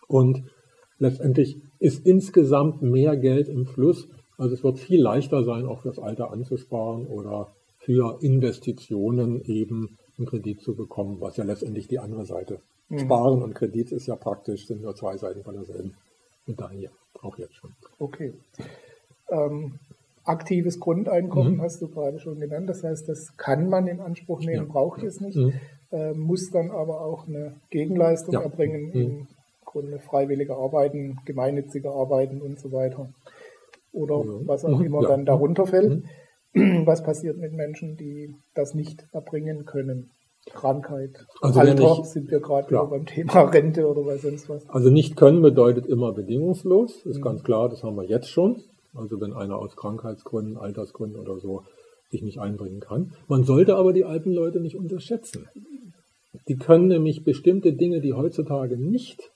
Und 0.07 0.43
letztendlich 0.99 1.57
ist 1.79 2.05
insgesamt 2.05 2.81
mehr 2.81 3.17
Geld 3.17 3.49
im 3.49 3.65
Fluss. 3.65 4.07
Also 4.37 4.55
es 4.55 4.63
wird 4.63 4.79
viel 4.79 5.01
leichter 5.01 5.43
sein, 5.43 5.65
auch 5.65 5.81
fürs 5.81 5.99
Alter 5.99 6.31
anzusparen 6.31 7.07
oder 7.07 7.53
für 7.79 8.19
Investitionen 8.21 9.41
eben 9.43 9.97
einen 10.17 10.27
Kredit 10.27 10.61
zu 10.61 10.75
bekommen, 10.75 11.19
was 11.19 11.37
ja 11.37 11.43
letztendlich 11.43 11.87
die 11.87 11.99
andere 11.99 12.25
Seite. 12.25 12.59
Mhm. 12.89 12.99
Sparen 12.99 13.41
und 13.41 13.53
Kredit 13.55 13.91
ist 13.91 14.07
ja 14.07 14.15
praktisch, 14.15 14.67
sind 14.67 14.81
nur 14.81 14.95
zwei 14.95 15.17
Seiten 15.17 15.43
von 15.43 15.55
derselben 15.55 15.93
Medaille, 16.45 16.91
auch 17.21 17.37
jetzt 17.37 17.55
schon. 17.55 17.71
Okay. 17.99 18.33
Ähm, 19.29 19.79
aktives 20.25 20.79
Grundeinkommen 20.79 21.55
mhm. 21.55 21.61
hast 21.61 21.81
du 21.81 21.87
gerade 21.89 22.19
schon 22.19 22.39
genannt. 22.39 22.69
Das 22.69 22.83
heißt, 22.83 23.07
das 23.09 23.35
kann 23.37 23.69
man 23.69 23.87
in 23.87 23.99
Anspruch 23.99 24.39
nehmen, 24.39 24.67
ja. 24.67 24.71
braucht 24.71 25.03
es 25.03 25.19
nicht, 25.19 25.37
mhm. 25.37 25.53
äh, 25.91 26.13
muss 26.13 26.49
dann 26.51 26.71
aber 26.71 27.01
auch 27.01 27.27
eine 27.27 27.55
Gegenleistung 27.69 28.33
ja. 28.33 28.41
erbringen, 28.41 28.87
mhm. 28.87 29.01
im 29.01 29.27
Grunde 29.65 29.99
freiwillige 29.99 30.55
Arbeiten, 30.55 31.17
gemeinnützige 31.25 31.89
Arbeiten 31.91 32.41
und 32.41 32.59
so 32.59 32.71
weiter. 32.71 33.09
Oder 33.91 34.23
was 34.45 34.65
auch 34.65 34.79
mhm. 34.79 34.85
immer 34.85 35.01
ja. 35.03 35.09
dann 35.09 35.25
darunter 35.25 35.65
fällt. 35.65 36.03
Mhm. 36.03 36.03
was 36.85 37.03
passiert 37.03 37.37
mit 37.37 37.53
Menschen, 37.53 37.97
die 37.97 38.35
das 38.53 38.73
nicht 38.73 39.05
erbringen 39.11 39.65
können. 39.65 40.11
Krankheit, 40.51 41.25
also 41.39 41.61
Alter, 41.61 41.73
nicht, 41.73 42.05
sind 42.07 42.29
wir 42.29 42.41
gerade 42.41 42.67
beim 42.69 43.05
Thema 43.05 43.43
Rente 43.49 43.87
oder 43.87 44.05
was 44.05 44.23
sonst 44.23 44.49
was. 44.49 44.69
Also 44.69 44.89
nicht 44.89 45.15
können 45.15 45.41
bedeutet 45.41 45.85
immer 45.85 46.11
bedingungslos, 46.11 47.05
ist 47.05 47.19
mhm. 47.19 47.21
ganz 47.21 47.43
klar, 47.43 47.69
das 47.69 47.81
haben 47.81 47.95
wir 47.95 48.03
jetzt 48.03 48.27
schon. 48.27 48.61
Also 48.95 49.19
wenn 49.19 49.33
einer 49.33 49.57
aus 49.57 49.75
Krankheitsgründen, 49.75 50.57
Altersgründen 50.57 51.19
oder 51.19 51.39
so 51.39 51.63
sich 52.09 52.21
nicht 52.21 52.39
einbringen 52.39 52.79
kann. 52.79 53.13
Man 53.27 53.43
sollte 53.43 53.75
aber 53.75 53.91
die 53.91 54.05
alten 54.05 54.31
Leute 54.31 54.59
nicht 54.59 54.75
unterschätzen. 54.75 55.47
Die 56.47 56.57
können 56.57 56.87
nämlich 56.87 57.23
bestimmte 57.23 57.73
Dinge, 57.73 58.01
die 58.01 58.13
heutzutage 58.13 58.77
nicht 58.77 59.31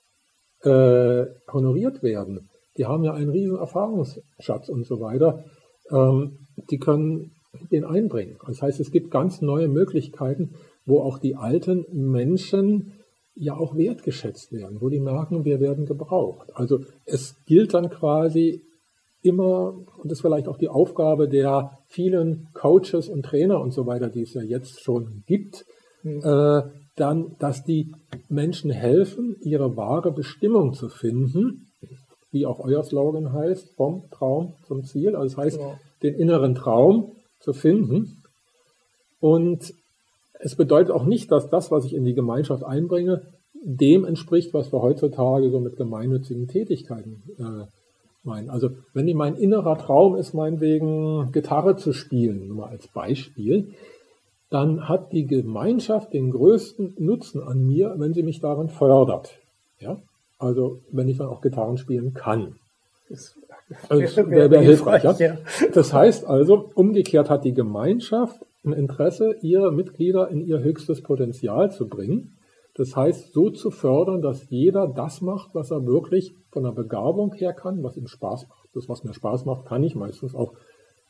äh, 0.61 1.25
honoriert 1.51 2.03
werden, 2.03 2.49
die 2.77 2.85
haben 2.85 3.03
ja 3.03 3.13
einen 3.13 3.29
riesen 3.29 3.57
Erfahrungsschatz 3.57 4.69
und 4.69 4.85
so 4.85 4.99
weiter. 4.99 5.43
Ähm, 5.91 6.37
die 6.69 6.77
können 6.77 7.31
den 7.71 7.85
einbringen. 7.85 8.37
Das 8.45 8.61
heißt, 8.61 8.79
es 8.79 8.91
gibt 8.91 9.09
ganz 9.09 9.41
neue 9.41 9.67
Möglichkeiten, 9.67 10.55
wo 10.85 11.01
auch 11.01 11.17
die 11.17 11.35
alten 11.35 11.85
Menschen 11.91 12.93
ja 13.35 13.55
auch 13.55 13.75
wertgeschätzt 13.75 14.51
werden, 14.51 14.81
wo 14.81 14.89
die 14.89 14.99
merken, 14.99 15.45
wir 15.45 15.59
werden 15.59 15.85
gebraucht. 15.85 16.49
Also 16.55 16.79
es 17.05 17.35
gilt 17.45 17.73
dann 17.73 17.89
quasi 17.89 18.63
immer, 19.21 19.73
und 19.97 20.05
das 20.05 20.19
ist 20.19 20.21
vielleicht 20.21 20.47
auch 20.47 20.57
die 20.57 20.69
Aufgabe 20.69 21.27
der 21.27 21.77
vielen 21.87 22.47
Coaches 22.53 23.09
und 23.09 23.23
Trainer 23.23 23.59
und 23.59 23.71
so 23.71 23.85
weiter, 23.85 24.09
die 24.09 24.21
es 24.21 24.33
ja 24.33 24.41
jetzt 24.41 24.81
schon 24.81 25.23
gibt, 25.25 25.65
mhm. 26.03 26.21
äh, 26.23 26.61
dann, 26.95 27.35
dass 27.39 27.63
die 27.63 27.93
Menschen 28.29 28.71
helfen, 28.71 29.35
ihre 29.41 29.77
wahre 29.77 30.11
Bestimmung 30.11 30.73
zu 30.73 30.89
finden, 30.89 31.67
wie 32.31 32.45
auch 32.45 32.59
euer 32.59 32.83
Slogan 32.83 33.33
heißt, 33.33 33.75
vom 33.75 34.09
Traum 34.11 34.53
zum 34.67 34.83
Ziel. 34.83 35.15
Also 35.15 35.35
das 35.35 35.45
heißt, 35.45 35.59
ja 35.59 35.77
den 36.03 36.15
inneren 36.15 36.55
Traum 36.55 37.13
zu 37.39 37.53
finden. 37.53 38.23
Und 39.19 39.73
es 40.39 40.55
bedeutet 40.55 40.91
auch 40.91 41.05
nicht, 41.05 41.31
dass 41.31 41.49
das, 41.49 41.71
was 41.71 41.85
ich 41.85 41.95
in 41.95 42.05
die 42.05 42.13
Gemeinschaft 42.13 42.63
einbringe, 42.63 43.23
dem 43.63 44.05
entspricht, 44.05 44.53
was 44.53 44.71
wir 44.71 44.81
heutzutage 44.81 45.49
so 45.49 45.59
mit 45.59 45.77
gemeinnützigen 45.77 46.47
Tätigkeiten 46.47 47.23
äh, 47.39 47.65
meinen. 48.27 48.51
Also 48.51 48.69
wenn 48.93 49.11
mein 49.15 49.35
innerer 49.35 49.77
Traum 49.77 50.15
ist, 50.15 50.33
meinetwegen 50.33 51.31
Gitarre 51.31 51.75
zu 51.75 51.93
spielen, 51.93 52.47
nur 52.47 52.57
mal 52.57 52.69
als 52.69 52.87
Beispiel, 52.87 53.73
dann 54.49 54.87
hat 54.87 55.11
die 55.11 55.25
Gemeinschaft 55.25 56.13
den 56.13 56.31
größten 56.31 56.95
Nutzen 56.99 57.41
an 57.41 57.65
mir, 57.65 57.95
wenn 57.97 58.13
sie 58.13 58.23
mich 58.23 58.39
darin 58.39 58.69
fördert. 58.69 59.39
Ja? 59.79 59.97
Also 60.37 60.81
wenn 60.91 61.07
ich 61.07 61.17
dann 61.17 61.27
auch 61.27 61.41
Gitarren 61.41 61.77
spielen 61.77 62.13
kann. 62.13 62.55
Das 63.09 63.35
also, 63.89 64.29
wäre 64.29 64.51
wär 64.51 64.61
hilfreich. 64.61 65.03
Ja? 65.03 65.15
ja. 65.17 65.37
Das 65.73 65.93
heißt 65.93 66.25
also, 66.25 66.69
umgekehrt 66.75 67.29
hat 67.29 67.43
die 67.43 67.53
Gemeinschaft 67.53 68.39
ein 68.65 68.73
Interesse, 68.73 69.35
ihre 69.41 69.71
Mitglieder 69.71 70.29
in 70.29 70.45
ihr 70.45 70.59
höchstes 70.59 71.01
Potenzial 71.01 71.71
zu 71.71 71.87
bringen. 71.87 72.36
Das 72.77 72.95
heißt, 72.95 73.33
so 73.33 73.49
zu 73.49 73.71
fördern, 73.71 74.21
dass 74.21 74.49
jeder 74.49 74.87
das 74.87 75.21
macht, 75.21 75.55
was 75.55 75.71
er 75.71 75.85
wirklich 75.87 76.35
von 76.51 76.63
der 76.63 76.71
Begabung 76.71 77.33
her 77.33 77.51
kann, 77.53 77.83
was 77.83 77.97
ihm 77.97 78.07
Spaß 78.07 78.47
macht. 78.47 78.69
Das, 78.75 78.87
was 78.87 79.03
mir 79.03 79.15
Spaß 79.15 79.45
macht, 79.45 79.65
kann 79.65 79.83
ich 79.83 79.95
meistens 79.95 80.35
auch 80.35 80.53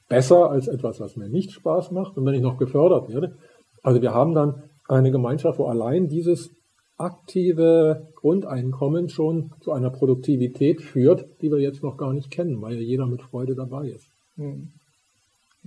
besser 0.08 0.50
als 0.50 0.70
etwas, 0.70 1.02
was 1.02 1.18
mir 1.18 1.28
nicht 1.28 1.52
Spaß 1.52 1.92
macht. 1.92 2.18
Und 2.18 2.26
wenn 2.26 2.36
ich 2.36 2.42
noch 2.42 2.58
gefördert 2.58 3.10
werde, 3.10 3.36
also 3.84 4.02
wir 4.02 4.14
haben 4.14 4.34
dann 4.34 4.64
eine 4.88 5.12
Gemeinschaft, 5.12 5.60
wo 5.60 5.66
allein 5.66 6.08
dieses 6.08 6.50
aktive 6.98 8.08
Grundeinkommen 8.16 9.10
schon 9.10 9.52
zu 9.60 9.74
einer 9.74 9.90
Produktivität 9.90 10.82
führt, 10.82 11.26
die 11.42 11.52
wir 11.52 11.60
jetzt 11.60 11.84
noch 11.84 11.98
gar 11.98 12.14
nicht 12.14 12.32
kennen, 12.32 12.62
weil 12.62 12.76
ja 12.76 12.82
jeder 12.82 13.08
mit 13.08 13.22
Freude 13.22 13.56
dabei 13.56 13.90
ist. 13.90 14.08
Hm. 14.38 14.70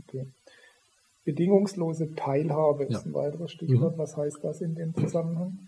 Okay. 0.09 0.27
Bedingungslose 1.25 2.15
Teilhabe 2.15 2.85
ist 2.85 2.93
ja. 2.93 3.03
ein 3.05 3.13
weiteres 3.13 3.53
Stichwort. 3.53 3.97
Mhm. 3.97 3.99
Was 3.99 4.17
heißt 4.17 4.39
das 4.43 4.63
in 4.63 4.75
dem 4.75 4.95
Zusammenhang? 4.95 5.59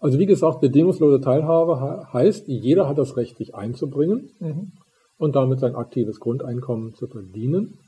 Also 0.00 0.18
wie 0.18 0.26
gesagt, 0.26 0.60
bedingungslose 0.60 1.20
Teilhabe 1.20 2.08
heißt, 2.12 2.48
jeder 2.48 2.88
hat 2.88 2.98
das 2.98 3.16
Recht, 3.16 3.36
sich 3.36 3.54
einzubringen 3.54 4.30
mhm. 4.40 4.72
und 5.18 5.36
damit 5.36 5.60
sein 5.60 5.76
aktives 5.76 6.20
Grundeinkommen 6.20 6.94
zu 6.94 7.06
verdienen. 7.06 7.78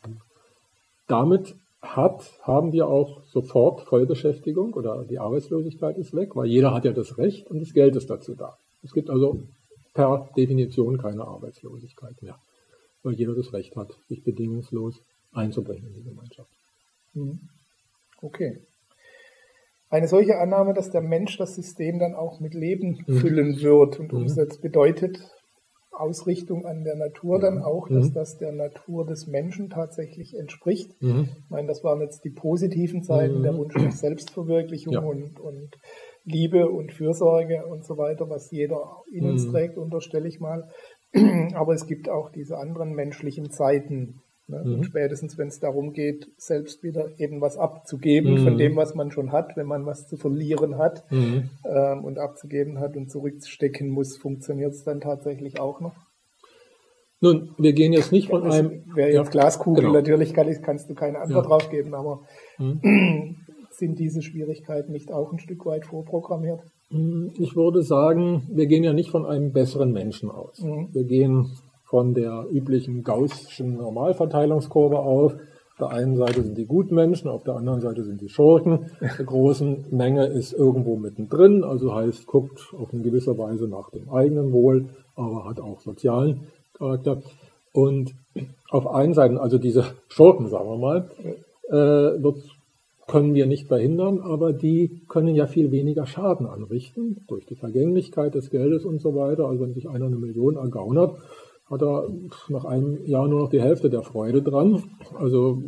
Damit 1.09 1.55
hat, 1.81 2.31
haben 2.43 2.73
wir 2.73 2.87
auch 2.87 3.25
sofort 3.25 3.81
Vollbeschäftigung 3.83 4.75
oder 4.75 5.05
die 5.05 5.19
Arbeitslosigkeit 5.19 5.97
ist 5.97 6.15
weg, 6.15 6.37
weil 6.37 6.47
jeder 6.47 6.73
hat 6.75 6.85
ja 6.85 6.93
das 6.93 7.19
Recht 7.19 7.51
und 7.51 7.61
das 7.61 7.73
Geld 7.73 7.97
ist 7.97 8.11
dazu 8.11 8.35
da. 8.35 8.57
Es 8.83 8.93
gibt 8.93 9.09
also 9.11 9.43
per 9.95 10.29
Definition 10.37 10.99
keine 10.99 11.25
Arbeitslosigkeit 11.25 12.23
mehr, 12.23 12.39
weil 13.03 13.15
jeder 13.15 13.35
das 13.35 13.53
Recht 13.53 13.75
hat, 13.75 13.89
sich 14.09 14.23
bedingungslos 14.23 15.01
einzubringen 15.33 15.89
in 15.89 15.95
die 15.95 16.11
Gemeinschaft. 16.11 16.51
Mhm. 17.15 17.41
Okay. 18.21 18.61
Eine 19.93 20.09
solche 20.09 20.39
Annahme, 20.39 20.73
dass 20.73 20.89
der 20.89 21.03
Mensch 21.03 21.37
das 21.37 21.55
System 21.55 21.99
dann 21.99 22.15
auch 22.15 22.41
mit 22.41 22.55
Leben 22.55 23.05
mhm. 23.07 23.13
füllen 23.19 23.61
wird 23.61 24.01
und 24.01 24.11
mhm. 24.11 24.23
umsetzt, 24.23 24.63
bedeutet 24.63 25.19
Ausrichtung 25.91 26.65
an 26.65 26.83
der 26.83 26.97
Natur 26.97 27.39
dann 27.39 27.57
mhm. 27.57 27.63
auch, 27.65 27.89
dass 27.89 28.09
mhm. 28.09 28.15
das 28.15 28.39
der 28.39 28.53
Natur 28.53 29.05
des 29.05 29.27
Menschen 29.27 29.69
tatsächlich 29.69 30.35
entspricht. 30.35 30.91
Mhm. 31.03 31.29
Ich 31.45 31.51
meine, 31.51 31.69
das 31.69 31.85
waren 31.85 32.01
jetzt 32.01 32.25
die 32.25 32.31
positiven 32.31 33.03
Seiten, 33.03 33.43
der 33.43 33.55
Wunsch 33.55 33.75
nach 33.77 33.93
Selbstverwirklichung 33.93 34.95
ja. 34.95 35.01
und, 35.01 35.39
und 35.39 35.77
Liebe 36.25 36.71
und 36.71 36.95
Fürsorge 36.95 37.67
und 37.67 37.85
so 37.85 37.99
weiter, 37.99 38.31
was 38.31 38.51
jeder 38.51 39.03
in 39.13 39.27
uns 39.27 39.47
trägt, 39.51 39.77
unterstelle 39.77 40.27
ich 40.27 40.41
mal. 40.41 40.71
Aber 41.55 41.75
es 41.75 41.87
gibt 41.87 42.09
auch 42.09 42.31
diese 42.31 42.57
anderen 42.57 42.95
menschlichen 42.95 43.51
Zeiten, 43.51 44.22
Ne? 44.53 44.63
Mhm. 44.65 44.75
Und 44.75 44.85
spätestens, 44.85 45.39
wenn 45.39 45.49
es 45.49 45.59
darum 45.61 45.93
geht, 45.93 46.31
selbst 46.37 46.83
wieder 46.83 47.09
eben 47.19 47.41
was 47.41 47.57
abzugeben 47.57 48.35
mhm. 48.35 48.45
von 48.45 48.59
dem, 48.59 48.77
was 48.77 48.95
man 48.95 49.11
schon 49.11 49.33
hat, 49.33 49.57
wenn 49.57 49.67
man 49.67 49.87
was 49.87 50.07
zu 50.07 50.17
verlieren 50.17 50.77
hat 50.77 51.11
mhm. 51.11 51.51
ähm, 51.65 52.05
und 52.05 52.19
abzugeben 52.19 52.79
hat 52.79 52.97
und 52.97 53.11
zurückstecken 53.11 53.89
muss, 53.89 54.19
funktioniert 54.19 54.73
es 54.73 54.85
dann 54.85 55.01
tatsächlich 55.01 55.59
auch 55.59 55.81
noch? 55.81 55.95
Nun, 57.21 57.55
wir 57.57 57.73
gehen 57.73 57.93
jetzt 57.93 58.13
nicht 58.13 58.29
von 58.29 58.43
einem. 58.43 58.85
Wäre 58.95 59.11
jetzt 59.11 59.27
ja, 59.27 59.31
Glaskugel, 59.31 59.85
genau. 59.85 59.95
natürlich 59.95 60.35
kann 60.35 60.49
ich, 60.49 60.61
kannst 60.61 60.91
du 60.91 60.95
keine 60.95 61.21
Antwort 61.21 61.45
ja. 61.45 61.49
drauf 61.49 61.71
geben, 61.71 61.95
aber 61.95 62.21
mhm. 62.59 63.37
sind 63.71 63.99
diese 63.99 64.23
Schwierigkeiten 64.23 64.93
nicht 64.93 65.13
auch 65.13 65.33
ein 65.33 65.39
Stück 65.39 65.65
weit 65.65 65.87
vorprogrammiert? 65.87 66.61
Mhm. 66.91 67.31
Ich 67.39 67.57
würde 67.57 67.83
sagen, 67.83 68.43
wir 68.53 68.67
gehen 68.67 68.85
ja 68.85 68.93
nicht 68.93 69.11
von 69.11 69.25
einem 69.25 69.53
besseren 69.53 69.93
Menschen 69.93 70.31
aus. 70.31 70.61
Mhm. 70.61 70.89
Wir 70.93 71.05
gehen 71.05 71.53
von 71.93 72.15
der 72.15 72.47
üblichen 72.51 73.05
gaußschen 73.05 73.77
Normalverteilungskurve 73.77 74.99
auf. 74.99 75.35
Auf 75.35 75.79
der 75.79 75.91
einen 75.91 76.17
Seite 76.17 76.43
sind 76.43 76.57
die 76.57 76.65
Gutmenschen, 76.65 77.29
auf 77.29 77.45
der 77.45 77.55
anderen 77.57 77.83
Seite 77.83 78.03
sind 78.03 78.23
die 78.23 78.31
Schurken. 78.31 78.87
Die 79.19 79.27
großen 79.27 79.85
Menge 79.91 80.25
ist 80.25 80.55
irgendwo 80.55 80.97
mittendrin, 80.97 81.65
also 81.65 81.95
heißt, 81.95 82.27
guckt 82.27 82.73
auf 82.81 82.95
eine 82.95 83.03
gewisse 83.03 83.37
Weise 83.37 83.69
nach 83.69 83.91
dem 83.91 84.09
eigenen 84.09 84.53
Wohl, 84.53 84.87
aber 85.17 85.45
hat 85.45 85.61
auch 85.61 85.81
sozialen 85.81 86.47
Charakter. 86.79 87.21
Und 87.75 88.15
auf 88.71 88.87
einen 88.87 89.13
Seite, 89.13 89.39
also 89.39 89.59
diese 89.59 89.85
Schurken, 90.09 90.49
sagen 90.49 90.71
wir 90.71 90.79
mal, 90.79 91.11
äh, 91.69 92.19
können 93.07 93.35
wir 93.35 93.45
nicht 93.45 93.69
verhindern, 93.69 94.21
aber 94.21 94.55
die 94.55 95.03
können 95.09 95.35
ja 95.35 95.47
viel 95.47 95.71
weniger 95.71 96.07
Schaden 96.07 96.47
anrichten 96.47 97.27
durch 97.29 97.45
die 97.45 97.57
Vergänglichkeit 97.57 98.35
des 98.35 98.49
Geldes 98.49 98.87
und 98.87 99.03
so 99.03 99.15
weiter. 99.15 99.45
Also 99.45 99.61
wenn 99.61 99.75
sich 99.75 99.91
einer 99.91 100.07
eine 100.07 100.17
Million 100.17 100.57
ergaunert, 100.57 101.19
hat 101.71 101.83
er 101.83 102.09
nach 102.49 102.65
einem 102.65 103.05
Jahr 103.07 103.29
nur 103.29 103.41
noch 103.41 103.51
die 103.51 103.63
Hälfte 103.63 103.89
der 103.89 104.03
Freude 104.03 104.43
dran. 104.43 104.83
Also 105.19 105.63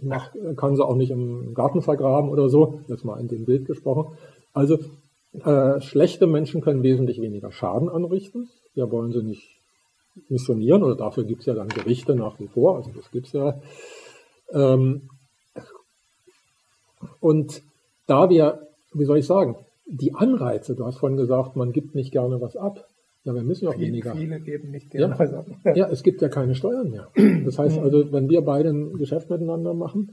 nach, 0.00 0.30
kann 0.56 0.76
sie 0.76 0.84
auch 0.84 0.96
nicht 0.96 1.10
im 1.10 1.54
Garten 1.54 1.82
vergraben 1.82 2.30
oder 2.30 2.48
so, 2.48 2.80
jetzt 2.88 3.04
mal 3.04 3.18
in 3.18 3.28
dem 3.28 3.44
Bild 3.44 3.66
gesprochen. 3.66 4.16
Also 4.52 4.78
äh, 5.44 5.80
schlechte 5.80 6.26
Menschen 6.26 6.60
können 6.60 6.82
wesentlich 6.82 7.20
weniger 7.20 7.52
Schaden 7.52 7.88
anrichten. 7.88 8.48
Wir 8.74 8.90
wollen 8.90 9.12
sie 9.12 9.22
nicht 9.22 9.48
missionieren 10.28 10.82
oder 10.82 10.96
dafür 10.96 11.24
gibt 11.24 11.40
es 11.40 11.46
ja 11.46 11.54
dann 11.54 11.68
Gerichte 11.68 12.14
nach 12.14 12.38
wie 12.40 12.48
vor, 12.48 12.76
also 12.76 12.90
das 12.94 13.10
gibt 13.10 13.26
es 13.26 13.32
ja. 13.32 13.60
Ähm, 14.52 15.08
und 17.20 17.62
da 18.06 18.30
wir, 18.30 18.66
wie 18.92 19.04
soll 19.04 19.18
ich 19.18 19.26
sagen, 19.26 19.56
die 19.86 20.14
Anreize, 20.14 20.74
du 20.74 20.84
hast 20.84 20.98
vorhin 20.98 21.18
gesagt, 21.18 21.56
man 21.56 21.72
gibt 21.72 21.94
nicht 21.94 22.12
gerne 22.12 22.40
was 22.40 22.56
ab. 22.56 22.86
Ja, 23.26 23.34
wir 23.34 23.42
müssen 23.42 23.64
ja 23.64 23.72
auch 23.72 23.78
weniger. 23.78 24.14
Viele 24.14 24.38
geben 24.38 24.70
nicht 24.70 24.94
ja. 24.94 25.08
ja. 25.08 25.44
ja, 25.74 25.88
es 25.88 26.04
gibt 26.04 26.22
ja 26.22 26.28
keine 26.28 26.54
Steuern 26.54 26.90
mehr. 26.90 27.08
Das 27.44 27.58
heißt 27.58 27.76
also, 27.76 28.12
wenn 28.12 28.28
wir 28.28 28.42
beide 28.42 28.68
ein 28.68 28.92
Geschäft 28.98 29.30
miteinander 29.30 29.74
machen, 29.74 30.12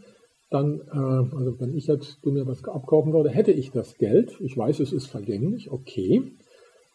dann, 0.50 0.82
äh, 0.92 1.36
also 1.36 1.60
wenn 1.60 1.76
ich 1.76 1.86
jetzt 1.86 2.18
du 2.24 2.32
mir 2.32 2.48
was 2.48 2.64
abkaufen 2.66 3.14
würde, 3.14 3.30
hätte 3.30 3.52
ich 3.52 3.70
das 3.70 3.98
Geld. 4.00 4.36
Ich 4.40 4.58
weiß, 4.58 4.80
es 4.80 4.92
ist 4.92 5.06
vergänglich, 5.06 5.72
okay. 5.72 6.24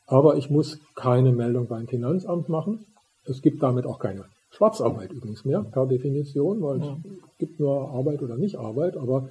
Aber 0.06 0.36
ich 0.36 0.50
muss 0.50 0.80
keine 0.96 1.30
Meldung 1.30 1.68
beim 1.68 1.86
Finanzamt 1.86 2.48
machen. 2.48 2.84
Es 3.24 3.40
gibt 3.40 3.62
damit 3.62 3.86
auch 3.86 4.00
keine 4.00 4.24
Schwarzarbeit 4.50 5.12
übrigens 5.12 5.44
mehr, 5.44 5.62
per 5.62 5.86
Definition, 5.86 6.60
weil 6.62 6.80
ja. 6.80 6.96
es 7.04 7.38
gibt 7.38 7.60
nur 7.60 7.90
Arbeit 7.90 8.22
oder 8.22 8.36
nicht 8.36 8.56
Arbeit, 8.56 8.96
aber 8.96 9.28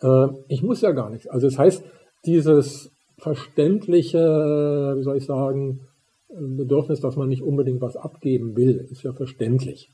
äh, 0.00 0.26
ich 0.48 0.64
muss 0.64 0.80
ja 0.80 0.90
gar 0.90 1.08
nichts. 1.08 1.28
Also 1.28 1.46
das 1.46 1.56
heißt, 1.56 1.84
dieses 2.24 2.90
verständliche, 3.18 4.18
wie 4.18 5.02
soll 5.02 5.18
ich 5.18 5.26
sagen, 5.26 5.86
Bedürfnis, 6.28 7.00
dass 7.00 7.16
man 7.16 7.28
nicht 7.28 7.42
unbedingt 7.42 7.80
was 7.80 7.96
abgeben 7.96 8.56
will, 8.56 8.86
ist 8.90 9.02
ja 9.02 9.12
verständlich. 9.12 9.90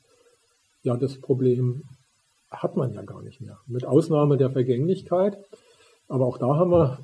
Ja, 0.81 0.97
das 0.97 1.19
Problem 1.19 1.83
hat 2.49 2.75
man 2.75 2.93
ja 2.93 3.01
gar 3.03 3.21
nicht 3.21 3.41
mehr. 3.41 3.57
Mit 3.67 3.85
Ausnahme 3.85 4.37
der 4.37 4.51
Vergänglichkeit. 4.51 5.37
Aber 6.07 6.25
auch 6.25 6.37
da 6.37 6.55
haben 6.55 6.71
wir 6.71 6.99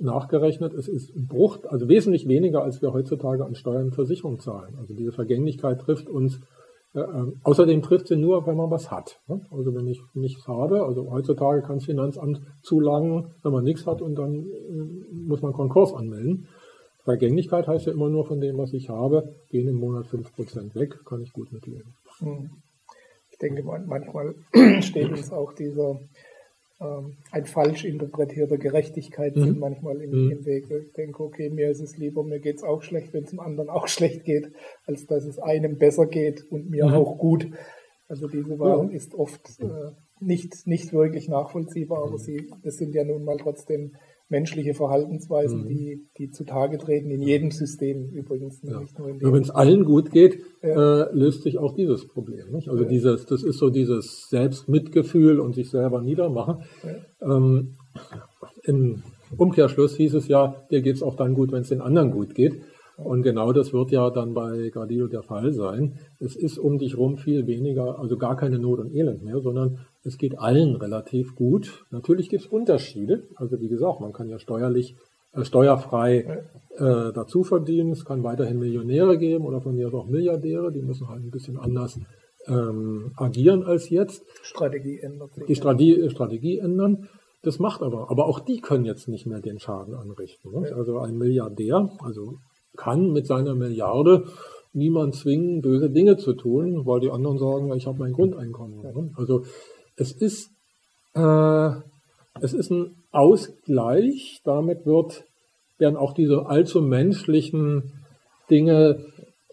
nachgerechnet, 0.00 0.74
es 0.74 0.88
ist 0.88 1.14
ein 1.14 1.26
Bruch, 1.26 1.58
also 1.68 1.88
wesentlich 1.88 2.28
weniger, 2.28 2.62
als 2.62 2.82
wir 2.82 2.92
heutzutage 2.92 3.44
an 3.44 3.54
Steuern 3.54 3.86
und 3.86 3.94
Versicherung 3.94 4.38
zahlen. 4.38 4.76
Also 4.78 4.94
diese 4.94 5.12
Vergänglichkeit 5.12 5.80
trifft 5.80 6.08
uns, 6.08 6.40
äh, 6.94 7.00
äh, 7.00 7.32
außerdem 7.42 7.82
trifft 7.82 8.08
sie 8.08 8.16
nur, 8.16 8.46
wenn 8.46 8.56
man 8.56 8.70
was 8.70 8.90
hat. 8.90 9.20
Ne? 9.28 9.40
Also 9.50 9.74
wenn 9.74 9.86
ich 9.86 10.00
nichts 10.14 10.46
habe, 10.46 10.84
also 10.84 11.10
heutzutage 11.10 11.62
kann 11.62 11.76
das 11.76 11.84
Finanzamt 11.84 12.40
zulangen, 12.62 13.34
wenn 13.42 13.52
man 13.52 13.64
nichts 13.64 13.86
hat 13.86 14.02
und 14.02 14.14
dann 14.16 14.46
äh, 14.46 15.14
muss 15.26 15.42
man 15.42 15.52
Konkurs 15.52 15.92
anmelden. 15.92 16.48
Vergänglichkeit 17.08 17.66
heißt 17.66 17.86
ja 17.86 17.92
immer 17.92 18.10
nur 18.10 18.26
von 18.26 18.38
dem, 18.38 18.58
was 18.58 18.74
ich 18.74 18.90
habe, 18.90 19.34
gehen 19.50 19.66
im 19.66 19.76
Monat 19.76 20.06
5% 20.06 20.74
weg, 20.74 20.98
kann 21.06 21.22
ich 21.22 21.32
gut 21.32 21.50
mitleben. 21.52 21.94
Hm. 22.18 22.50
Ich 23.30 23.38
denke, 23.38 23.62
manchmal 23.62 24.34
steht 24.82 25.10
uns 25.10 25.32
auch 25.32 25.54
dieser 25.54 25.98
ähm, 26.80 27.16
ein 27.32 27.46
falsch 27.46 27.84
interpretierter 27.84 28.58
Gerechtigkeitssinn 28.58 29.54
mhm. 29.54 29.58
manchmal 29.58 30.00
im, 30.02 30.10
mhm. 30.10 30.30
im, 30.32 30.44
Weg. 30.44 30.70
Ich 30.70 30.92
denke, 30.92 31.22
okay, 31.22 31.48
mir 31.48 31.70
ist 31.70 31.80
es 31.80 31.96
lieber, 31.96 32.22
mir 32.22 32.40
geht 32.40 32.56
es 32.56 32.62
auch 32.62 32.82
schlecht, 32.82 33.12
wenn 33.14 33.24
es 33.24 33.30
dem 33.30 33.40
anderen 33.40 33.70
auch 33.70 33.88
schlecht 33.96 34.24
geht, 34.24 34.52
als 34.86 35.06
dass 35.06 35.24
es 35.24 35.38
einem 35.38 35.78
besser 35.78 36.06
geht 36.06 36.44
und 36.52 36.68
mir 36.68 36.86
mhm. 36.86 36.94
auch 36.94 37.16
gut. 37.16 37.48
Also 38.06 38.28
diese 38.28 38.58
Wahl 38.58 38.90
ja. 38.90 38.96
ist 38.96 39.14
oft 39.14 39.60
äh, 39.60 39.92
nicht, 40.20 40.66
nicht 40.66 40.92
wirklich 40.92 41.28
nachvollziehbar, 41.28 42.04
aber 42.04 42.18
sie, 42.18 42.50
das 42.62 42.76
sind 42.76 42.94
ja 42.94 43.04
nun 43.04 43.24
mal 43.24 43.38
trotzdem 43.38 43.96
menschliche 44.28 44.74
Verhaltensweisen, 44.74 45.62
mhm. 45.62 45.68
die, 45.68 46.08
die 46.18 46.30
zutage 46.30 46.78
treten 46.78 47.10
in 47.10 47.22
jedem 47.22 47.50
System 47.50 48.10
übrigens. 48.10 48.60
Ja. 48.62 48.80
Nicht 48.80 48.98
nur 48.98 49.08
in 49.08 49.20
Wenn 49.20 49.42
es 49.42 49.50
allen 49.50 49.84
gut 49.84 50.10
geht, 50.10 50.40
ja. 50.62 51.04
äh, 51.04 51.14
löst 51.14 51.42
sich 51.42 51.58
auch 51.58 51.74
dieses 51.74 52.06
Problem. 52.06 52.50
Nicht? 52.52 52.68
Also 52.68 52.82
ja. 52.84 52.88
dieses, 52.88 53.26
das 53.26 53.42
ist 53.42 53.58
so 53.58 53.70
dieses 53.70 54.28
Selbstmitgefühl 54.28 55.40
und 55.40 55.54
sich 55.54 55.70
selber 55.70 56.02
niedermachen. 56.02 56.64
Ähm, 57.22 57.76
Im 58.64 59.02
Umkehrschluss 59.36 59.96
hieß 59.96 60.14
es 60.14 60.28
ja, 60.28 60.56
dir 60.70 60.82
geht 60.82 60.96
es 60.96 61.02
auch 61.02 61.16
dann 61.16 61.34
gut, 61.34 61.52
wenn 61.52 61.62
es 61.62 61.68
den 61.68 61.80
anderen 61.80 62.10
gut 62.10 62.34
geht. 62.34 62.60
Und 62.98 63.22
genau 63.22 63.52
das 63.52 63.72
wird 63.72 63.92
ja 63.92 64.10
dann 64.10 64.34
bei 64.34 64.70
Gardillo 64.70 65.06
der 65.06 65.22
Fall 65.22 65.52
sein. 65.52 65.94
Es 66.18 66.34
ist 66.34 66.58
um 66.58 66.78
dich 66.78 66.98
rum 66.98 67.16
viel 67.16 67.46
weniger, 67.46 67.98
also 68.00 68.18
gar 68.18 68.36
keine 68.36 68.58
Not 68.58 68.80
und 68.80 68.92
Elend 68.92 69.22
mehr, 69.22 69.40
sondern 69.40 69.78
es 70.08 70.18
geht 70.18 70.38
allen 70.38 70.76
relativ 70.76 71.34
gut. 71.36 71.84
Natürlich 71.90 72.28
gibt 72.28 72.44
es 72.44 72.48
Unterschiede. 72.50 73.28
Also 73.36 73.60
wie 73.60 73.68
gesagt, 73.68 74.00
man 74.00 74.12
kann 74.12 74.28
ja 74.28 74.38
steuerlich, 74.38 74.96
äh, 75.32 75.44
steuerfrei 75.44 76.44
äh, 76.76 77.12
dazu 77.12 77.44
verdienen. 77.44 77.92
Es 77.92 78.04
kann 78.04 78.24
weiterhin 78.24 78.58
Millionäre 78.58 79.18
geben 79.18 79.44
oder 79.44 79.60
von 79.60 79.76
mir 79.76 79.86
aus 79.86 79.94
auch 79.94 80.06
Milliardäre. 80.08 80.72
Die 80.72 80.82
müssen 80.82 81.08
halt 81.08 81.22
ein 81.22 81.30
bisschen 81.30 81.58
anders 81.58 82.00
ähm, 82.46 83.12
agieren 83.16 83.62
als 83.62 83.90
jetzt. 83.90 84.24
Strategie 84.42 84.98
ändert 84.98 85.34
sich. 85.34 85.44
Die 85.44 85.54
Strategie, 85.54 86.10
Strategie 86.10 86.58
ändern. 86.58 87.08
Das 87.42 87.58
macht 87.60 87.82
aber, 87.82 88.10
aber 88.10 88.26
auch 88.26 88.40
die 88.40 88.60
können 88.60 88.84
jetzt 88.84 89.06
nicht 89.08 89.26
mehr 89.26 89.40
den 89.40 89.60
Schaden 89.60 89.94
anrichten. 89.94 90.50
Ne? 90.50 90.72
Also 90.74 90.98
ein 90.98 91.16
Milliardär, 91.16 91.90
also 92.00 92.38
kann 92.76 93.12
mit 93.12 93.26
seiner 93.26 93.54
Milliarde 93.54 94.24
niemand 94.72 95.14
zwingen, 95.14 95.60
böse 95.60 95.90
Dinge 95.90 96.16
zu 96.16 96.34
tun, 96.34 96.84
weil 96.84 97.00
die 97.00 97.10
anderen 97.10 97.38
sagen, 97.38 97.72
ich 97.74 97.86
habe 97.86 97.98
mein 97.98 98.12
Grundeinkommen. 98.12 99.12
Also 99.16 99.44
es 99.98 100.12
ist, 100.12 100.50
äh, 101.14 101.70
es 102.40 102.54
ist 102.54 102.70
ein 102.70 102.96
Ausgleich, 103.10 104.40
damit 104.44 104.86
wird, 104.86 105.24
werden 105.78 105.96
auch 105.96 106.14
diese 106.14 106.46
allzu 106.46 106.80
menschlichen 106.80 107.92
Dinge 108.48 109.04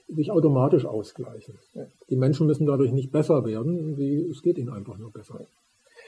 sich 0.07 0.31
automatisch 0.31 0.85
ausgleichen. 0.85 1.55
Die 2.09 2.15
Menschen 2.15 2.45
müssen 2.45 2.67
dadurch 2.67 2.91
nicht 2.91 3.11
besser 3.11 3.43
werden, 3.45 3.95
sie, 3.95 4.17
es 4.29 4.41
geht 4.41 4.57
ihnen 4.57 4.69
einfach 4.69 4.97
nur 4.97 5.11
besser. 5.11 5.39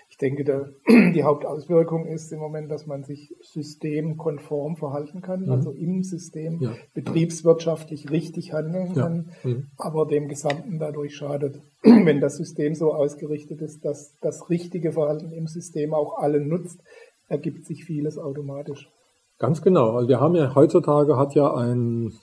Ich 0.10 0.18
denke, 0.18 0.44
der, 0.44 0.70
die 0.88 1.24
Hauptauswirkung 1.24 2.06
ist 2.06 2.32
im 2.32 2.40
Moment, 2.40 2.72
dass 2.72 2.88
man 2.88 3.04
sich 3.04 3.36
systemkonform 3.42 4.78
verhalten 4.78 5.22
kann, 5.22 5.42
mhm. 5.42 5.52
also 5.52 5.72
im 5.72 6.04
System 6.04 6.60
ja. 6.62 6.72
betriebswirtschaftlich 6.94 8.10
richtig 8.10 8.54
handeln 8.54 8.94
kann, 8.94 9.32
ja. 9.44 9.50
mhm. 9.50 9.68
aber 9.78 10.06
dem 10.06 10.28
Gesamten 10.28 10.80
dadurch 10.80 11.16
schadet. 11.16 11.62
Wenn 11.84 12.22
das 12.22 12.38
System 12.38 12.74
so 12.74 12.94
ausgerichtet 12.94 13.62
ist, 13.62 13.84
dass 13.84 14.16
das 14.22 14.50
richtige 14.50 14.94
Verhalten 14.94 15.32
im 15.32 15.48
System 15.48 15.94
auch 15.94 16.18
allen 16.18 16.48
nutzt, 16.48 16.82
ergibt 17.28 17.66
sich 17.66 17.84
vieles 17.84 18.18
automatisch. 18.18 18.90
Ganz 19.40 19.62
genau. 19.62 19.92
Also 19.92 20.08
wir 20.08 20.20
haben 20.20 20.36
ja 20.36 20.56
heutzutage 20.56 21.18
hat 21.18 21.36
ja 21.36 21.54
ein 21.54 22.14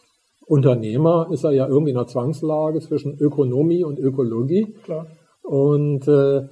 Unternehmer, 0.46 1.28
ist 1.30 1.44
er 1.44 1.52
ja 1.52 1.66
irgendwie 1.68 1.92
in 1.92 1.96
einer 1.96 2.06
Zwangslage 2.06 2.80
zwischen 2.80 3.16
Ökonomie 3.18 3.84
und 3.84 3.98
Ökologie. 3.98 4.74
Klar. 4.82 5.06
Und 5.42 6.08
äh, 6.08 6.48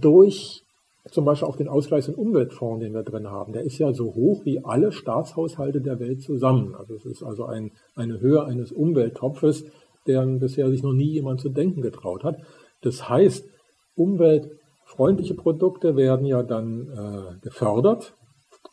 durch 0.00 0.64
zum 1.10 1.24
Beispiel 1.24 1.48
auch 1.48 1.56
den 1.56 1.68
Ausgleichs- 1.68 2.08
und 2.08 2.18
Umweltfonds, 2.18 2.82
den 2.82 2.92
wir 2.92 3.02
drin 3.02 3.28
haben, 3.28 3.52
der 3.52 3.62
ist 3.62 3.78
ja 3.78 3.92
so 3.92 4.14
hoch 4.14 4.44
wie 4.44 4.64
alle 4.64 4.92
Staatshaushalte 4.92 5.80
der 5.80 5.98
Welt 6.00 6.22
zusammen. 6.22 6.74
Also 6.74 6.94
es 6.94 7.06
ist 7.06 7.22
also 7.22 7.46
ein, 7.46 7.72
eine 7.94 8.20
Höhe 8.20 8.44
eines 8.44 8.72
Umwelttopfes, 8.72 9.64
deren 10.06 10.38
bisher 10.38 10.70
sich 10.70 10.82
noch 10.82 10.92
nie 10.92 11.10
jemand 11.10 11.40
zu 11.40 11.48
denken 11.48 11.80
getraut 11.80 12.24
hat. 12.24 12.36
Das 12.82 13.08
heißt, 13.08 13.46
umweltfreundliche 13.94 15.34
Produkte 15.34 15.96
werden 15.96 16.26
ja 16.26 16.42
dann 16.42 16.88
äh, 16.88 17.38
gefördert. 17.40 18.14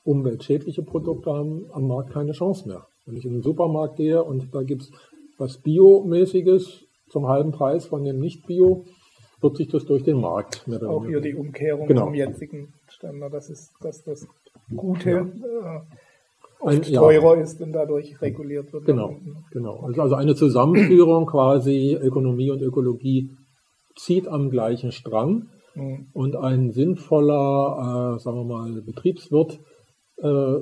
Umweltschädliche 0.03 0.83
Produkte 0.83 1.31
haben 1.31 1.67
am 1.71 1.87
Markt 1.87 2.11
keine 2.11 2.33
Chance 2.33 2.67
mehr. 2.67 2.85
Wenn 3.05 3.15
ich 3.15 3.25
in 3.25 3.33
den 3.33 3.41
Supermarkt 3.41 3.97
gehe 3.97 4.23
und 4.23 4.53
da 4.53 4.63
gibt 4.63 4.83
es 4.83 4.91
was 5.37 5.61
Biomäßiges 5.61 6.85
zum 7.09 7.27
halben 7.27 7.51
Preis 7.51 7.85
von 7.85 8.03
dem 8.03 8.19
Nicht-Bio, 8.19 8.85
wird 9.41 9.57
sich 9.57 9.67
das 9.67 9.85
durch 9.85 10.03
den 10.03 10.19
Markt. 10.19 10.67
Mehr 10.67 10.81
Auch 10.83 11.05
hier 11.05 11.21
die 11.21 11.35
Umkehrung 11.35 11.87
genau. 11.87 12.05
zum 12.05 12.13
jetzigen 12.13 12.73
Standard, 12.87 13.33
dass, 13.33 13.49
es, 13.49 13.73
dass 13.81 14.03
das 14.03 14.27
Gute 14.75 15.09
ja. 15.09 15.21
äh, 15.21 15.81
oft 16.59 16.87
Ein, 16.87 16.93
teurer 16.93 17.35
ja. 17.35 17.41
ist 17.41 17.61
und 17.61 17.73
dadurch 17.73 18.21
reguliert 18.21 18.73
wird. 18.73 18.85
Genau, 18.85 19.15
genau. 19.51 19.83
Okay. 19.83 19.99
Also 19.99 20.15
eine 20.15 20.35
Zusammenführung 20.35 21.25
quasi 21.27 21.97
Ökonomie 22.01 22.51
und 22.51 22.61
Ökologie 22.61 23.31
zieht 23.95 24.27
am 24.27 24.49
gleichen 24.49 24.91
Strang 24.91 25.49
mhm. 25.75 26.07
und 26.13 26.35
ein 26.35 26.71
sinnvoller, 26.71 28.15
äh, 28.15 28.19
sagen 28.19 28.37
wir 28.37 28.43
mal, 28.43 28.81
Betriebswirt 28.81 29.59
äh, 30.17 30.59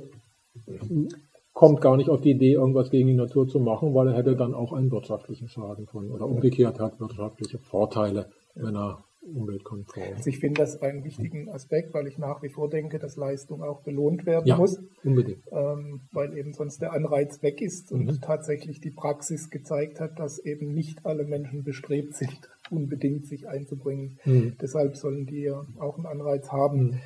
kommt 1.68 1.82
gar 1.82 1.98
nicht 1.98 2.10
auf 2.10 2.22
die 2.22 2.32
Idee, 2.32 2.54
irgendwas 2.54 2.90
gegen 2.90 3.08
die 3.08 3.14
Natur 3.14 3.48
zu 3.48 3.60
machen, 3.60 3.94
weil 3.94 4.08
er 4.08 4.16
hätte 4.16 4.36
dann 4.36 4.54
auch 4.54 4.74
einen 4.74 4.92
wirtschaftlichen 4.92 5.48
Schaden 5.48 5.88
von 5.88 6.12
oder 6.12 6.26
umgekehrt 6.26 6.80
hat 6.80 7.00
wirtschaftliche 7.00 7.58
Vorteile 7.58 8.28
wenn 8.56 8.76
er 8.76 9.04
umweltkonform. 9.22 10.16
Also 10.18 10.30
ich 10.30 10.40
finde 10.40 10.62
das 10.62 10.82
einen 10.82 11.06
wichtigen 11.06 11.50
Aspekt, 11.50 11.94
weil 11.94 12.08
ich 12.08 12.18
nach 12.18 12.44
wie 12.44 12.50
vor 12.50 12.70
denke, 12.70 13.00
dass 13.00 13.16
Leistung 13.16 13.64
auch 13.64 13.82
belohnt 13.82 14.26
werden 14.26 14.46
ja, 14.46 14.58
muss. 14.58 14.82
Unbedingt. 15.04 15.46
Ähm, 15.52 16.02
weil 16.12 16.38
eben 16.38 16.54
sonst 16.54 16.82
der 16.82 16.92
Anreiz 16.92 17.42
weg 17.42 17.62
ist 17.62 17.92
und 17.94 18.06
mhm. 18.06 18.22
tatsächlich 18.22 18.82
die 18.82 18.92
Praxis 18.92 19.50
gezeigt 19.50 20.02
hat, 20.02 20.20
dass 20.20 20.40
eben 20.40 20.74
nicht 20.74 21.06
alle 21.06 21.24
Menschen 21.24 21.64
bestrebt 21.64 22.16
sind, 22.16 22.50
unbedingt 22.70 23.26
sich 23.26 23.48
einzubringen. 23.48 24.20
Mhm. 24.26 24.58
Deshalb 24.62 24.98
sollen 24.98 25.26
die 25.26 25.44
ja 25.44 25.62
auch 25.80 25.96
einen 25.96 26.06
Anreiz 26.06 26.52
haben. 26.52 26.82
Mhm. 26.82 27.00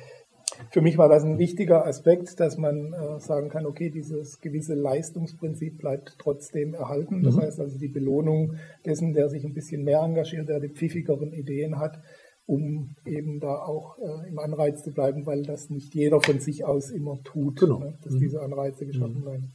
Für 0.70 0.80
mich 0.80 0.98
war 0.98 1.08
das 1.08 1.24
ein 1.24 1.38
wichtiger 1.38 1.86
Aspekt, 1.86 2.40
dass 2.40 2.58
man 2.58 2.92
äh, 2.92 3.20
sagen 3.20 3.48
kann, 3.48 3.66
okay, 3.66 3.90
dieses 3.90 4.40
gewisse 4.40 4.74
Leistungsprinzip 4.74 5.78
bleibt 5.78 6.16
trotzdem 6.18 6.74
erhalten. 6.74 7.22
Das 7.22 7.36
mhm. 7.36 7.40
heißt 7.42 7.60
also 7.60 7.78
die 7.78 7.88
Belohnung 7.88 8.54
dessen, 8.84 9.12
der 9.12 9.28
sich 9.28 9.44
ein 9.44 9.54
bisschen 9.54 9.84
mehr 9.84 10.00
engagiert, 10.00 10.48
der 10.48 10.60
die 10.60 10.68
pfiffigeren 10.68 11.32
Ideen 11.32 11.78
hat, 11.78 12.00
um 12.46 12.96
eben 13.04 13.40
da 13.40 13.56
auch 13.56 13.98
äh, 13.98 14.28
im 14.28 14.38
Anreiz 14.38 14.82
zu 14.82 14.92
bleiben, 14.92 15.26
weil 15.26 15.42
das 15.42 15.70
nicht 15.70 15.94
jeder 15.94 16.20
von 16.20 16.40
sich 16.40 16.64
aus 16.64 16.90
immer 16.90 17.18
tut, 17.22 17.60
genau. 17.60 17.78
ne, 17.78 17.98
dass 18.02 18.14
mhm. 18.14 18.20
diese 18.20 18.40
Anreize 18.40 18.86
geschaffen 18.86 19.20
mhm. 19.20 19.26
werden. 19.26 19.52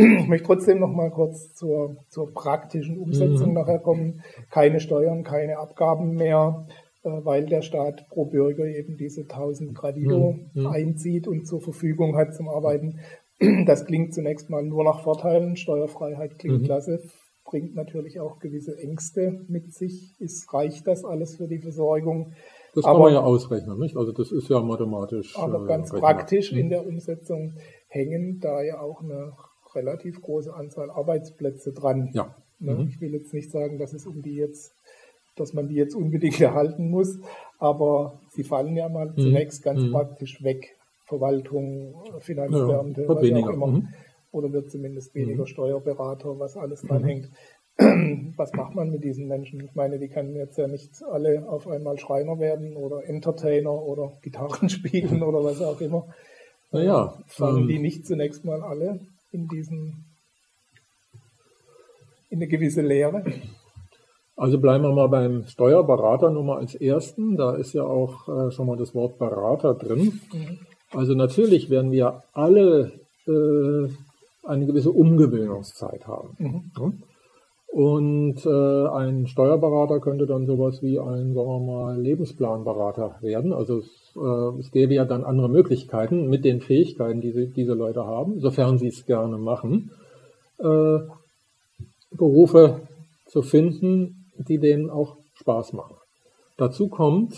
Ich 0.00 0.28
möchte 0.28 0.46
trotzdem 0.46 0.78
noch 0.78 0.92
mal 0.92 1.10
kurz 1.10 1.54
zur, 1.54 2.04
zur 2.08 2.32
praktischen 2.32 2.98
Umsetzung 2.98 3.48
mhm. 3.48 3.54
nachher 3.54 3.80
kommen. 3.80 4.22
Keine 4.50 4.78
Steuern, 4.78 5.24
keine 5.24 5.58
Abgaben 5.58 6.14
mehr. 6.14 6.68
Äh, 7.08 7.24
weil 7.24 7.46
der 7.46 7.62
Staat 7.62 8.08
pro 8.08 8.26
Bürger 8.26 8.66
eben 8.66 8.96
diese 8.96 9.22
1000 9.22 9.74
Gradido 9.74 10.38
mhm. 10.52 10.66
einzieht 10.66 11.26
und 11.26 11.46
zur 11.46 11.60
Verfügung 11.60 12.16
hat 12.16 12.34
zum 12.34 12.48
Arbeiten. 12.48 13.00
Das 13.66 13.84
klingt 13.84 14.14
zunächst 14.14 14.50
mal 14.50 14.64
nur 14.64 14.82
nach 14.82 15.04
Vorteilen. 15.04 15.56
Steuerfreiheit 15.56 16.40
klingt 16.40 16.62
mhm. 16.62 16.64
klasse, 16.64 17.00
bringt 17.44 17.76
natürlich 17.76 18.18
auch 18.18 18.40
gewisse 18.40 18.76
Ängste 18.76 19.44
mit 19.46 19.72
sich. 19.72 20.16
Ist, 20.18 20.52
reicht 20.52 20.88
das 20.88 21.04
alles 21.04 21.36
für 21.36 21.46
die 21.46 21.60
Versorgung? 21.60 22.32
Das 22.74 22.84
aber, 22.84 22.94
kann 22.94 23.02
man 23.02 23.12
ja 23.12 23.20
ausrechnen, 23.20 23.78
nicht? 23.78 23.96
Also 23.96 24.10
das 24.10 24.32
ist 24.32 24.48
ja 24.48 24.60
mathematisch. 24.60 25.38
Aber 25.38 25.62
äh, 25.62 25.68
ganz 25.68 25.92
praktisch 25.92 26.50
mhm. 26.50 26.58
in 26.58 26.70
der 26.70 26.84
Umsetzung 26.84 27.54
hängen 27.86 28.40
da 28.40 28.60
ja 28.60 28.80
auch 28.80 29.02
eine 29.02 29.34
relativ 29.72 30.20
große 30.20 30.52
Anzahl 30.52 30.90
Arbeitsplätze 30.90 31.72
dran. 31.72 32.10
Ja. 32.14 32.34
Ne? 32.58 32.74
Mhm. 32.74 32.88
Ich 32.88 33.00
will 33.00 33.12
jetzt 33.12 33.32
nicht 33.32 33.52
sagen, 33.52 33.78
dass 33.78 33.92
es 33.92 34.04
um 34.04 34.20
die 34.20 34.34
jetzt 34.34 34.74
dass 35.40 35.52
man 35.52 35.68
die 35.68 35.74
jetzt 35.74 35.94
unbedingt 35.94 36.40
erhalten 36.40 36.90
muss, 36.90 37.18
aber 37.58 38.20
sie 38.30 38.44
fallen 38.44 38.76
ja 38.76 38.88
mal 38.88 39.10
mhm. 39.10 39.18
zunächst 39.18 39.62
ganz 39.62 39.82
mhm. 39.82 39.92
praktisch 39.92 40.42
weg. 40.42 40.74
Verwaltung, 41.08 41.94
Finanzbeamte, 42.20 43.02
ja, 43.02 43.08
was 43.08 43.22
weniger. 43.22 43.48
auch 43.48 43.52
immer. 43.54 43.66
Mhm. 43.68 43.88
Oder 44.30 44.52
wird 44.52 44.70
zumindest 44.70 45.14
weniger 45.14 45.42
mhm. 45.42 45.46
Steuerberater, 45.46 46.38
was 46.38 46.56
alles 46.56 46.82
dran 46.82 47.02
mhm. 47.02 47.06
hängt. 47.06 47.30
Was 48.36 48.52
macht 48.54 48.74
man 48.74 48.90
mit 48.90 49.04
diesen 49.04 49.28
Menschen? 49.28 49.62
Ich 49.64 49.72
meine, 49.76 50.00
die 50.00 50.08
können 50.08 50.34
jetzt 50.34 50.58
ja 50.58 50.66
nicht 50.66 51.00
alle 51.12 51.48
auf 51.48 51.68
einmal 51.68 51.96
Schreiner 51.96 52.40
werden 52.40 52.74
oder 52.74 53.04
Entertainer 53.08 53.70
oder 53.70 54.14
Gitarren 54.22 54.68
spielen 54.68 55.22
oder 55.22 55.44
was 55.44 55.62
auch 55.62 55.80
immer. 55.80 56.08
Naja. 56.72 57.16
Fallen 57.28 57.62
ähm, 57.62 57.68
die 57.68 57.78
nicht 57.78 58.04
zunächst 58.04 58.44
mal 58.44 58.62
alle 58.62 58.98
in 59.30 59.46
diesen 59.46 60.04
in 62.30 62.38
eine 62.38 62.48
gewisse 62.48 62.82
Lehre? 62.82 63.24
Also 64.38 64.58
bleiben 64.58 64.84
wir 64.84 64.92
mal 64.92 65.08
beim 65.08 65.44
Steuerberater 65.48 66.30
Nummer 66.30 66.58
als 66.58 66.76
ersten. 66.76 67.36
Da 67.36 67.56
ist 67.56 67.72
ja 67.72 67.82
auch 67.82 68.28
äh, 68.28 68.50
schon 68.52 68.68
mal 68.68 68.76
das 68.76 68.94
Wort 68.94 69.18
Berater 69.18 69.74
drin. 69.74 70.20
Mhm. 70.32 70.58
Also 70.92 71.14
natürlich 71.14 71.70
werden 71.70 71.90
wir 71.90 72.22
alle 72.32 72.92
äh, 73.26 73.88
eine 74.44 74.66
gewisse 74.66 74.92
Umgewöhnungszeit 74.92 76.06
haben. 76.06 76.36
Mhm. 76.38 77.02
Und 77.66 78.46
äh, 78.46 78.88
ein 78.88 79.26
Steuerberater 79.26 79.98
könnte 79.98 80.26
dann 80.26 80.46
sowas 80.46 80.82
wie 80.82 81.00
ein, 81.00 81.34
sagen 81.34 81.48
wir 81.48 81.60
mal, 81.60 82.00
Lebensplanberater 82.00 83.16
werden. 83.20 83.52
Also 83.52 83.78
es, 83.78 84.16
äh, 84.16 84.60
es 84.60 84.70
gäbe 84.70 84.94
ja 84.94 85.04
dann 85.04 85.24
andere 85.24 85.48
Möglichkeiten 85.48 86.28
mit 86.28 86.44
den 86.44 86.60
Fähigkeiten, 86.60 87.20
die 87.20 87.32
sie, 87.32 87.48
diese 87.48 87.74
Leute 87.74 88.06
haben, 88.06 88.38
sofern 88.38 88.78
sie 88.78 88.86
es 88.86 89.04
gerne 89.04 89.36
machen, 89.36 89.90
äh, 90.60 90.98
Berufe 92.16 92.82
zu 93.26 93.42
finden, 93.42 94.17
die 94.38 94.58
denen 94.58 94.90
auch 94.90 95.16
Spaß 95.34 95.72
machen. 95.72 95.96
Dazu 96.56 96.88
kommt, 96.88 97.34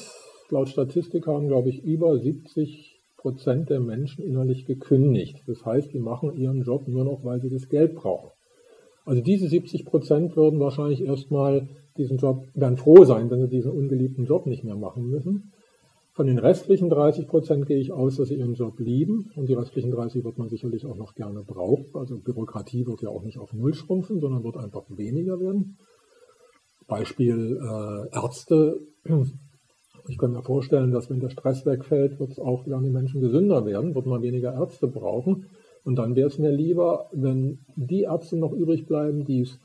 laut 0.50 0.68
Statistik 0.68 1.26
haben, 1.26 1.48
glaube 1.48 1.68
ich, 1.68 1.82
über 1.82 2.18
70 2.18 2.98
Prozent 3.16 3.68
der 3.68 3.80
Menschen 3.80 4.24
innerlich 4.24 4.64
gekündigt. 4.64 5.42
Das 5.46 5.64
heißt, 5.64 5.92
die 5.92 5.98
machen 5.98 6.32
ihren 6.32 6.62
Job 6.62 6.88
nur 6.88 7.04
noch, 7.04 7.24
weil 7.24 7.40
sie 7.40 7.50
das 7.50 7.68
Geld 7.68 7.94
brauchen. 7.94 8.30
Also 9.04 9.20
diese 9.22 9.48
70 9.48 9.84
Prozent 9.84 10.36
würden 10.36 10.60
wahrscheinlich 10.60 11.02
erstmal 11.02 11.68
diesen 11.96 12.16
Job, 12.16 12.46
werden 12.54 12.76
froh 12.76 13.04
sein, 13.04 13.30
wenn 13.30 13.40
sie 13.40 13.48
diesen 13.48 13.72
ungeliebten 13.72 14.24
Job 14.24 14.46
nicht 14.46 14.64
mehr 14.64 14.76
machen 14.76 15.08
müssen. 15.08 15.52
Von 16.12 16.26
den 16.26 16.38
restlichen 16.38 16.90
30 16.90 17.28
Prozent 17.28 17.66
gehe 17.66 17.78
ich 17.78 17.92
aus, 17.92 18.16
dass 18.16 18.28
sie 18.28 18.36
ihren 18.36 18.54
Job 18.54 18.78
lieben 18.78 19.30
und 19.36 19.48
die 19.48 19.54
restlichen 19.54 19.90
30 19.90 20.24
wird 20.24 20.38
man 20.38 20.48
sicherlich 20.48 20.84
auch 20.86 20.96
noch 20.96 21.14
gerne 21.14 21.42
brauchen. 21.42 21.86
Also 21.94 22.18
Bürokratie 22.18 22.86
wird 22.86 23.02
ja 23.02 23.10
auch 23.10 23.22
nicht 23.22 23.38
auf 23.38 23.52
Null 23.52 23.74
schrumpfen, 23.74 24.20
sondern 24.20 24.44
wird 24.44 24.56
einfach 24.56 24.84
weniger 24.88 25.40
werden. 25.40 25.78
Beispiel 26.90 27.56
äh, 27.56 28.14
Ärzte. 28.14 28.80
Ich 30.08 30.18
kann 30.18 30.32
mir 30.32 30.42
vorstellen, 30.42 30.90
dass 30.90 31.08
wenn 31.08 31.20
der 31.20 31.30
Stress 31.30 31.64
wegfällt, 31.64 32.20
wird 32.20 32.32
es 32.32 32.38
auch 32.38 32.66
werden 32.66 32.84
die 32.84 32.90
Menschen 32.90 33.22
gesünder 33.22 33.64
werden, 33.64 33.94
wird 33.94 34.06
man 34.06 34.20
weniger 34.20 34.52
Ärzte 34.52 34.88
brauchen. 34.88 35.46
Und 35.84 35.96
dann 35.96 36.14
wäre 36.14 36.28
es 36.28 36.38
mir 36.38 36.50
lieber, 36.50 37.06
wenn 37.12 37.60
die 37.76 38.02
Ärzte 38.02 38.36
noch 38.36 38.52
übrig 38.52 38.86
bleiben, 38.86 39.24
die 39.24 39.42
es 39.42 39.58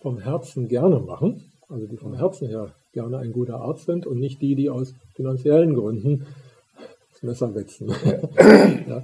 vom 0.00 0.18
Herzen 0.18 0.68
gerne 0.68 0.98
machen, 0.98 1.52
also 1.68 1.86
die 1.86 1.96
vom 1.96 2.14
Herzen 2.14 2.48
her 2.48 2.74
gerne 2.92 3.18
ein 3.18 3.32
guter 3.32 3.60
Arzt 3.60 3.86
sind 3.86 4.06
und 4.06 4.18
nicht 4.18 4.42
die, 4.42 4.54
die 4.54 4.68
aus 4.68 4.94
finanziellen 5.14 5.74
Gründen 5.74 6.26
das 7.12 7.22
Messer 7.22 7.54
wetzen. 7.54 7.88
ja. 8.88 9.02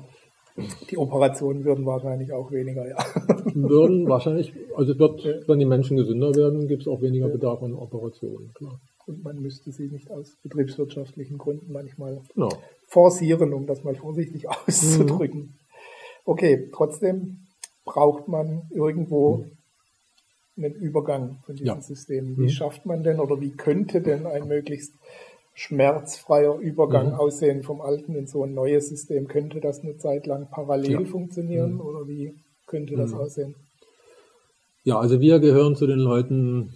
Die 0.90 0.98
Operationen 0.98 1.64
würden 1.64 1.86
wahrscheinlich 1.86 2.32
auch 2.32 2.50
weniger, 2.50 2.88
ja. 2.88 2.96
Würden 3.54 4.08
wahrscheinlich, 4.08 4.52
also 4.76 4.98
wird, 4.98 5.24
wenn 5.48 5.58
die 5.58 5.66
Menschen 5.66 5.96
gesünder 5.96 6.34
werden, 6.34 6.68
gibt 6.68 6.82
es 6.82 6.88
auch 6.88 7.00
weniger 7.00 7.28
Bedarf 7.28 7.62
an 7.62 7.74
Operationen, 7.74 8.52
klar. 8.54 8.80
Und 9.06 9.24
man 9.24 9.40
müsste 9.40 9.72
sie 9.72 9.88
nicht 9.88 10.10
aus 10.10 10.36
betriebswirtschaftlichen 10.42 11.38
Gründen 11.38 11.72
manchmal 11.72 12.20
genau. 12.34 12.50
forcieren, 12.86 13.54
um 13.54 13.66
das 13.66 13.82
mal 13.82 13.94
vorsichtig 13.94 14.48
auszudrücken. 14.66 15.40
Mhm. 15.40 15.54
Okay, 16.24 16.68
trotzdem 16.72 17.46
braucht 17.84 18.28
man 18.28 18.68
irgendwo 18.70 19.46
einen 20.58 20.74
Übergang 20.74 21.38
von 21.46 21.54
diesen 21.54 21.66
ja. 21.66 21.80
Systemen. 21.80 22.36
Wie 22.36 22.42
mhm. 22.42 22.48
schafft 22.50 22.84
man 22.84 23.02
denn 23.02 23.20
oder 23.20 23.40
wie 23.40 23.52
könnte 23.52 24.02
denn 24.02 24.26
ein 24.26 24.46
möglichst 24.46 24.92
schmerzfreier 25.58 26.56
Übergang 26.56 27.08
mhm. 27.08 27.14
aussehen 27.14 27.64
vom 27.64 27.80
alten 27.80 28.14
in 28.14 28.28
so 28.28 28.44
ein 28.44 28.54
neues 28.54 28.88
System? 28.90 29.26
Könnte 29.26 29.60
das 29.60 29.80
eine 29.80 29.96
Zeit 29.96 30.26
lang 30.26 30.46
parallel 30.50 31.02
ja. 31.02 31.04
funktionieren 31.04 31.74
mhm. 31.74 31.80
oder 31.80 32.06
wie 32.06 32.34
könnte 32.68 32.94
das 32.94 33.10
mhm. 33.10 33.18
aussehen? 33.18 33.54
Ja, 34.84 35.00
also 35.00 35.20
wir 35.20 35.40
gehören 35.40 35.74
zu 35.74 35.88
den 35.88 35.98
Leuten, 35.98 36.74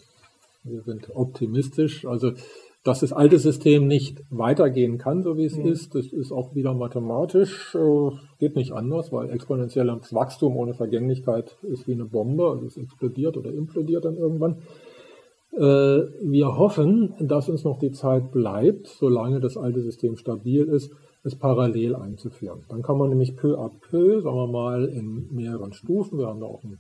wir 0.64 0.82
sind 0.82 1.14
optimistisch. 1.14 2.04
Also 2.06 2.32
dass 2.82 2.98
das 2.98 3.12
alte 3.12 3.38
System 3.38 3.86
nicht 3.86 4.24
weitergehen 4.30 4.98
kann, 4.98 5.22
so 5.22 5.36
wie 5.36 5.44
es 5.44 5.56
mhm. 5.56 5.66
ist, 5.66 5.94
das 5.94 6.06
ist 6.06 6.32
auch 6.32 6.56
wieder 6.56 6.74
mathematisch, 6.74 7.76
äh, 7.76 8.10
geht 8.40 8.56
nicht 8.56 8.72
anders, 8.72 9.12
weil 9.12 9.30
exponentielles 9.30 10.12
Wachstum 10.12 10.56
ohne 10.56 10.74
Vergänglichkeit 10.74 11.56
ist 11.62 11.86
wie 11.86 11.92
eine 11.92 12.06
Bombe, 12.06 12.50
also 12.50 12.66
es 12.66 12.76
explodiert 12.76 13.36
oder 13.36 13.52
implodiert 13.52 14.04
dann 14.04 14.16
irgendwann. 14.16 14.56
Äh, 15.54 15.60
wir 15.60 16.56
hoffen, 16.56 17.14
dass 17.20 17.48
uns 17.48 17.64
noch 17.64 17.78
die 17.78 17.92
Zeit 17.92 18.32
bleibt, 18.32 18.86
solange 18.88 19.40
das 19.40 19.56
alte 19.56 19.82
System 19.82 20.16
stabil 20.16 20.64
ist, 20.64 20.90
es 21.24 21.36
parallel 21.36 21.94
einzuführen. 21.94 22.64
Dann 22.68 22.82
kann 22.82 22.98
man 22.98 23.10
nämlich 23.10 23.36
peu 23.36 23.58
à 23.58 23.70
peu, 23.90 24.20
sagen 24.22 24.36
wir 24.36 24.48
mal, 24.48 24.86
in 24.86 25.28
mehreren 25.30 25.72
Stufen, 25.72 26.18
wir 26.18 26.26
haben 26.26 26.40
da 26.40 26.46
auch 26.46 26.62
einen, 26.64 26.78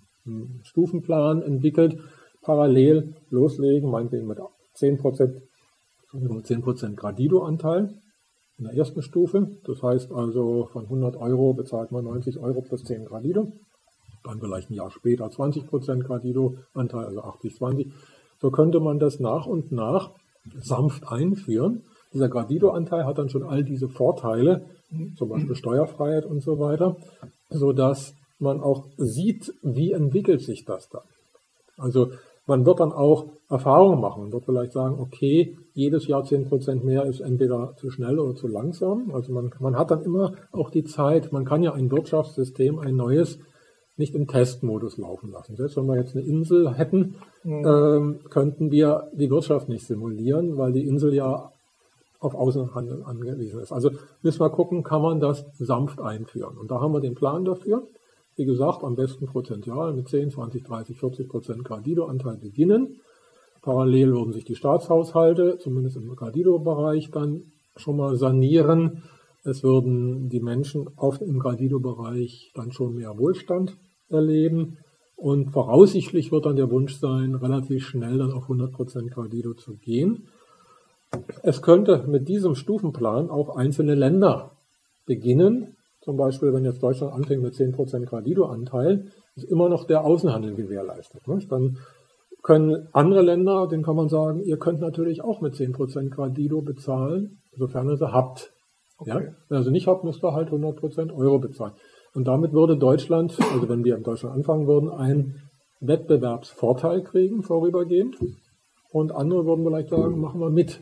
Stufenplan 0.62 1.42
entwickelt, 1.42 1.98
parallel 2.42 3.14
loslegen, 3.30 3.90
meinetwegen 3.90 4.28
mit 4.28 4.38
10% 4.76 5.42
10% 6.12 6.94
Gradido-Anteil 6.94 7.94
in 8.58 8.64
der 8.64 8.74
ersten 8.74 9.02
Stufe. 9.02 9.48
Das 9.64 9.82
heißt 9.82 10.12
also, 10.12 10.68
von 10.72 10.84
100 10.84 11.16
Euro 11.16 11.54
bezahlt 11.54 11.90
man 11.90 12.04
90 12.04 12.38
Euro 12.38 12.60
plus 12.60 12.84
10 12.84 13.04
Gradido. 13.04 13.52
Dann 14.24 14.38
vielleicht 14.38 14.70
ein 14.70 14.74
Jahr 14.74 14.90
später 14.90 15.26
20% 15.26 16.04
Gradido-Anteil, 16.04 17.06
also 17.06 17.22
80, 17.22 17.56
20. 17.56 17.92
So 18.42 18.50
könnte 18.50 18.80
man 18.80 18.98
das 18.98 19.20
nach 19.20 19.46
und 19.46 19.70
nach 19.70 20.10
sanft 20.60 21.06
einführen. 21.06 21.84
Dieser 22.12 22.28
Gradido-Anteil 22.28 23.06
hat 23.06 23.18
dann 23.18 23.30
schon 23.30 23.44
all 23.44 23.62
diese 23.62 23.88
Vorteile, 23.88 24.66
zum 25.16 25.28
Beispiel 25.28 25.54
Steuerfreiheit 25.54 26.26
und 26.26 26.42
so 26.42 26.58
weiter, 26.58 26.96
sodass 27.48 28.14
man 28.40 28.60
auch 28.60 28.88
sieht, 28.96 29.54
wie 29.62 29.92
entwickelt 29.92 30.42
sich 30.42 30.64
das 30.64 30.88
dann. 30.88 31.02
Also 31.78 32.10
man 32.46 32.66
wird 32.66 32.80
dann 32.80 32.92
auch 32.92 33.26
Erfahrungen 33.48 34.00
machen 34.00 34.24
und 34.24 34.32
wird 34.32 34.44
vielleicht 34.44 34.72
sagen, 34.72 34.98
okay, 34.98 35.56
jedes 35.74 36.08
Jahr 36.08 36.24
10% 36.24 36.84
mehr 36.84 37.04
ist 37.04 37.20
entweder 37.20 37.74
zu 37.76 37.90
schnell 37.90 38.18
oder 38.18 38.34
zu 38.34 38.48
langsam. 38.48 39.12
Also 39.14 39.32
man, 39.32 39.52
man 39.60 39.78
hat 39.78 39.92
dann 39.92 40.02
immer 40.02 40.34
auch 40.50 40.70
die 40.70 40.84
Zeit, 40.84 41.32
man 41.32 41.44
kann 41.44 41.62
ja 41.62 41.72
ein 41.72 41.90
Wirtschaftssystem, 41.90 42.80
ein 42.80 42.96
neues, 42.96 43.38
nicht 43.96 44.14
im 44.14 44.26
Testmodus 44.26 44.96
laufen 44.96 45.30
lassen. 45.30 45.56
Selbst 45.56 45.76
wenn 45.76 45.86
wir 45.86 45.96
jetzt 45.96 46.16
eine 46.16 46.24
Insel 46.24 46.74
hätten, 46.74 47.16
mhm. 47.44 47.64
ähm, 47.66 48.20
könnten 48.30 48.70
wir 48.70 49.10
die 49.12 49.30
Wirtschaft 49.30 49.68
nicht 49.68 49.86
simulieren, 49.86 50.56
weil 50.56 50.72
die 50.72 50.86
Insel 50.86 51.14
ja 51.14 51.52
auf 52.18 52.34
Außenhandel 52.34 53.02
angewiesen 53.04 53.60
ist. 53.60 53.72
Also 53.72 53.90
müssen 54.22 54.40
wir 54.40 54.50
gucken, 54.50 54.82
kann 54.82 55.02
man 55.02 55.20
das 55.20 55.44
sanft 55.58 56.00
einführen. 56.00 56.56
Und 56.56 56.70
da 56.70 56.80
haben 56.80 56.92
wir 56.92 57.00
den 57.00 57.14
Plan 57.14 57.44
dafür. 57.44 57.86
Wie 58.36 58.44
gesagt, 58.44 58.82
am 58.82 58.94
besten 58.94 59.26
prozentual 59.26 59.92
mit 59.92 60.08
10, 60.08 60.30
20, 60.30 60.64
30, 60.64 60.98
40 60.98 61.28
Prozent 61.28 61.64
Gradido-Anteil 61.64 62.38
beginnen. 62.38 63.00
Parallel 63.60 64.12
würden 64.12 64.32
sich 64.32 64.44
die 64.44 64.54
Staatshaushalte, 64.54 65.58
zumindest 65.58 65.96
im 65.96 66.14
Gradido-Bereich, 66.14 67.10
dann 67.10 67.52
schon 67.76 67.96
mal 67.96 68.16
sanieren. 68.16 69.02
Es 69.44 69.62
würden 69.62 70.28
die 70.28 70.40
Menschen 70.40 70.88
auf, 70.96 71.20
im 71.20 71.38
Gradido-Bereich 71.38 72.52
dann 72.54 72.72
schon 72.72 72.94
mehr 72.94 73.18
Wohlstand 73.18 73.76
erleben. 74.08 74.78
Und 75.16 75.50
voraussichtlich 75.50 76.32
wird 76.32 76.46
dann 76.46 76.56
der 76.56 76.70
Wunsch 76.70 76.96
sein, 76.98 77.34
relativ 77.34 77.86
schnell 77.86 78.18
dann 78.18 78.32
auf 78.32 78.48
100% 78.48 79.10
Gradido 79.10 79.54
zu 79.54 79.76
gehen. 79.76 80.28
Es 81.42 81.62
könnte 81.62 82.04
mit 82.08 82.28
diesem 82.28 82.54
Stufenplan 82.54 83.30
auch 83.30 83.56
einzelne 83.56 83.94
Länder 83.94 84.52
beginnen, 85.06 85.76
zum 86.02 86.16
Beispiel, 86.16 86.52
wenn 86.52 86.64
jetzt 86.64 86.82
Deutschland 86.82 87.12
anfängt 87.12 87.42
mit 87.42 87.54
10% 87.54 88.06
Gradido-Anteil, 88.06 89.06
ist 89.36 89.44
immer 89.44 89.68
noch 89.68 89.84
der 89.84 90.04
Außenhandel 90.04 90.56
gewährleistet. 90.56 91.28
Nicht? 91.28 91.50
Dann 91.50 91.78
können 92.42 92.88
andere 92.92 93.22
Länder, 93.22 93.68
denen 93.68 93.84
kann 93.84 93.94
man 93.94 94.08
sagen, 94.08 94.40
ihr 94.40 94.58
könnt 94.58 94.80
natürlich 94.80 95.22
auch 95.22 95.40
mit 95.40 95.54
10% 95.54 96.10
Gradido 96.10 96.60
bezahlen, 96.60 97.38
sofern 97.56 97.88
ihr 97.88 97.96
sie 97.96 98.12
habt. 98.12 98.52
Okay. 99.02 99.34
Ja? 99.50 99.62
Sie 99.62 99.70
nicht 99.70 99.86
habt, 99.86 100.04
müsst 100.04 100.24
ihr 100.24 100.32
halt 100.32 100.50
100% 100.50 101.14
Euro 101.14 101.38
bezahlen. 101.38 101.74
Und 102.14 102.26
damit 102.26 102.52
würde 102.52 102.76
Deutschland, 102.76 103.36
also 103.52 103.68
wenn 103.68 103.84
wir 103.84 103.96
in 103.96 104.02
Deutschland 104.02 104.34
anfangen 104.34 104.66
würden, 104.66 104.90
einen 104.90 105.50
Wettbewerbsvorteil 105.80 107.02
kriegen 107.02 107.42
vorübergehend. 107.42 108.16
Und 108.90 109.12
andere 109.12 109.46
würden 109.46 109.64
vielleicht 109.64 109.88
sagen, 109.88 110.20
machen 110.20 110.40
wir 110.40 110.50
mit. 110.50 110.80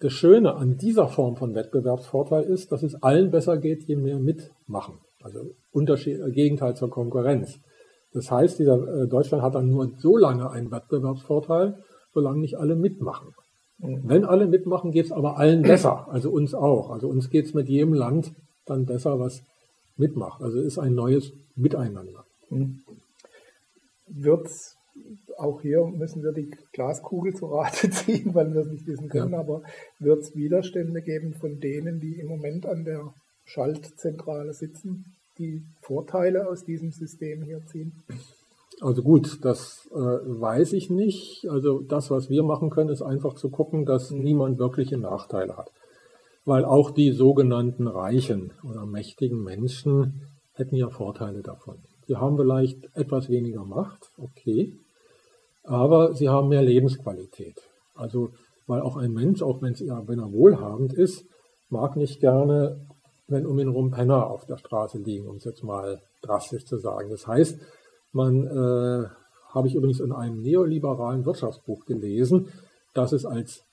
Das 0.00 0.12
Schöne 0.12 0.54
an 0.54 0.78
dieser 0.78 1.08
Form 1.08 1.36
von 1.36 1.54
Wettbewerbsvorteil 1.54 2.44
ist, 2.44 2.72
dass 2.72 2.82
es 2.82 3.02
allen 3.02 3.30
besser 3.30 3.58
geht, 3.58 3.82
je 3.86 3.96
mehr 3.96 4.18
mitmachen. 4.18 4.98
Also 5.22 5.40
Unterschied, 5.72 6.18
äh, 6.18 6.30
Gegenteil 6.30 6.74
zur 6.74 6.88
Konkurrenz. 6.88 7.60
Das 8.12 8.30
heißt, 8.30 8.58
dieser, 8.58 9.02
äh, 9.02 9.08
Deutschland 9.08 9.42
hat 9.42 9.54
dann 9.54 9.68
nur 9.68 9.90
so 9.98 10.16
lange 10.16 10.50
einen 10.50 10.70
Wettbewerbsvorteil, 10.70 11.76
solange 12.14 12.40
nicht 12.40 12.56
alle 12.56 12.76
mitmachen. 12.76 13.28
Wenn 13.82 14.24
alle 14.24 14.46
mitmachen, 14.46 14.90
geht 14.90 15.06
es 15.06 15.12
aber 15.12 15.38
allen 15.38 15.62
besser, 15.62 16.06
also 16.10 16.30
uns 16.30 16.54
auch. 16.54 16.90
Also 16.90 17.08
uns 17.08 17.30
geht 17.30 17.46
es 17.46 17.54
mit 17.54 17.68
jedem 17.68 17.94
Land 17.94 18.32
dann 18.66 18.84
besser, 18.86 19.18
was 19.18 19.42
mitmacht. 19.96 20.42
Also 20.42 20.60
ist 20.60 20.78
ein 20.78 20.94
neues 20.94 21.32
Miteinander. 21.56 22.24
Mhm. 22.50 22.80
Wird 24.06 24.48
auch 25.38 25.62
hier 25.62 25.86
müssen 25.86 26.22
wir 26.22 26.32
die 26.32 26.50
Glaskugel 26.72 27.34
zu 27.34 27.46
Rate 27.46 27.90
ziehen, 27.90 28.34
weil 28.34 28.52
wir 28.52 28.60
es 28.60 28.68
nicht 28.68 28.86
wissen 28.86 29.08
können, 29.08 29.32
ja. 29.32 29.38
aber 29.38 29.62
wird 29.98 30.22
es 30.22 30.36
Widerstände 30.36 31.00
geben 31.00 31.34
von 31.34 31.60
denen, 31.60 32.00
die 32.00 32.20
im 32.20 32.28
Moment 32.28 32.66
an 32.66 32.84
der 32.84 33.14
Schaltzentrale 33.44 34.52
sitzen, 34.52 35.16
die 35.38 35.62
Vorteile 35.80 36.48
aus 36.48 36.64
diesem 36.64 36.92
System 36.92 37.42
hier 37.42 37.64
ziehen? 37.66 37.92
Also 38.80 39.02
gut, 39.02 39.44
das 39.44 39.88
äh, 39.92 39.96
weiß 39.98 40.72
ich 40.72 40.90
nicht. 40.90 41.46
Also 41.48 41.80
das, 41.80 42.10
was 42.10 42.30
wir 42.30 42.42
machen 42.42 42.70
können, 42.70 42.88
ist 42.88 43.02
einfach 43.02 43.34
zu 43.34 43.50
gucken, 43.50 43.84
dass 43.84 44.10
mhm. 44.10 44.22
niemand 44.22 44.58
wirkliche 44.58 44.96
Nachteile 44.96 45.56
hat. 45.56 45.70
Weil 46.44 46.64
auch 46.64 46.90
die 46.90 47.12
sogenannten 47.12 47.86
reichen 47.86 48.52
oder 48.64 48.86
mächtigen 48.86 49.42
Menschen 49.42 50.22
hätten 50.54 50.76
ja 50.76 50.88
Vorteile 50.88 51.42
davon. 51.42 51.76
Sie 52.06 52.16
haben 52.16 52.36
vielleicht 52.36 52.78
etwas 52.94 53.28
weniger 53.28 53.64
Macht, 53.64 54.10
okay, 54.18 54.72
aber 55.62 56.14
sie 56.14 56.28
haben 56.28 56.48
mehr 56.48 56.62
Lebensqualität. 56.62 57.56
Also, 57.94 58.30
weil 58.66 58.80
auch 58.80 58.96
ein 58.96 59.12
Mensch, 59.12 59.42
auch 59.42 59.60
wenn 59.60 59.74
er 60.18 60.32
wohlhabend 60.32 60.92
ist, 60.94 61.24
mag 61.68 61.96
nicht 61.96 62.20
gerne, 62.20 62.80
wenn 63.28 63.46
um 63.46 63.58
ihn 63.58 63.68
herum 63.68 63.90
Penner 63.90 64.28
auf 64.28 64.44
der 64.46 64.56
Straße 64.56 64.98
liegen, 64.98 65.28
um 65.28 65.36
es 65.36 65.44
jetzt 65.44 65.62
mal 65.62 66.00
drastisch 66.22 66.64
zu 66.64 66.78
sagen. 66.78 67.10
Das 67.10 67.26
heißt, 67.26 67.58
man 68.12 68.46
äh, 68.46 69.08
habe 69.52 69.68
ich 69.68 69.74
übrigens 69.74 70.00
in 70.00 70.12
einem 70.12 70.42
neoliberalen 70.42 71.24
Wirtschaftsbuch 71.24 71.84
gelesen, 71.84 72.48
dass 72.94 73.12
es 73.12 73.24
als 73.24 73.64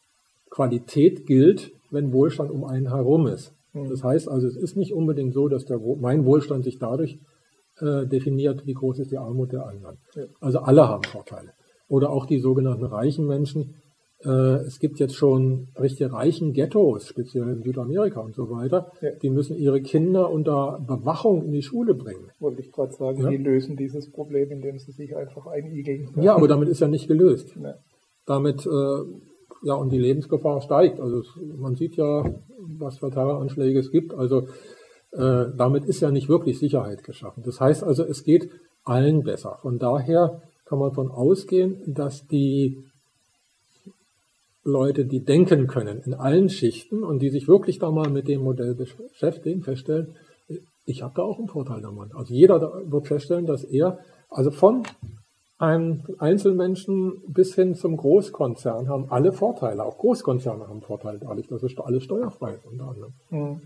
Qualität 0.49 1.25
gilt, 1.25 1.71
wenn 1.91 2.13
Wohlstand 2.13 2.51
um 2.51 2.63
einen 2.63 2.89
herum 2.89 3.27
ist. 3.27 3.53
Hm. 3.73 3.89
Das 3.89 4.03
heißt 4.03 4.29
also, 4.29 4.47
es 4.47 4.55
ist 4.55 4.77
nicht 4.77 4.93
unbedingt 4.93 5.33
so, 5.33 5.47
dass 5.47 5.65
der, 5.65 5.79
mein 5.99 6.25
Wohlstand 6.25 6.63
sich 6.63 6.79
dadurch 6.79 7.19
äh, 7.79 8.05
definiert, 8.05 8.65
wie 8.65 8.73
groß 8.73 8.99
ist 8.99 9.11
die 9.11 9.17
Armut 9.17 9.51
der 9.51 9.67
anderen. 9.67 9.97
Also 10.39 10.59
alle 10.59 10.87
haben 10.87 11.03
Vorteile 11.03 11.53
oder 11.87 12.09
auch 12.09 12.25
die 12.25 12.39
sogenannten 12.39 12.85
reichen 12.85 13.27
Menschen. 13.27 13.75
Äh, 14.23 14.65
es 14.65 14.79
gibt 14.79 14.99
jetzt 14.99 15.15
schon 15.15 15.67
richtige 15.79 16.11
reichen 16.11 16.53
Ghettos, 16.53 17.07
speziell 17.07 17.49
in 17.49 17.61
Südamerika 17.61 18.19
und 18.19 18.33
so 18.33 18.49
weiter. 18.49 18.91
Ja. 19.01 19.11
Die 19.21 19.29
müssen 19.29 19.55
ihre 19.55 19.81
Kinder 19.81 20.31
unter 20.31 20.79
Bewachung 20.85 21.43
in 21.43 21.51
die 21.51 21.61
Schule 21.61 21.93
bringen. 21.93 22.31
Wollte 22.39 22.61
ich 22.61 22.71
gerade 22.71 22.93
sagen, 22.93 23.21
ja? 23.21 23.29
die 23.29 23.37
lösen 23.37 23.77
dieses 23.77 24.11
Problem, 24.11 24.51
indem 24.51 24.79
sie 24.79 24.91
sich 24.91 25.15
einfach 25.15 25.45
einigeln. 25.45 26.09
Ja, 26.19 26.35
aber 26.35 26.47
damit 26.47 26.67
ist 26.67 26.79
ja 26.79 26.87
nicht 26.87 27.07
gelöst. 27.07 27.55
Ja. 27.61 27.75
Damit, 28.25 28.65
äh, 28.65 28.99
ja, 29.63 29.75
und 29.75 29.91
die 29.91 29.99
Lebensgefahr 29.99 30.61
steigt. 30.61 30.99
Also 30.99 31.19
es, 31.19 31.27
man 31.57 31.75
sieht 31.75 31.95
ja, 31.95 32.23
was 32.79 32.97
für 32.97 33.11
Terroranschläge 33.11 33.79
es 33.79 33.91
gibt. 33.91 34.15
Also 34.15 34.47
äh, 35.11 35.45
damit 35.55 35.85
ist 35.85 36.01
ja 36.01 36.09
nicht 36.09 36.27
wirklich 36.27 36.57
Sicherheit 36.57 37.03
geschaffen. 37.03 37.43
Das 37.45 37.61
heißt 37.61 37.83
also, 37.83 38.03
es 38.03 38.23
geht 38.23 38.49
allen 38.83 39.23
besser. 39.23 39.59
Von 39.61 39.77
daher 39.77 40.41
kann 40.65 40.79
man 40.79 40.89
davon 40.89 41.11
ausgehen, 41.11 41.81
dass 41.85 42.25
die 42.25 42.83
Leute, 44.67 45.05
die 45.05 45.23
denken 45.23 45.67
können 45.67 46.01
in 46.05 46.13
allen 46.13 46.49
Schichten 46.49 47.03
und 47.03 47.19
die 47.19 47.29
sich 47.29 47.47
wirklich 47.47 47.79
da 47.79 47.89
mal 47.89 48.09
mit 48.09 48.27
dem 48.27 48.41
Modell 48.41 48.75
beschäftigen, 48.75 49.63
feststellen, 49.63 50.15
ich 50.85 51.01
habe 51.01 51.13
da 51.15 51.21
auch 51.21 51.39
einen 51.39 51.47
Vorteil 51.47 51.81
davon. 51.81 52.11
Also 52.13 52.33
jeder 52.33 52.61
wird 52.85 53.07
feststellen, 53.07 53.45
dass 53.45 53.63
er, 53.63 53.99
also 54.29 54.51
von 54.51 54.83
einem 55.57 56.03
Einzelmenschen 56.19 57.21
bis 57.27 57.55
hin 57.55 57.75
zum 57.75 57.97
Großkonzern 57.97 58.89
haben 58.89 59.09
alle 59.09 59.31
Vorteile. 59.31 59.83
Auch 59.83 59.97
Großkonzerne 59.97 60.67
haben 60.67 60.81
Vorteile 60.81 61.19
dadurch, 61.19 61.47
dass 61.47 61.63
es 61.63 61.77
alles 61.77 62.03
steuerfrei 62.03 62.53
ist 62.55 62.65
unter 62.65 62.89
anderem. 62.89 63.13
Mhm. 63.29 63.61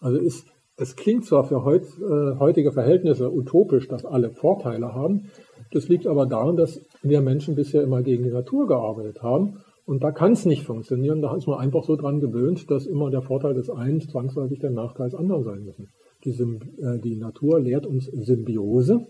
Also 0.00 0.18
ist, 0.18 0.46
es 0.76 0.96
klingt 0.96 1.26
zwar 1.26 1.44
für 1.44 1.64
heut, 1.64 1.84
äh, 1.98 2.38
heutige 2.38 2.72
Verhältnisse 2.72 3.32
utopisch, 3.32 3.88
dass 3.88 4.04
alle 4.04 4.30
Vorteile 4.30 4.94
haben, 4.94 5.30
das 5.72 5.88
liegt 5.88 6.06
aber 6.06 6.26
daran, 6.26 6.56
dass 6.56 6.80
wir 7.02 7.20
Menschen 7.20 7.54
bisher 7.54 7.82
immer 7.82 8.02
gegen 8.02 8.24
die 8.24 8.30
Natur 8.30 8.66
gearbeitet 8.66 9.22
haben 9.22 9.60
Und 9.90 10.04
da 10.04 10.12
kann 10.12 10.30
es 10.30 10.46
nicht 10.46 10.62
funktionieren. 10.62 11.20
Da 11.20 11.34
ist 11.34 11.48
man 11.48 11.58
einfach 11.58 11.82
so 11.82 11.96
dran 11.96 12.20
gewöhnt, 12.20 12.70
dass 12.70 12.86
immer 12.86 13.10
der 13.10 13.22
Vorteil 13.22 13.54
des 13.54 13.70
einen 13.70 14.00
zwangsläufig 14.00 14.60
der 14.60 14.70
Nachteil 14.70 15.10
des 15.10 15.18
anderen 15.18 15.42
sein 15.42 15.64
müssen. 15.64 15.88
Die, 16.24 16.30
äh, 16.30 17.00
die 17.00 17.16
Natur 17.16 17.58
lehrt 17.58 17.86
uns 17.86 18.04
Symbiose. 18.04 19.04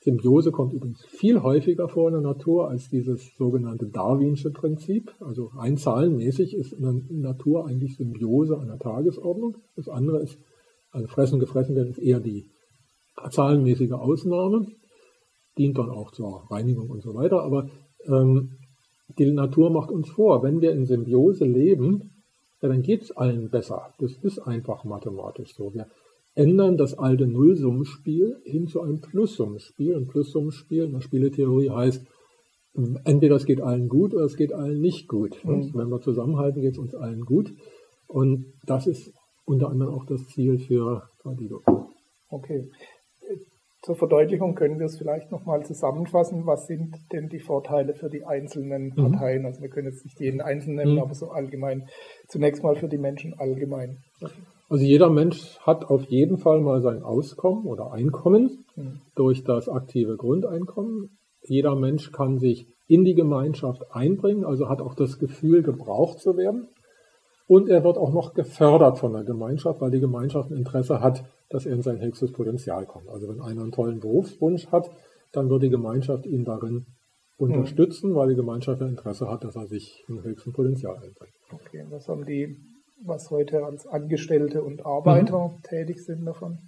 Symbiose 0.00 0.50
kommt 0.50 0.72
übrigens 0.72 1.04
viel 1.04 1.40
häufiger 1.40 1.88
vor 1.88 2.08
in 2.08 2.14
der 2.14 2.22
Natur 2.22 2.68
als 2.68 2.88
dieses 2.88 3.30
sogenannte 3.38 3.86
Darwinsche 3.86 4.50
Prinzip. 4.50 5.14
Also 5.20 5.52
rein 5.54 5.76
zahlenmäßig 5.76 6.56
ist 6.56 6.72
in 6.72 6.82
der 6.82 6.94
Natur 7.08 7.68
eigentlich 7.68 7.96
Symbiose 7.96 8.58
an 8.58 8.66
der 8.66 8.80
Tagesordnung. 8.80 9.56
Das 9.76 9.88
andere 9.88 10.20
ist, 10.20 10.36
also 10.90 11.06
fressen, 11.06 11.38
gefressen 11.38 11.76
werden, 11.76 11.90
ist 11.90 12.00
eher 12.00 12.18
die 12.18 12.50
zahlenmäßige 13.30 13.92
Ausnahme. 13.92 14.66
Dient 15.56 15.78
dann 15.78 15.90
auch 15.90 16.10
zur 16.10 16.50
Reinigung 16.50 16.90
und 16.90 17.04
so 17.04 17.14
weiter. 17.14 17.44
Aber 17.44 17.68
ähm, 18.08 18.50
die 19.08 19.30
Natur 19.30 19.70
macht 19.70 19.90
uns 19.90 20.08
vor, 20.10 20.42
wenn 20.42 20.60
wir 20.60 20.72
in 20.72 20.84
Symbiose 20.84 21.44
leben, 21.44 22.22
ja, 22.62 22.68
dann 22.68 22.82
geht 22.82 23.02
es 23.02 23.16
allen 23.16 23.50
besser. 23.50 23.92
Das 23.98 24.16
ist 24.22 24.38
einfach 24.38 24.84
mathematisch 24.84 25.54
so. 25.54 25.72
Wir 25.74 25.86
ändern 26.34 26.76
das 26.76 26.98
alte 26.98 27.26
Nullsummenspiel 27.26 28.40
hin 28.44 28.66
zu 28.66 28.80
einem 28.82 29.00
Plussummenspiel. 29.00 29.94
Und 29.94 30.08
Plussummenspiel 30.08 30.84
in 30.84 30.92
der 30.92 31.00
Spieletheorie 31.00 31.70
heißt, 31.70 32.06
entweder 33.04 33.36
es 33.36 33.46
geht 33.46 33.60
allen 33.60 33.88
gut 33.88 34.14
oder 34.14 34.24
es 34.24 34.36
geht 34.36 34.52
allen 34.52 34.80
nicht 34.80 35.08
gut. 35.08 35.42
Mhm. 35.44 35.72
Wenn 35.74 35.88
wir 35.88 36.00
zusammenhalten, 36.00 36.60
geht 36.60 36.72
es 36.72 36.78
uns 36.78 36.94
allen 36.94 37.24
gut. 37.24 37.52
Und 38.06 38.52
das 38.66 38.86
ist 38.86 39.12
unter 39.44 39.68
anderem 39.68 39.94
auch 39.94 40.04
das 40.04 40.26
Ziel 40.28 40.58
für 40.58 41.08
Tradido. 41.22 41.62
Okay. 42.28 42.68
Zur 43.86 43.94
Verdeutlichung 43.94 44.56
können 44.56 44.80
wir 44.80 44.86
es 44.86 44.98
vielleicht 44.98 45.30
nochmal 45.30 45.64
zusammenfassen. 45.64 46.44
Was 46.44 46.66
sind 46.66 46.96
denn 47.12 47.28
die 47.28 47.38
Vorteile 47.38 47.94
für 47.94 48.10
die 48.10 48.24
einzelnen 48.24 48.86
mhm. 48.86 49.12
Parteien? 49.12 49.42
Mhm. 49.42 49.46
Also 49.46 49.62
wir 49.62 49.68
können 49.68 49.86
jetzt 49.86 50.04
nicht 50.04 50.18
jeden 50.18 50.40
Einzelnen 50.40 50.74
nennen, 50.74 50.94
mhm. 50.94 51.02
aber 51.02 51.14
so 51.14 51.28
allgemein. 51.28 51.86
Zunächst 52.26 52.64
mal 52.64 52.74
für 52.74 52.88
die 52.88 52.98
Menschen 52.98 53.34
allgemein. 53.38 53.98
Also 54.68 54.84
jeder 54.84 55.08
Mensch 55.08 55.56
hat 55.60 55.84
auf 55.84 56.02
jeden 56.06 56.36
Fall 56.36 56.62
mal 56.62 56.80
sein 56.80 57.04
Auskommen 57.04 57.64
oder 57.64 57.92
Einkommen 57.92 58.64
mhm. 58.74 59.02
durch 59.14 59.44
das 59.44 59.68
aktive 59.68 60.16
Grundeinkommen. 60.16 61.16
Jeder 61.42 61.76
Mensch 61.76 62.10
kann 62.10 62.38
sich 62.38 62.66
in 62.88 63.04
die 63.04 63.14
Gemeinschaft 63.14 63.84
einbringen, 63.92 64.44
also 64.44 64.68
hat 64.68 64.80
auch 64.80 64.96
das 64.96 65.20
Gefühl, 65.20 65.62
gebraucht 65.62 66.18
zu 66.18 66.36
werden. 66.36 66.66
Und 67.46 67.68
er 67.68 67.84
wird 67.84 67.96
auch 67.96 68.12
noch 68.12 68.34
gefördert 68.34 68.98
von 68.98 69.12
der 69.12 69.22
Gemeinschaft, 69.22 69.80
weil 69.80 69.90
die 69.90 70.00
Gemeinschaft 70.00 70.50
ein 70.50 70.56
Interesse 70.56 71.00
hat, 71.00 71.24
dass 71.48 71.64
er 71.64 71.74
in 71.74 71.82
sein 71.82 72.00
höchstes 72.00 72.32
Potenzial 72.32 72.86
kommt. 72.86 73.08
Also 73.08 73.28
wenn 73.28 73.40
einer 73.40 73.62
einen 73.62 73.72
tollen 73.72 74.00
Berufswunsch 74.00 74.66
hat, 74.68 74.90
dann 75.32 75.48
wird 75.48 75.62
die 75.62 75.70
Gemeinschaft 75.70 76.26
ihn 76.26 76.44
darin 76.44 76.86
unterstützen, 77.36 78.10
mhm. 78.10 78.14
weil 78.14 78.28
die 78.30 78.36
Gemeinschaft 78.36 78.82
ein 78.82 78.88
Interesse 78.88 79.28
hat, 79.28 79.44
dass 79.44 79.56
er 79.56 79.66
sich 79.66 80.04
im 80.08 80.22
höchsten 80.22 80.52
Potenzial 80.52 80.94
einbringt. 80.94 81.34
Okay, 81.52 81.84
was 81.90 82.08
haben 82.08 82.24
die, 82.24 82.56
was 83.04 83.30
heute 83.30 83.64
als 83.64 83.86
Angestellte 83.86 84.62
und 84.62 84.84
Arbeiter 84.84 85.48
mhm. 85.48 85.62
tätig 85.62 86.04
sind 86.04 86.24
davon? 86.24 86.58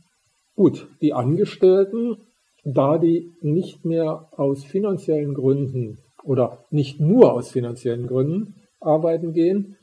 Gut, 0.54 0.88
die 1.00 1.12
Angestellten, 1.12 2.18
da 2.64 2.98
die 2.98 3.32
nicht 3.40 3.84
mehr 3.84 4.28
aus 4.32 4.64
finanziellen 4.64 5.34
Gründen 5.34 5.98
oder 6.24 6.64
nicht 6.70 7.00
nur 7.00 7.32
aus 7.32 7.50
finanziellen 7.50 8.06
Gründen 8.06 8.56
arbeiten 8.80 9.32
gehen, 9.32 9.77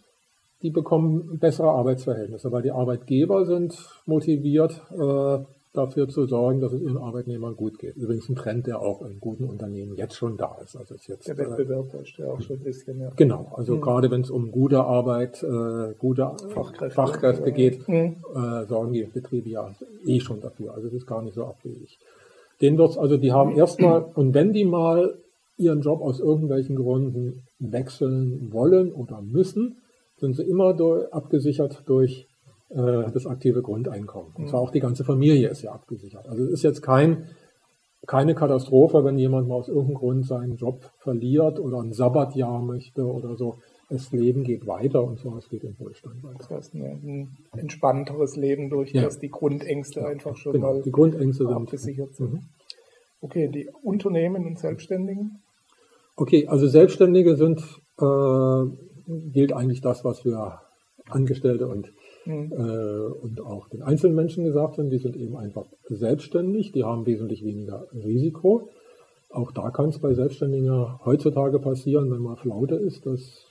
die 0.66 0.72
bekommen 0.72 1.38
bessere 1.38 1.70
Arbeitsverhältnisse, 1.70 2.52
weil 2.52 2.64
die 2.64 2.72
Arbeitgeber 2.72 3.46
sind 3.46 3.78
motiviert, 4.08 4.82
äh, 4.92 5.38
dafür 5.74 6.08
zu 6.08 6.26
sorgen, 6.26 6.60
dass 6.60 6.74
es 6.74 6.82
ihren 6.82 6.98
Arbeitnehmern 6.98 7.56
gut 7.56 7.78
geht. 7.78 7.96
Übrigens 7.98 8.28
ein 8.30 8.36
Trend, 8.36 8.66
der 8.66 8.82
auch 8.82 9.04
in 9.04 9.20
guten 9.20 9.44
Unternehmen 9.44 9.96
jetzt 9.96 10.16
schon 10.16 10.38
da 10.38 10.58
ist. 10.64 10.76
Also 10.76 10.96
ist 10.96 11.08
jetzt, 11.08 11.28
der 11.28 11.38
Wettbewerb 11.38 11.94
äh, 11.94 12.02
ist 12.02 12.18
ja 12.18 12.32
auch 12.32 12.42
schon 12.42 12.56
ein 12.56 12.64
bisschen. 12.64 13.00
Ja. 13.00 13.12
Genau, 13.16 13.52
also 13.56 13.76
mhm. 13.76 13.82
gerade 13.82 14.10
wenn 14.10 14.22
es 14.22 14.32
um 14.32 14.52
gute 14.52 14.84
Arbeit, 14.84 15.44
äh, 15.44 15.94
gute 16.00 16.32
Fachkräfte, 16.50 16.96
Fachkräfte 16.96 17.52
geht, 17.52 17.88
mhm. 17.88 18.16
äh, 18.34 18.66
sorgen 18.66 18.94
die 18.94 19.04
Betriebe 19.04 19.48
ja 19.48 19.70
eh 20.04 20.20
schon 20.20 20.42
dafür. 20.42 20.74
Also 20.74 20.88
es 20.88 20.94
ist 20.94 21.06
gar 21.06 21.22
nicht 21.22 21.36
so 21.36 21.46
abwegig. 21.46 22.00
Den 22.60 22.80
wird's, 22.80 22.98
also 22.98 23.18
die 23.18 23.34
haben 23.34 23.56
erstmal, 23.56 24.04
und 24.16 24.34
wenn 24.34 24.52
die 24.52 24.66
mal 24.66 25.14
ihren 25.58 25.82
Job 25.82 26.02
aus 26.02 26.20
irgendwelchen 26.20 26.76
Gründen 26.76 27.44
wechseln 27.60 28.52
wollen 28.52 28.92
oder 28.92 29.22
müssen, 29.22 29.78
sind 30.18 30.36
sie 30.36 30.44
immer 30.44 30.74
durch, 30.74 31.12
abgesichert 31.14 31.84
durch 31.86 32.28
äh, 32.70 33.12
das 33.12 33.26
aktive 33.26 33.62
Grundeinkommen. 33.62 34.34
Und 34.36 34.50
zwar 34.50 34.62
auch 34.62 34.72
die 34.72 34.80
ganze 34.80 35.04
Familie 35.04 35.50
ist 35.50 35.62
ja 35.62 35.72
abgesichert. 35.72 36.28
Also 36.28 36.44
es 36.46 36.52
ist 36.52 36.64
jetzt 36.64 36.82
kein, 36.82 37.28
keine 38.08 38.36
Katastrophe, 38.36 39.04
wenn 39.04 39.18
jemand 39.18 39.48
mal 39.48 39.56
aus 39.56 39.68
irgendeinem 39.68 39.96
Grund 39.96 40.26
seinen 40.26 40.56
Job 40.56 40.90
verliert 41.00 41.60
oder 41.60 41.80
ein 41.80 41.94
Sabbatjahr 41.94 42.62
möchte 42.62 43.04
oder 43.04 43.36
so. 43.36 43.56
Das 43.88 44.12
Leben 44.12 44.44
geht 44.44 44.66
weiter 44.66 45.04
und 45.04 45.20
zwar 45.20 45.38
es 45.38 45.48
geht 45.48 45.64
im 45.64 45.78
Wohlstand 45.78 46.24
weiter. 46.24 46.38
Das 46.40 46.50
heißt, 46.50 46.74
ein 46.74 47.38
entspannteres 47.56 48.36
Leben 48.36 48.72
durch, 48.72 48.92
ja. 48.92 49.04
dass 49.04 49.20
die 49.20 49.30
Grundängste 49.30 50.00
ja, 50.00 50.08
einfach 50.08 50.36
schon 50.36 50.54
genau. 50.54 50.74
mal 50.74 50.82
die 50.82 50.92
Grundängste 50.92 51.48
abgesichert 51.48 52.16
sind. 52.16 52.34
Mhm. 52.34 52.40
Okay, 53.22 53.48
die 53.48 53.70
Unternehmen 53.84 54.46
und 54.48 54.58
Selbstständigen? 54.58 55.44
Okay, 56.16 56.48
also 56.48 56.68
Selbstständige 56.68 57.36
sind 57.36 57.60
äh, 58.00 58.85
gilt 59.08 59.54
eigentlich 59.54 59.82
das, 59.82 60.04
was 60.04 60.22
für 60.22 60.60
Angestellte 61.10 61.68
und, 61.68 61.92
mhm. 62.26 62.52
äh, 62.52 63.24
und 63.24 63.42
auch 63.42 63.70
den 63.70 63.84
einzelnen 63.84 64.16
Menschen 64.16 64.44
gesagt 64.44 64.78
haben. 64.78 64.90
Die 64.90 64.98
sind 64.98 65.16
eben 65.16 65.36
einfach 65.38 65.66
selbstständig, 65.86 66.72
die 66.72 66.84
haben 66.84 67.06
wesentlich 67.06 67.44
weniger 67.44 67.88
Risiko. 67.94 68.70
Auch 69.30 69.52
da 69.52 69.70
kann 69.70 69.90
es 69.90 70.00
bei 70.00 70.14
Selbstständigen 70.14 70.66
ja 70.66 71.00
heutzutage 71.04 71.60
passieren, 71.60 72.12
wenn 72.12 72.22
man 72.22 72.38
Flaute 72.38 72.76
ist, 72.76 73.06
dass 73.06 73.46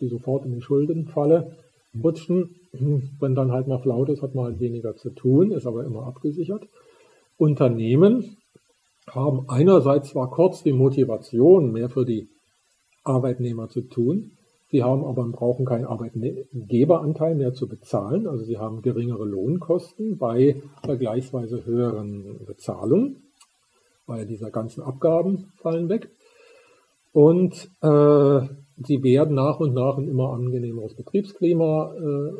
die 0.00 0.08
sofort 0.08 0.44
in 0.44 0.52
die 0.52 0.60
Schuldenfalle 0.60 1.56
rutschen. 2.02 2.56
Wenn 2.72 3.34
dann 3.34 3.52
halt 3.52 3.66
mal 3.66 3.78
Flaute 3.78 4.12
ist, 4.12 4.22
hat 4.22 4.34
man 4.34 4.46
halt 4.46 4.60
weniger 4.60 4.96
zu 4.96 5.10
tun, 5.10 5.52
ist 5.52 5.66
aber 5.66 5.84
immer 5.84 6.06
abgesichert. 6.06 6.66
Unternehmen 7.36 8.36
haben 9.08 9.48
einerseits 9.48 10.10
zwar 10.10 10.30
kurz 10.30 10.62
die 10.62 10.72
Motivation, 10.72 11.72
mehr 11.72 11.88
für 11.88 12.04
die 12.04 12.28
Arbeitnehmer 13.04 13.68
zu 13.68 13.82
tun, 13.82 14.32
Sie 14.70 14.82
haben 14.82 15.04
aber 15.04 15.24
brauchen 15.28 15.64
keinen 15.64 15.86
Arbeitgeberanteil 15.86 17.34
mehr 17.34 17.54
zu 17.54 17.68
bezahlen. 17.68 18.26
Also 18.26 18.44
sie 18.44 18.58
haben 18.58 18.82
geringere 18.82 19.24
Lohnkosten 19.24 20.18
bei 20.18 20.62
vergleichsweise 20.84 21.64
höheren 21.64 22.44
Bezahlungen, 22.44 23.22
weil 24.06 24.26
diese 24.26 24.50
ganzen 24.50 24.82
Abgaben 24.82 25.52
fallen 25.56 25.88
weg. 25.88 26.10
Und 27.12 27.70
äh, 27.80 28.40
sie 28.76 29.02
werden 29.02 29.34
nach 29.34 29.58
und 29.58 29.72
nach 29.72 29.96
ein 29.96 30.06
immer 30.06 30.34
angenehmeres 30.34 30.94
Betriebsklima 30.94 31.94
äh, 31.94 32.32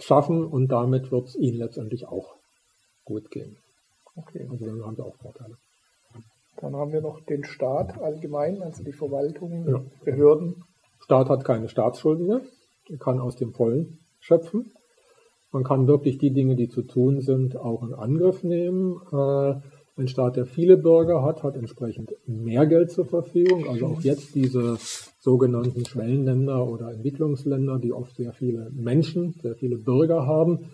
schaffen 0.00 0.46
und 0.46 0.68
damit 0.68 1.10
wird 1.10 1.26
es 1.26 1.36
ihnen 1.36 1.58
letztendlich 1.58 2.06
auch 2.06 2.36
gut 3.04 3.30
gehen. 3.30 3.56
Okay. 4.14 4.46
Also 4.48 4.66
dann 4.66 4.84
haben 4.84 4.94
sie 4.94 5.04
auch 5.04 5.16
Vorteile. 5.16 5.56
Dann 6.60 6.74
haben 6.76 6.92
wir 6.92 7.00
noch 7.00 7.20
den 7.20 7.44
Staat 7.44 8.00
allgemein, 8.00 8.62
also 8.62 8.82
die 8.82 8.92
Verwaltung, 8.92 9.68
ja. 9.68 9.80
Behörden, 10.04 10.64
Staat 11.00 11.28
hat 11.28 11.44
keine 11.44 11.68
Staatsschulden 11.68 12.26
mehr, 12.26 12.40
er 12.88 12.98
kann 12.98 13.20
aus 13.20 13.36
dem 13.36 13.52
Vollen 13.52 13.98
schöpfen. 14.20 14.72
Man 15.50 15.64
kann 15.64 15.86
wirklich 15.86 16.18
die 16.18 16.32
Dinge, 16.32 16.56
die 16.56 16.68
zu 16.68 16.82
tun 16.82 17.20
sind, 17.20 17.56
auch 17.56 17.82
in 17.82 17.94
Angriff 17.94 18.42
nehmen. 18.42 19.00
Äh, 19.10 19.54
ein 19.96 20.08
Staat, 20.08 20.36
der 20.36 20.46
viele 20.46 20.76
Bürger 20.76 21.22
hat, 21.22 21.42
hat 21.42 21.56
entsprechend 21.56 22.14
mehr 22.26 22.66
Geld 22.66 22.90
zur 22.90 23.06
Verfügung. 23.06 23.68
Also 23.68 23.86
auch 23.86 24.00
jetzt 24.02 24.34
diese 24.34 24.76
sogenannten 25.18 25.84
Schwellenländer 25.84 26.66
oder 26.66 26.92
Entwicklungsländer, 26.92 27.78
die 27.78 27.92
oft 27.92 28.14
sehr 28.14 28.32
viele 28.32 28.70
Menschen, 28.70 29.34
sehr 29.42 29.56
viele 29.56 29.76
Bürger 29.76 30.26
haben, 30.26 30.70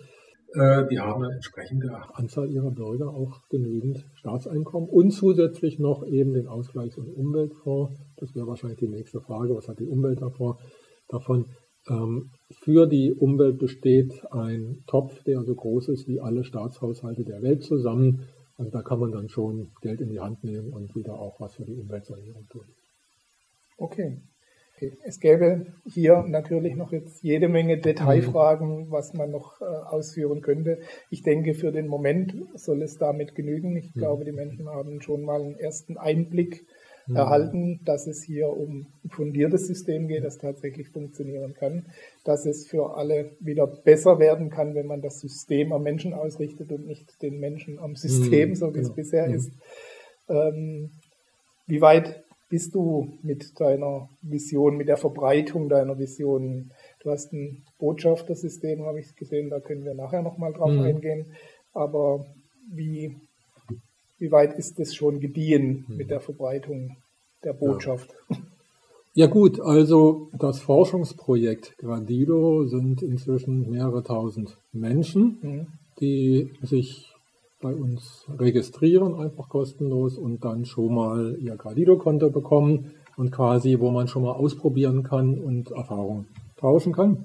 äh, 0.55 0.87
die 0.87 0.99
haben 0.99 1.23
eine 1.23 1.33
entsprechende 1.33 1.91
Anzahl 2.13 2.49
ihrer 2.49 2.71
Bürger 2.71 3.09
auch 3.09 3.41
genügend 3.49 4.05
Staatseinkommen 4.13 4.87
und 4.87 5.11
zusätzlich 5.11 5.79
noch 5.79 6.05
eben 6.05 6.33
den 6.33 6.47
Ausgleichs- 6.47 6.97
und 6.97 7.09
Umweltfonds. 7.09 7.99
Das 8.17 8.35
wäre 8.35 8.47
wahrscheinlich 8.47 8.79
die 8.79 8.87
nächste 8.87 9.21
Frage. 9.21 9.55
Was 9.55 9.67
hat 9.67 9.79
die 9.79 9.87
Umwelt 9.87 10.21
davor? 10.21 10.57
davon? 11.07 11.45
Ähm, 11.87 12.31
für 12.51 12.87
die 12.87 13.13
Umwelt 13.13 13.59
besteht 13.59 14.25
ein 14.31 14.83
Topf, 14.87 15.23
der 15.23 15.43
so 15.43 15.53
groß 15.53 15.89
ist 15.89 16.07
wie 16.07 16.19
alle 16.19 16.43
Staatshaushalte 16.43 17.23
der 17.23 17.41
Welt 17.41 17.63
zusammen. 17.63 18.27
Also 18.57 18.71
da 18.71 18.81
kann 18.81 18.99
man 18.99 19.11
dann 19.11 19.29
schon 19.29 19.71
Geld 19.81 20.01
in 20.01 20.09
die 20.09 20.19
Hand 20.19 20.43
nehmen 20.43 20.73
und 20.73 20.95
wieder 20.95 21.13
auch 21.13 21.39
was 21.39 21.55
für 21.55 21.65
die 21.65 21.75
Umweltsanierung 21.75 22.47
tun. 22.49 22.65
Okay. 23.77 24.21
Es 25.05 25.21
gäbe 25.21 25.67
hier 25.85 26.25
natürlich 26.27 26.75
noch 26.75 26.91
jetzt 26.91 27.23
jede 27.23 27.47
Menge 27.47 27.77
Detailfragen, 27.77 28.91
was 28.91 29.13
man 29.13 29.31
noch 29.31 29.61
äh, 29.61 29.63
ausführen 29.63 30.41
könnte. 30.41 30.79
Ich 31.09 31.23
denke, 31.23 31.53
für 31.53 31.71
den 31.71 31.87
Moment 31.87 32.35
soll 32.55 32.81
es 32.81 32.97
damit 32.97 33.35
genügen. 33.35 33.77
Ich 33.77 33.93
glaube, 33.93 34.25
die 34.25 34.33
Menschen 34.33 34.67
haben 34.67 35.01
schon 35.01 35.23
mal 35.23 35.41
einen 35.41 35.55
ersten 35.55 35.97
Einblick 35.97 36.65
mhm. 37.07 37.15
erhalten, 37.15 37.79
dass 37.85 38.07
es 38.07 38.23
hier 38.23 38.49
um 38.49 38.87
ein 39.03 39.09
fundiertes 39.09 39.67
System 39.67 40.07
geht, 40.07 40.23
das 40.23 40.37
tatsächlich 40.37 40.89
funktionieren 40.89 41.53
kann, 41.53 41.85
dass 42.23 42.45
es 42.45 42.67
für 42.67 42.97
alle 42.97 43.31
wieder 43.39 43.67
besser 43.67 44.19
werden 44.19 44.49
kann, 44.49 44.75
wenn 44.75 44.87
man 44.87 45.01
das 45.01 45.19
System 45.19 45.73
am 45.73 45.83
Menschen 45.83 46.13
ausrichtet 46.13 46.71
und 46.71 46.87
nicht 46.87 47.21
den 47.21 47.39
Menschen 47.39 47.79
am 47.79 47.95
System, 47.95 48.49
mhm. 48.49 48.55
so 48.55 48.73
wie 48.73 48.79
es 48.79 48.87
genau. 48.87 48.95
bisher 48.95 49.27
mhm. 49.27 49.33
ist. 49.35 49.51
Ähm, 50.29 50.91
wie 51.67 51.81
weit 51.81 52.23
bist 52.49 52.75
du 52.75 53.17
mit 53.23 53.59
deiner 53.59 54.09
Vision, 54.21 54.77
mit 54.77 54.87
der 54.87 54.97
Verbreitung 54.97 55.67
deiner 55.67 55.97
Vision? 55.97 56.71
Du 57.01 57.11
hast 57.11 57.33
ein 57.33 57.63
Botschaftersystem, 57.79 58.85
habe 58.85 58.99
ich 58.99 59.15
gesehen, 59.15 59.49
da 59.49 59.59
können 59.59 59.83
wir 59.83 59.93
nachher 59.93 60.21
nochmal 60.21 60.53
drauf 60.53 60.71
mhm. 60.71 60.83
eingehen. 60.83 61.25
Aber 61.73 62.25
wie, 62.71 63.15
wie 64.17 64.31
weit 64.31 64.57
ist 64.57 64.79
es 64.79 64.95
schon 64.95 65.19
gediehen 65.19 65.85
mhm. 65.87 65.97
mit 65.97 66.09
der 66.09 66.19
Verbreitung 66.19 66.97
der 67.43 67.53
Botschaft? 67.53 68.15
Ja. 68.29 68.37
Ja 69.17 69.27
gut, 69.27 69.61
also 69.61 70.27
das 70.37 70.59
Forschungsprojekt 70.59 71.77
Gradido 71.77 72.65
sind 72.65 73.01
inzwischen 73.01 73.69
mehrere 73.69 74.03
tausend 74.03 74.57
Menschen, 74.73 75.37
mhm. 75.41 75.67
die 76.01 76.51
sich 76.61 77.13
bei 77.61 77.73
uns 77.73 78.25
registrieren, 78.37 79.15
einfach 79.15 79.47
kostenlos 79.47 80.17
und 80.17 80.43
dann 80.43 80.65
schon 80.65 80.93
mal 80.93 81.37
ihr 81.39 81.55
Gradido-Konto 81.55 82.29
bekommen 82.29 82.91
und 83.15 83.31
quasi, 83.31 83.79
wo 83.79 83.89
man 83.89 84.09
schon 84.09 84.23
mal 84.23 84.33
ausprobieren 84.33 85.03
kann 85.03 85.39
und 85.39 85.71
Erfahrungen 85.71 86.27
tauschen 86.57 86.91
kann. 86.91 87.23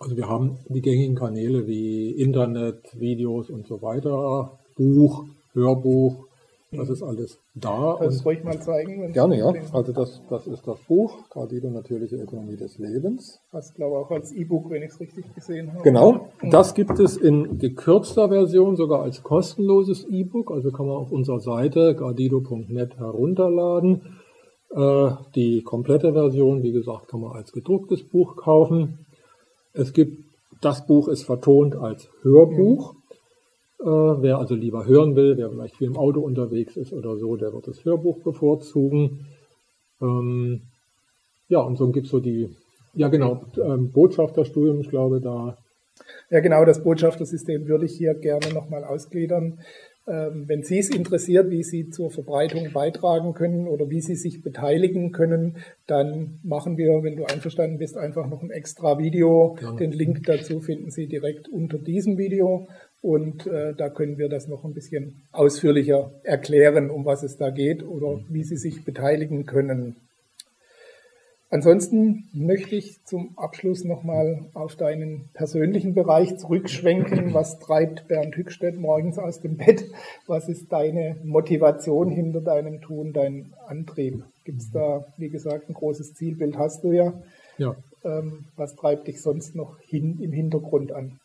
Also 0.00 0.16
wir 0.16 0.28
haben 0.28 0.58
die 0.68 0.82
gängigen 0.82 1.14
Kanäle 1.14 1.68
wie 1.68 2.10
Internet, 2.10 2.98
Videos 2.98 3.50
und 3.50 3.68
so 3.68 3.82
weiter, 3.82 4.58
Buch, 4.76 5.26
Hörbuch, 5.56 6.26
das 6.72 6.90
ist 6.90 7.02
alles 7.02 7.40
da. 7.54 7.96
Kannst 7.98 8.20
du 8.20 8.28
ruhig 8.28 8.44
mal 8.44 8.60
zeigen? 8.60 9.12
Gerne, 9.12 9.38
ja. 9.38 9.52
Also 9.72 9.92
das, 9.92 10.20
das 10.28 10.46
ist 10.46 10.66
das 10.66 10.78
Buch, 10.80 11.28
Cardido, 11.30 11.70
natürliche 11.70 12.16
Ökonomie 12.16 12.56
des 12.56 12.78
Lebens. 12.78 13.40
Das 13.52 13.72
glaube 13.72 13.96
ich 13.96 14.06
auch 14.06 14.10
als 14.10 14.32
E-Book, 14.32 14.70
wenn 14.70 14.82
ich 14.82 14.90
es 14.90 15.00
richtig 15.00 15.32
gesehen 15.34 15.72
habe. 15.72 15.82
Genau, 15.82 16.28
das 16.42 16.74
gibt 16.74 16.98
es 16.98 17.16
in 17.16 17.58
gekürzter 17.58 18.28
Version, 18.28 18.76
sogar 18.76 19.02
als 19.02 19.22
kostenloses 19.22 20.06
E-Book. 20.10 20.50
Also 20.50 20.70
kann 20.70 20.86
man 20.86 20.96
auf 20.96 21.12
unserer 21.12 21.40
Seite 21.40 21.94
gardido.net 21.94 22.98
herunterladen. 22.98 24.18
Äh, 24.70 25.10
die 25.34 25.62
komplette 25.62 26.12
Version, 26.12 26.62
wie 26.62 26.72
gesagt, 26.72 27.08
kann 27.08 27.20
man 27.20 27.32
als 27.32 27.52
gedrucktes 27.52 28.02
Buch 28.02 28.36
kaufen. 28.36 29.06
Es 29.72 29.92
gibt, 29.92 30.24
das 30.60 30.86
Buch 30.86 31.08
ist 31.08 31.24
vertont 31.24 31.76
als 31.76 32.10
Hörbuch. 32.22 32.94
Mhm. 32.94 32.98
Äh, 33.80 33.84
wer 33.84 34.38
also 34.38 34.54
lieber 34.54 34.86
hören 34.86 35.16
will, 35.16 35.36
wer 35.36 35.50
vielleicht 35.50 35.76
viel 35.76 35.88
im 35.88 35.96
Auto 35.96 36.20
unterwegs 36.20 36.76
ist 36.76 36.92
oder 36.92 37.16
so, 37.16 37.36
der 37.36 37.52
wird 37.52 37.68
das 37.68 37.84
Hörbuch 37.84 38.20
bevorzugen. 38.20 39.26
Ähm, 40.00 40.62
ja, 41.48 41.60
und 41.60 41.76
so 41.76 41.90
gibt 41.90 42.06
es 42.06 42.12
so 42.12 42.20
die, 42.20 42.48
ja 42.94 43.08
genau, 43.08 43.44
ähm, 43.62 43.92
Botschafterstudium, 43.92 44.80
ich 44.80 44.88
glaube, 44.88 45.20
da. 45.20 45.58
Ja, 46.30 46.40
genau, 46.40 46.64
das 46.64 46.82
Botschaftersystem 46.82 47.68
würde 47.68 47.84
ich 47.84 47.96
hier 47.96 48.14
gerne 48.14 48.52
nochmal 48.52 48.84
ausgliedern. 48.84 49.58
Ähm, 50.08 50.44
wenn 50.46 50.62
Sie 50.62 50.78
es 50.78 50.88
interessiert, 50.88 51.50
wie 51.50 51.64
Sie 51.64 51.90
zur 51.90 52.10
Verbreitung 52.10 52.72
beitragen 52.72 53.34
können 53.34 53.66
oder 53.66 53.90
wie 53.90 54.00
Sie 54.00 54.14
sich 54.14 54.40
beteiligen 54.40 55.10
können, 55.10 55.56
dann 55.88 56.38
machen 56.44 56.76
wir, 56.76 57.02
wenn 57.02 57.16
du 57.16 57.24
einverstanden 57.24 57.78
bist, 57.78 57.96
einfach 57.96 58.28
noch 58.28 58.42
ein 58.42 58.50
extra 58.50 58.98
Video. 58.98 59.56
Ja. 59.60 59.72
Den 59.72 59.90
Link 59.90 60.22
dazu 60.24 60.60
finden 60.60 60.90
Sie 60.90 61.08
direkt 61.08 61.48
unter 61.48 61.78
diesem 61.78 62.18
Video. 62.18 62.68
Und 63.02 63.46
äh, 63.46 63.74
da 63.74 63.88
können 63.88 64.18
wir 64.18 64.28
das 64.28 64.48
noch 64.48 64.64
ein 64.64 64.74
bisschen 64.74 65.22
ausführlicher 65.32 66.10
erklären, 66.22 66.90
um 66.90 67.04
was 67.04 67.22
es 67.22 67.36
da 67.36 67.50
geht 67.50 67.84
oder 67.84 68.20
wie 68.28 68.42
Sie 68.42 68.56
sich 68.56 68.84
beteiligen 68.84 69.46
können. 69.46 69.96
Ansonsten 71.48 72.28
möchte 72.32 72.74
ich 72.74 73.04
zum 73.04 73.38
Abschluss 73.38 73.84
nochmal 73.84 74.46
auf 74.52 74.74
deinen 74.74 75.28
persönlichen 75.32 75.94
Bereich 75.94 76.36
zurückschwenken. 76.38 77.34
Was 77.34 77.60
treibt 77.60 78.08
Bernd 78.08 78.36
Hückstedt 78.36 78.76
morgens 78.78 79.16
aus 79.18 79.40
dem 79.40 79.56
Bett? 79.56 79.84
Was 80.26 80.48
ist 80.48 80.72
deine 80.72 81.16
Motivation 81.22 82.10
hinter 82.10 82.40
deinem 82.40 82.80
Tun, 82.80 83.12
dein 83.12 83.54
Antrieb? 83.68 84.24
Gibt 84.44 84.60
es 84.60 84.72
da, 84.72 85.06
wie 85.18 85.28
gesagt, 85.28 85.68
ein 85.68 85.74
großes 85.74 86.14
Zielbild 86.14 86.58
hast 86.58 86.82
du 86.82 86.90
ja. 86.90 87.12
ja. 87.58 87.76
Ähm, 88.04 88.46
was 88.56 88.74
treibt 88.74 89.06
dich 89.06 89.22
sonst 89.22 89.54
noch 89.54 89.78
hin, 89.80 90.18
im 90.20 90.32
Hintergrund 90.32 90.90
an? 90.90 91.20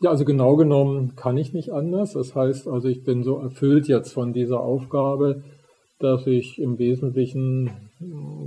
Ja, 0.00 0.10
also 0.10 0.24
genau 0.24 0.56
genommen 0.56 1.16
kann 1.16 1.36
ich 1.36 1.52
nicht 1.52 1.70
anders. 1.70 2.12
Das 2.12 2.34
heißt 2.34 2.68
also, 2.68 2.88
ich 2.88 3.04
bin 3.04 3.22
so 3.22 3.38
erfüllt 3.38 3.88
jetzt 3.88 4.12
von 4.12 4.32
dieser 4.32 4.60
Aufgabe, 4.60 5.42
dass 5.98 6.26
ich 6.26 6.58
im 6.58 6.78
Wesentlichen 6.78 7.70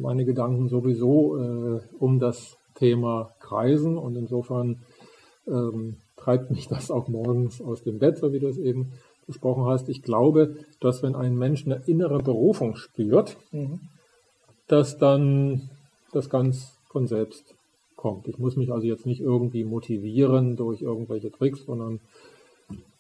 meine 0.02 0.26
Gedanken 0.26 0.68
sowieso 0.68 1.38
äh, 1.38 1.80
um 1.98 2.20
das 2.20 2.58
Thema 2.76 3.32
kreisen 3.39 3.98
und 3.98 4.16
insofern 4.16 4.82
ähm, 5.48 5.98
treibt 6.16 6.52
mich 6.52 6.68
das 6.68 6.91
auch 6.91 7.08
morgens 7.08 7.62
aus 7.62 7.84
dem 7.84 8.00
Bett, 8.00 8.18
so 8.18 8.32
wie 8.34 8.39
du 8.39 8.48
es 8.48 8.58
eben 8.58 8.91
besprochen 9.26 9.66
hast. 9.66 9.89
Ich 9.89 10.04
glaube, 10.04 10.58
dass 10.80 11.04
wenn 11.04 11.16
ein 11.16 11.36
Mensch 11.36 11.66
eine 11.66 11.82
innere 11.86 12.20
Berufung 12.20 12.76
spürt, 12.76 13.38
mhm. 13.52 13.80
dass 14.68 14.98
dann 14.98 15.70
das 16.12 16.30
ganz 16.30 16.78
von 16.89 17.08
selbst 17.08 17.57
kommt. 17.98 18.30
Ich 18.30 18.38
muss 18.38 18.56
mich 18.56 18.72
also 18.72 18.88
jetzt 18.88 19.06
nicht 19.06 19.20
irgendwie 19.20 19.66
motivieren 19.66 20.56
durch 20.56 20.82
irgendwelche 20.82 21.32
Tricks, 21.32 21.66
sondern 21.66 22.00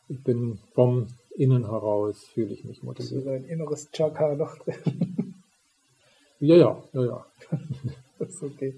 ich 0.09 0.21
bin 0.23 0.59
vom 0.73 1.07
Innen 1.35 1.69
heraus, 1.69 2.25
fühle 2.25 2.53
ich 2.53 2.65
mich 2.65 2.83
motiviert. 2.83 3.23
So 3.23 3.29
ein 3.29 3.45
inneres 3.45 3.89
Chakra 3.91 4.35
noch 4.35 4.57
drin. 4.57 5.35
Ja, 6.39 6.55
ja, 6.55 6.83
ja, 6.93 7.05
ja. 7.05 7.25
das 8.19 8.29
ist 8.29 8.43
okay. 8.43 8.75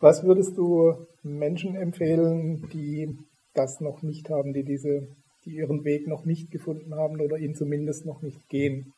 Was 0.00 0.24
würdest 0.24 0.56
du 0.56 0.94
Menschen 1.22 1.74
empfehlen, 1.74 2.68
die 2.72 3.16
das 3.54 3.80
noch 3.80 4.02
nicht 4.02 4.30
haben, 4.30 4.52
die 4.52 4.64
diese, 4.64 5.08
die 5.44 5.56
ihren 5.56 5.84
Weg 5.84 6.06
noch 6.06 6.24
nicht 6.24 6.50
gefunden 6.50 6.94
haben 6.94 7.20
oder 7.20 7.38
ihn 7.38 7.54
zumindest 7.54 8.06
noch 8.06 8.22
nicht 8.22 8.48
gehen? 8.48 8.92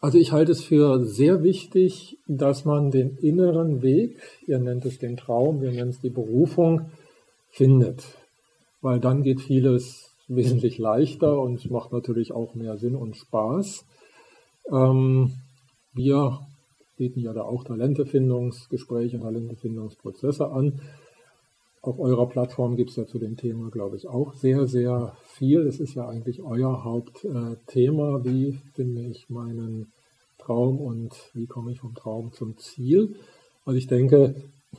Also 0.00 0.16
ich 0.16 0.32
halte 0.32 0.52
es 0.52 0.64
für 0.64 1.04
sehr 1.04 1.42
wichtig, 1.42 2.16
dass 2.26 2.64
man 2.64 2.90
den 2.90 3.16
inneren 3.18 3.82
Weg, 3.82 4.18
ihr 4.46 4.58
nennt 4.58 4.86
es 4.86 4.98
den 4.98 5.18
Traum, 5.18 5.60
wir 5.60 5.70
nennen 5.70 5.90
es 5.90 6.00
die 6.00 6.10
Berufung, 6.10 6.90
findet. 7.50 8.04
Weil 8.80 8.98
dann 8.98 9.22
geht 9.22 9.42
vieles 9.42 10.10
wesentlich 10.26 10.78
leichter 10.78 11.38
und 11.38 11.70
macht 11.70 11.92
natürlich 11.92 12.32
auch 12.32 12.54
mehr 12.54 12.78
Sinn 12.78 12.94
und 12.94 13.16
Spaß. 13.16 13.84
Ähm, 14.72 15.34
wir 15.92 16.38
bieten 16.96 17.20
ja 17.20 17.34
da 17.34 17.42
auch 17.42 17.64
Talentefindungsgespräche, 17.64 19.20
Talentefindungsprozesse 19.20 20.50
an. 20.50 20.80
Auf 21.82 21.98
eurer 21.98 22.28
Plattform 22.28 22.76
gibt 22.76 22.90
es 22.90 22.96
ja 22.96 23.06
zu 23.06 23.18
dem 23.18 23.36
Thema, 23.36 23.70
glaube 23.70 23.96
ich, 23.96 24.06
auch 24.06 24.34
sehr, 24.34 24.66
sehr 24.66 25.16
viel. 25.24 25.64
Das 25.64 25.80
ist 25.80 25.94
ja 25.94 26.06
eigentlich 26.06 26.42
euer 26.42 26.84
Hauptthema. 26.84 28.22
Wie 28.22 28.58
finde 28.74 29.06
ich 29.06 29.30
meinen 29.30 29.90
Traum 30.38 30.78
und 30.78 31.14
wie 31.32 31.46
komme 31.46 31.72
ich 31.72 31.80
vom 31.80 31.94
Traum 31.94 32.32
zum 32.32 32.58
Ziel? 32.58 33.14
Also 33.64 33.78
ich 33.78 33.86
denke, 33.86 34.34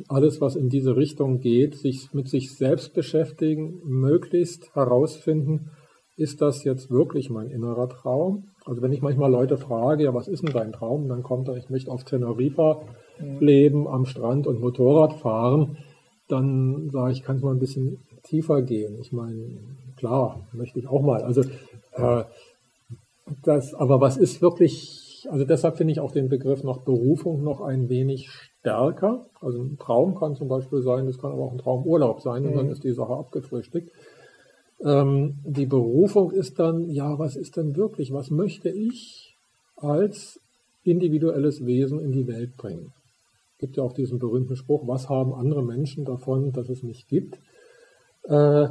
alles, 0.10 0.42
was 0.42 0.56
in 0.56 0.70
diese 0.70 0.96
Richtung 0.96 1.40
geht, 1.40 1.76
sich 1.76 2.14
mit 2.14 2.30
sich 2.30 2.56
selbst 2.56 2.94
beschäftigen, 2.94 3.82
möglichst 3.84 4.76
herausfinden, 4.76 5.72
ist 6.18 6.40
das 6.40 6.64
jetzt 6.64 6.92
wirklich 6.92 7.32
mein 7.32 7.50
innerer 7.50 7.90
Traum? 7.90 8.52
Also 8.64 8.84
wenn 8.84 8.94
ich 8.94 9.02
manchmal 9.02 9.32
Leute 9.32 9.58
frage, 9.58 10.04
ja, 10.04 10.14
was 10.14 10.28
ist 10.28 10.44
denn 10.44 10.54
dein 10.54 10.72
Traum? 10.72 11.08
Dann 11.08 11.24
kommt 11.24 11.48
er, 11.48 11.56
ich 11.56 11.70
möchte 11.72 11.90
auf 11.90 12.04
Teneriffa 12.04 12.84
mhm. 13.20 13.40
leben, 13.40 13.88
am 13.88 14.06
Strand 14.06 14.46
und 14.46 14.60
Motorrad 14.60 15.14
fahren 15.14 15.78
dann 16.32 16.90
sage 16.92 17.12
ich, 17.12 17.24
kann 17.24 17.38
es 17.38 17.44
mal 17.44 17.52
ein 17.52 17.60
bisschen 17.60 18.00
tiefer 18.24 18.62
gehen. 18.62 18.98
Ich 19.00 19.12
meine, 19.12 19.60
klar, 19.98 20.48
möchte 20.54 20.80
ich 20.80 20.88
auch 20.88 21.02
mal. 21.02 21.24
Also 21.24 21.42
äh, 21.94 22.24
das, 23.44 23.74
aber 23.74 24.02
was 24.02 24.18
ist 24.18 24.42
wirklich, 24.42 25.28
also 25.30 25.46
deshalb 25.46 25.78
finde 25.78 25.94
ich 25.94 26.00
auch 26.00 26.12
den 26.12 26.30
Begriff 26.30 26.64
noch 26.64 26.84
Berufung 26.84 27.44
noch 27.44 27.62
ein 27.62 27.90
wenig 27.90 28.30
stärker. 28.30 29.26
Also 29.40 29.62
ein 29.62 29.78
Traum 29.78 30.16
kann 30.16 30.36
zum 30.36 30.48
Beispiel 30.48 30.82
sein, 30.82 31.06
das 31.06 31.18
kann 31.18 31.32
aber 31.32 31.44
auch 31.44 31.52
ein 31.52 31.58
Traumurlaub 31.58 32.22
sein 32.22 32.46
und 32.46 32.54
mhm. 32.54 32.58
dann 32.58 32.70
ist 32.70 32.84
die 32.84 32.94
Sache 32.94 33.14
abgefrühstückt. 33.14 33.92
Ähm, 34.84 35.36
die 35.44 35.66
Berufung 35.66 36.32
ist 36.32 36.60
dann, 36.60 36.90
ja, 36.90 37.20
was 37.20 37.36
ist 37.36 37.58
denn 37.58 37.76
wirklich, 37.76 38.12
was 38.14 38.32
möchte 38.32 38.70
ich 38.70 39.36
als 39.76 40.40
individuelles 40.84 41.66
Wesen 41.66 42.00
in 42.00 42.12
die 42.12 42.28
Welt 42.28 42.58
bringen? 42.58 42.94
Gibt 43.62 43.78
ja 43.78 43.84
auch 43.84 43.94
diesen 43.94 44.20
berühmten 44.20 44.58
Spruch, 44.58 44.88
was 44.88 45.08
haben 45.08 45.34
andere 45.34 45.64
Menschen 45.64 46.04
davon, 46.04 46.52
dass 46.52 46.68
es 46.68 46.84
mich 46.84 47.08
gibt? 47.08 47.40
Äh, 48.24 48.68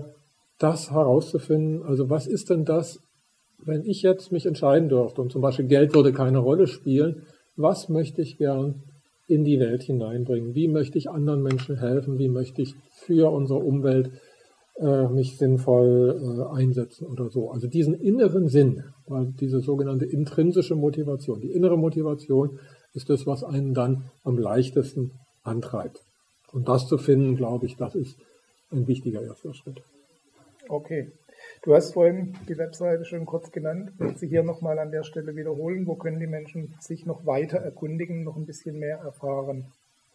das 0.59 0.91
herauszufinden, 0.91 1.82
also 1.82 2.11
was 2.11 2.26
ist 2.26 2.51
denn 2.51 2.66
das, 2.66 3.01
wenn 3.64 3.84
ich 3.84 4.03
jetzt 4.03 4.30
mich 4.32 4.45
entscheiden 4.45 4.91
dürfte 4.91 5.22
und 5.22 5.32
zum 5.32 5.41
Beispiel 5.41 5.66
Geld 5.66 5.95
würde 5.95 6.12
keine 6.12 6.38
Rolle 6.38 6.66
spielen, 6.66 7.22
was 7.57 7.88
möchte 7.88 8.20
ich 8.20 8.36
gern 8.36 8.82
in 9.26 9.45
die 9.45 9.61
Welt 9.61 9.82
hineinbringen? 9.82 10.55
Wie 10.55 10.68
möchte 10.68 10.99
ich 10.99 11.09
anderen 11.09 11.43
Menschen 11.43 11.78
helfen? 11.78 12.18
Wie 12.18 12.28
möchte 12.28 12.62
ich 12.62 12.74
für 12.93 13.30
unsere 13.32 13.61
Umwelt 13.61 14.11
äh, 14.78 15.09
mich 15.09 15.38
sinnvoll 15.38 16.20
äh, 16.20 16.57
einsetzen 16.57 17.07
oder 17.07 17.30
so? 17.30 17.51
Also 17.51 17.68
diesen 17.68 17.95
inneren 17.95 18.49
Sinn, 18.49 18.82
weil 19.07 19.32
diese 19.38 19.61
sogenannte 19.61 20.05
intrinsische 20.05 20.74
Motivation, 20.74 21.41
die 21.41 21.53
innere 21.53 21.78
Motivation, 21.78 22.59
ist 22.95 23.11
das, 23.11 23.26
was 23.26 23.45
einen 23.45 23.74
dann 23.74 24.05
am 24.24 24.38
leichtesten 24.38 25.12
antreibt. 25.43 26.01
Und 26.53 26.68
das 26.68 26.86
zu 26.86 26.99
finden, 26.99 27.36
glaube 27.36 27.66
ich, 27.66 27.76
das 27.76 27.95
ist 27.95 28.16
ein 28.72 28.86
wichtiger 28.86 29.22
erster 29.22 29.55
Schritt. 29.55 29.82
Okay. 30.68 31.11
Du 31.62 31.74
hast 31.74 31.93
vorhin 31.93 32.36
die 32.49 32.59
Webseite 32.59 33.05
schon 33.05 33.26
kurz 33.26 33.51
genannt. 33.51 33.93
Will 33.99 34.16
sie 34.16 34.28
hier 34.28 34.43
nochmal 34.43 34.78
an 34.78 34.91
der 34.91 35.05
Stelle 35.05 35.36
wiederholen? 35.36 35.86
Wo 35.86 35.95
können 35.95 36.20
die 36.20 36.26
Menschen 36.26 36.74
sich 36.80 37.07
noch 37.07 37.26
weiter 37.26 37.59
erkundigen, 37.59 38.24
noch 38.24 38.36
ein 38.36 38.47
bisschen 38.47 38.78
mehr 38.78 38.99
erfahren? 38.99 39.66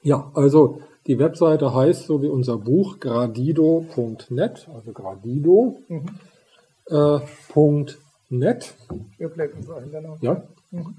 Ja, 0.01 0.32
also 0.36 0.82
die 1.07 1.17
Webseite 1.17 1.73
heißt 1.73 2.05
so 2.05 2.21
wie 2.21 2.28
unser 2.28 2.57
Buch 2.57 2.99
gradido.net, 2.99 4.67
also 4.73 4.91
gradido. 4.91 5.80
Mhm. 5.88 6.05
Äh, 6.89 7.19
.net. 8.30 8.76
Wir 9.17 9.30
blenden 9.30 9.59
es 9.59 9.69
ein, 9.69 9.91
genau. 9.91 10.17
Ja. 10.21 10.43
Mhm. 10.71 10.95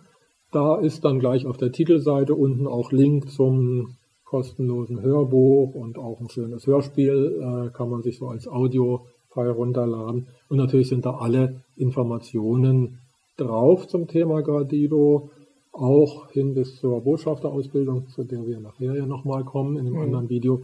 Da 0.53 0.77
ist 0.77 1.05
dann 1.05 1.19
gleich 1.19 1.47
auf 1.47 1.57
der 1.57 1.73
Titelseite 1.73 2.35
unten 2.35 2.67
auch 2.67 2.93
Link 2.93 3.31
zum 3.31 3.97
kostenlosen 4.25 5.01
Hörbuch 5.01 5.75
und 5.75 5.99
auch 5.99 6.21
ein 6.21 6.29
schönes 6.29 6.67
Hörspiel 6.67 7.41
äh, 7.41 7.71
kann 7.77 7.91
man 7.91 8.03
sich 8.03 8.19
so 8.19 8.29
als 8.29 8.49
Audio-File 8.49 9.51
runterladen. 9.51 10.27
Und 10.49 10.57
natürlich 10.57 10.89
sind 10.89 11.07
da 11.07 11.17
alle 11.17 11.63
Informationen 11.77 12.99
drauf 13.37 13.87
zum 13.87 14.09
Thema 14.09 14.43
Gradido, 14.43 15.31
auch 15.73 16.31
hin 16.31 16.55
bis 16.55 16.77
zur 16.77 17.03
Botschafterausbildung, 17.03 18.09
zu 18.09 18.25
der 18.25 18.47
wir 18.47 18.61
nachher 18.61 18.95
ja 18.95 19.07
nochmal 19.07 19.45
kommen 19.45 19.77
in 19.77 19.87
einem 19.87 19.97
mhm. 19.97 20.03
anderen 20.03 20.29
Video. 20.29 20.63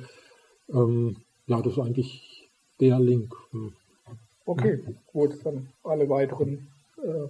Ähm, 0.72 1.16
ja, 1.46 1.60
das 1.60 1.74
ist 1.74 1.78
eigentlich 1.78 2.48
der 2.80 2.98
Link. 2.98 3.34
Hm. 3.50 3.72
Okay, 4.44 4.82
es 5.14 5.38
dann 5.40 5.68
alle 5.84 6.08
weiteren 6.08 6.68
äh, 7.02 7.28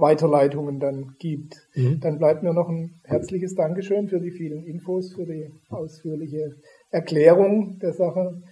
Weiterleitungen 0.00 0.80
dann 0.80 1.14
gibt. 1.18 1.68
Mhm. 1.74 2.00
Dann 2.00 2.18
bleibt 2.18 2.42
mir 2.42 2.52
noch 2.52 2.68
ein 2.68 3.00
herzliches 3.04 3.54
Dankeschön 3.54 4.08
für 4.08 4.20
die 4.20 4.30
vielen 4.30 4.64
Infos, 4.64 5.14
für 5.14 5.26
die 5.26 5.50
ausführliche 5.68 6.56
Erklärung 6.90 7.78
der 7.78 7.92
Sache. 7.92 8.42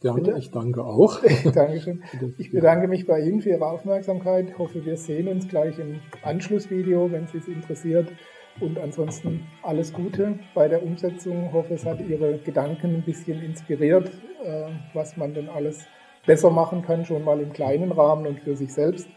Gerne, 0.00 0.20
Bitte. 0.20 0.38
ich 0.38 0.50
danke 0.50 0.84
auch. 0.84 1.20
Dankeschön. 1.54 2.02
Ich 2.36 2.50
bedanke 2.50 2.88
mich 2.88 3.06
bei 3.06 3.20
Ihnen 3.20 3.40
für 3.40 3.50
Ihre 3.50 3.66
Aufmerksamkeit. 3.66 4.50
Ich 4.50 4.58
hoffe, 4.58 4.84
wir 4.84 4.96
sehen 4.96 5.28
uns 5.28 5.48
gleich 5.48 5.78
im 5.78 6.00
Anschlussvideo, 6.22 7.10
wenn 7.10 7.26
Sie 7.26 7.38
es 7.38 7.48
interessiert. 7.48 8.12
Und 8.60 8.78
ansonsten 8.78 9.46
alles 9.62 9.92
Gute 9.92 10.38
bei 10.54 10.68
der 10.68 10.82
Umsetzung. 10.82 11.46
Ich 11.46 11.52
hoffe, 11.52 11.74
es 11.74 11.84
hat 11.84 12.00
Ihre 12.00 12.38
Gedanken 12.38 12.96
ein 12.96 13.02
bisschen 13.02 13.42
inspiriert, 13.42 14.10
äh, 14.44 14.66
was 14.94 15.16
man 15.16 15.32
denn 15.32 15.48
alles 15.48 15.86
besser 16.26 16.50
machen 16.50 16.82
kann, 16.82 17.04
schon 17.04 17.24
mal 17.24 17.40
im 17.40 17.52
kleinen 17.52 17.90
Rahmen 17.90 18.26
und 18.26 18.40
für 18.40 18.56
sich 18.56 18.72
selbst. 18.72 19.08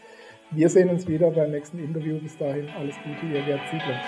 Wir 0.54 0.68
sehen 0.68 0.90
uns 0.90 1.08
wieder 1.08 1.30
beim 1.30 1.50
nächsten 1.50 1.78
Interview. 1.78 2.18
Bis 2.18 2.36
dahin 2.36 2.68
alles 2.78 2.94
Gute, 3.02 3.32
ihr 3.32 3.40
Gerd 3.42 3.60
Ziegler. 3.70 4.00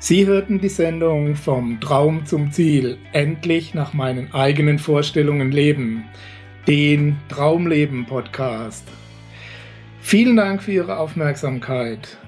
Sie 0.00 0.26
hörten 0.26 0.60
die 0.60 0.68
Sendung 0.68 1.36
Vom 1.36 1.80
Traum 1.80 2.26
zum 2.26 2.50
Ziel, 2.50 2.98
endlich 3.12 3.74
nach 3.74 3.94
meinen 3.94 4.34
eigenen 4.34 4.80
Vorstellungen 4.80 5.52
leben, 5.52 6.04
den 6.66 7.16
Traumleben 7.28 8.04
Podcast. 8.06 8.84
Vielen 10.00 10.34
Dank 10.34 10.64
für 10.64 10.72
Ihre 10.72 10.98
Aufmerksamkeit. 10.98 12.18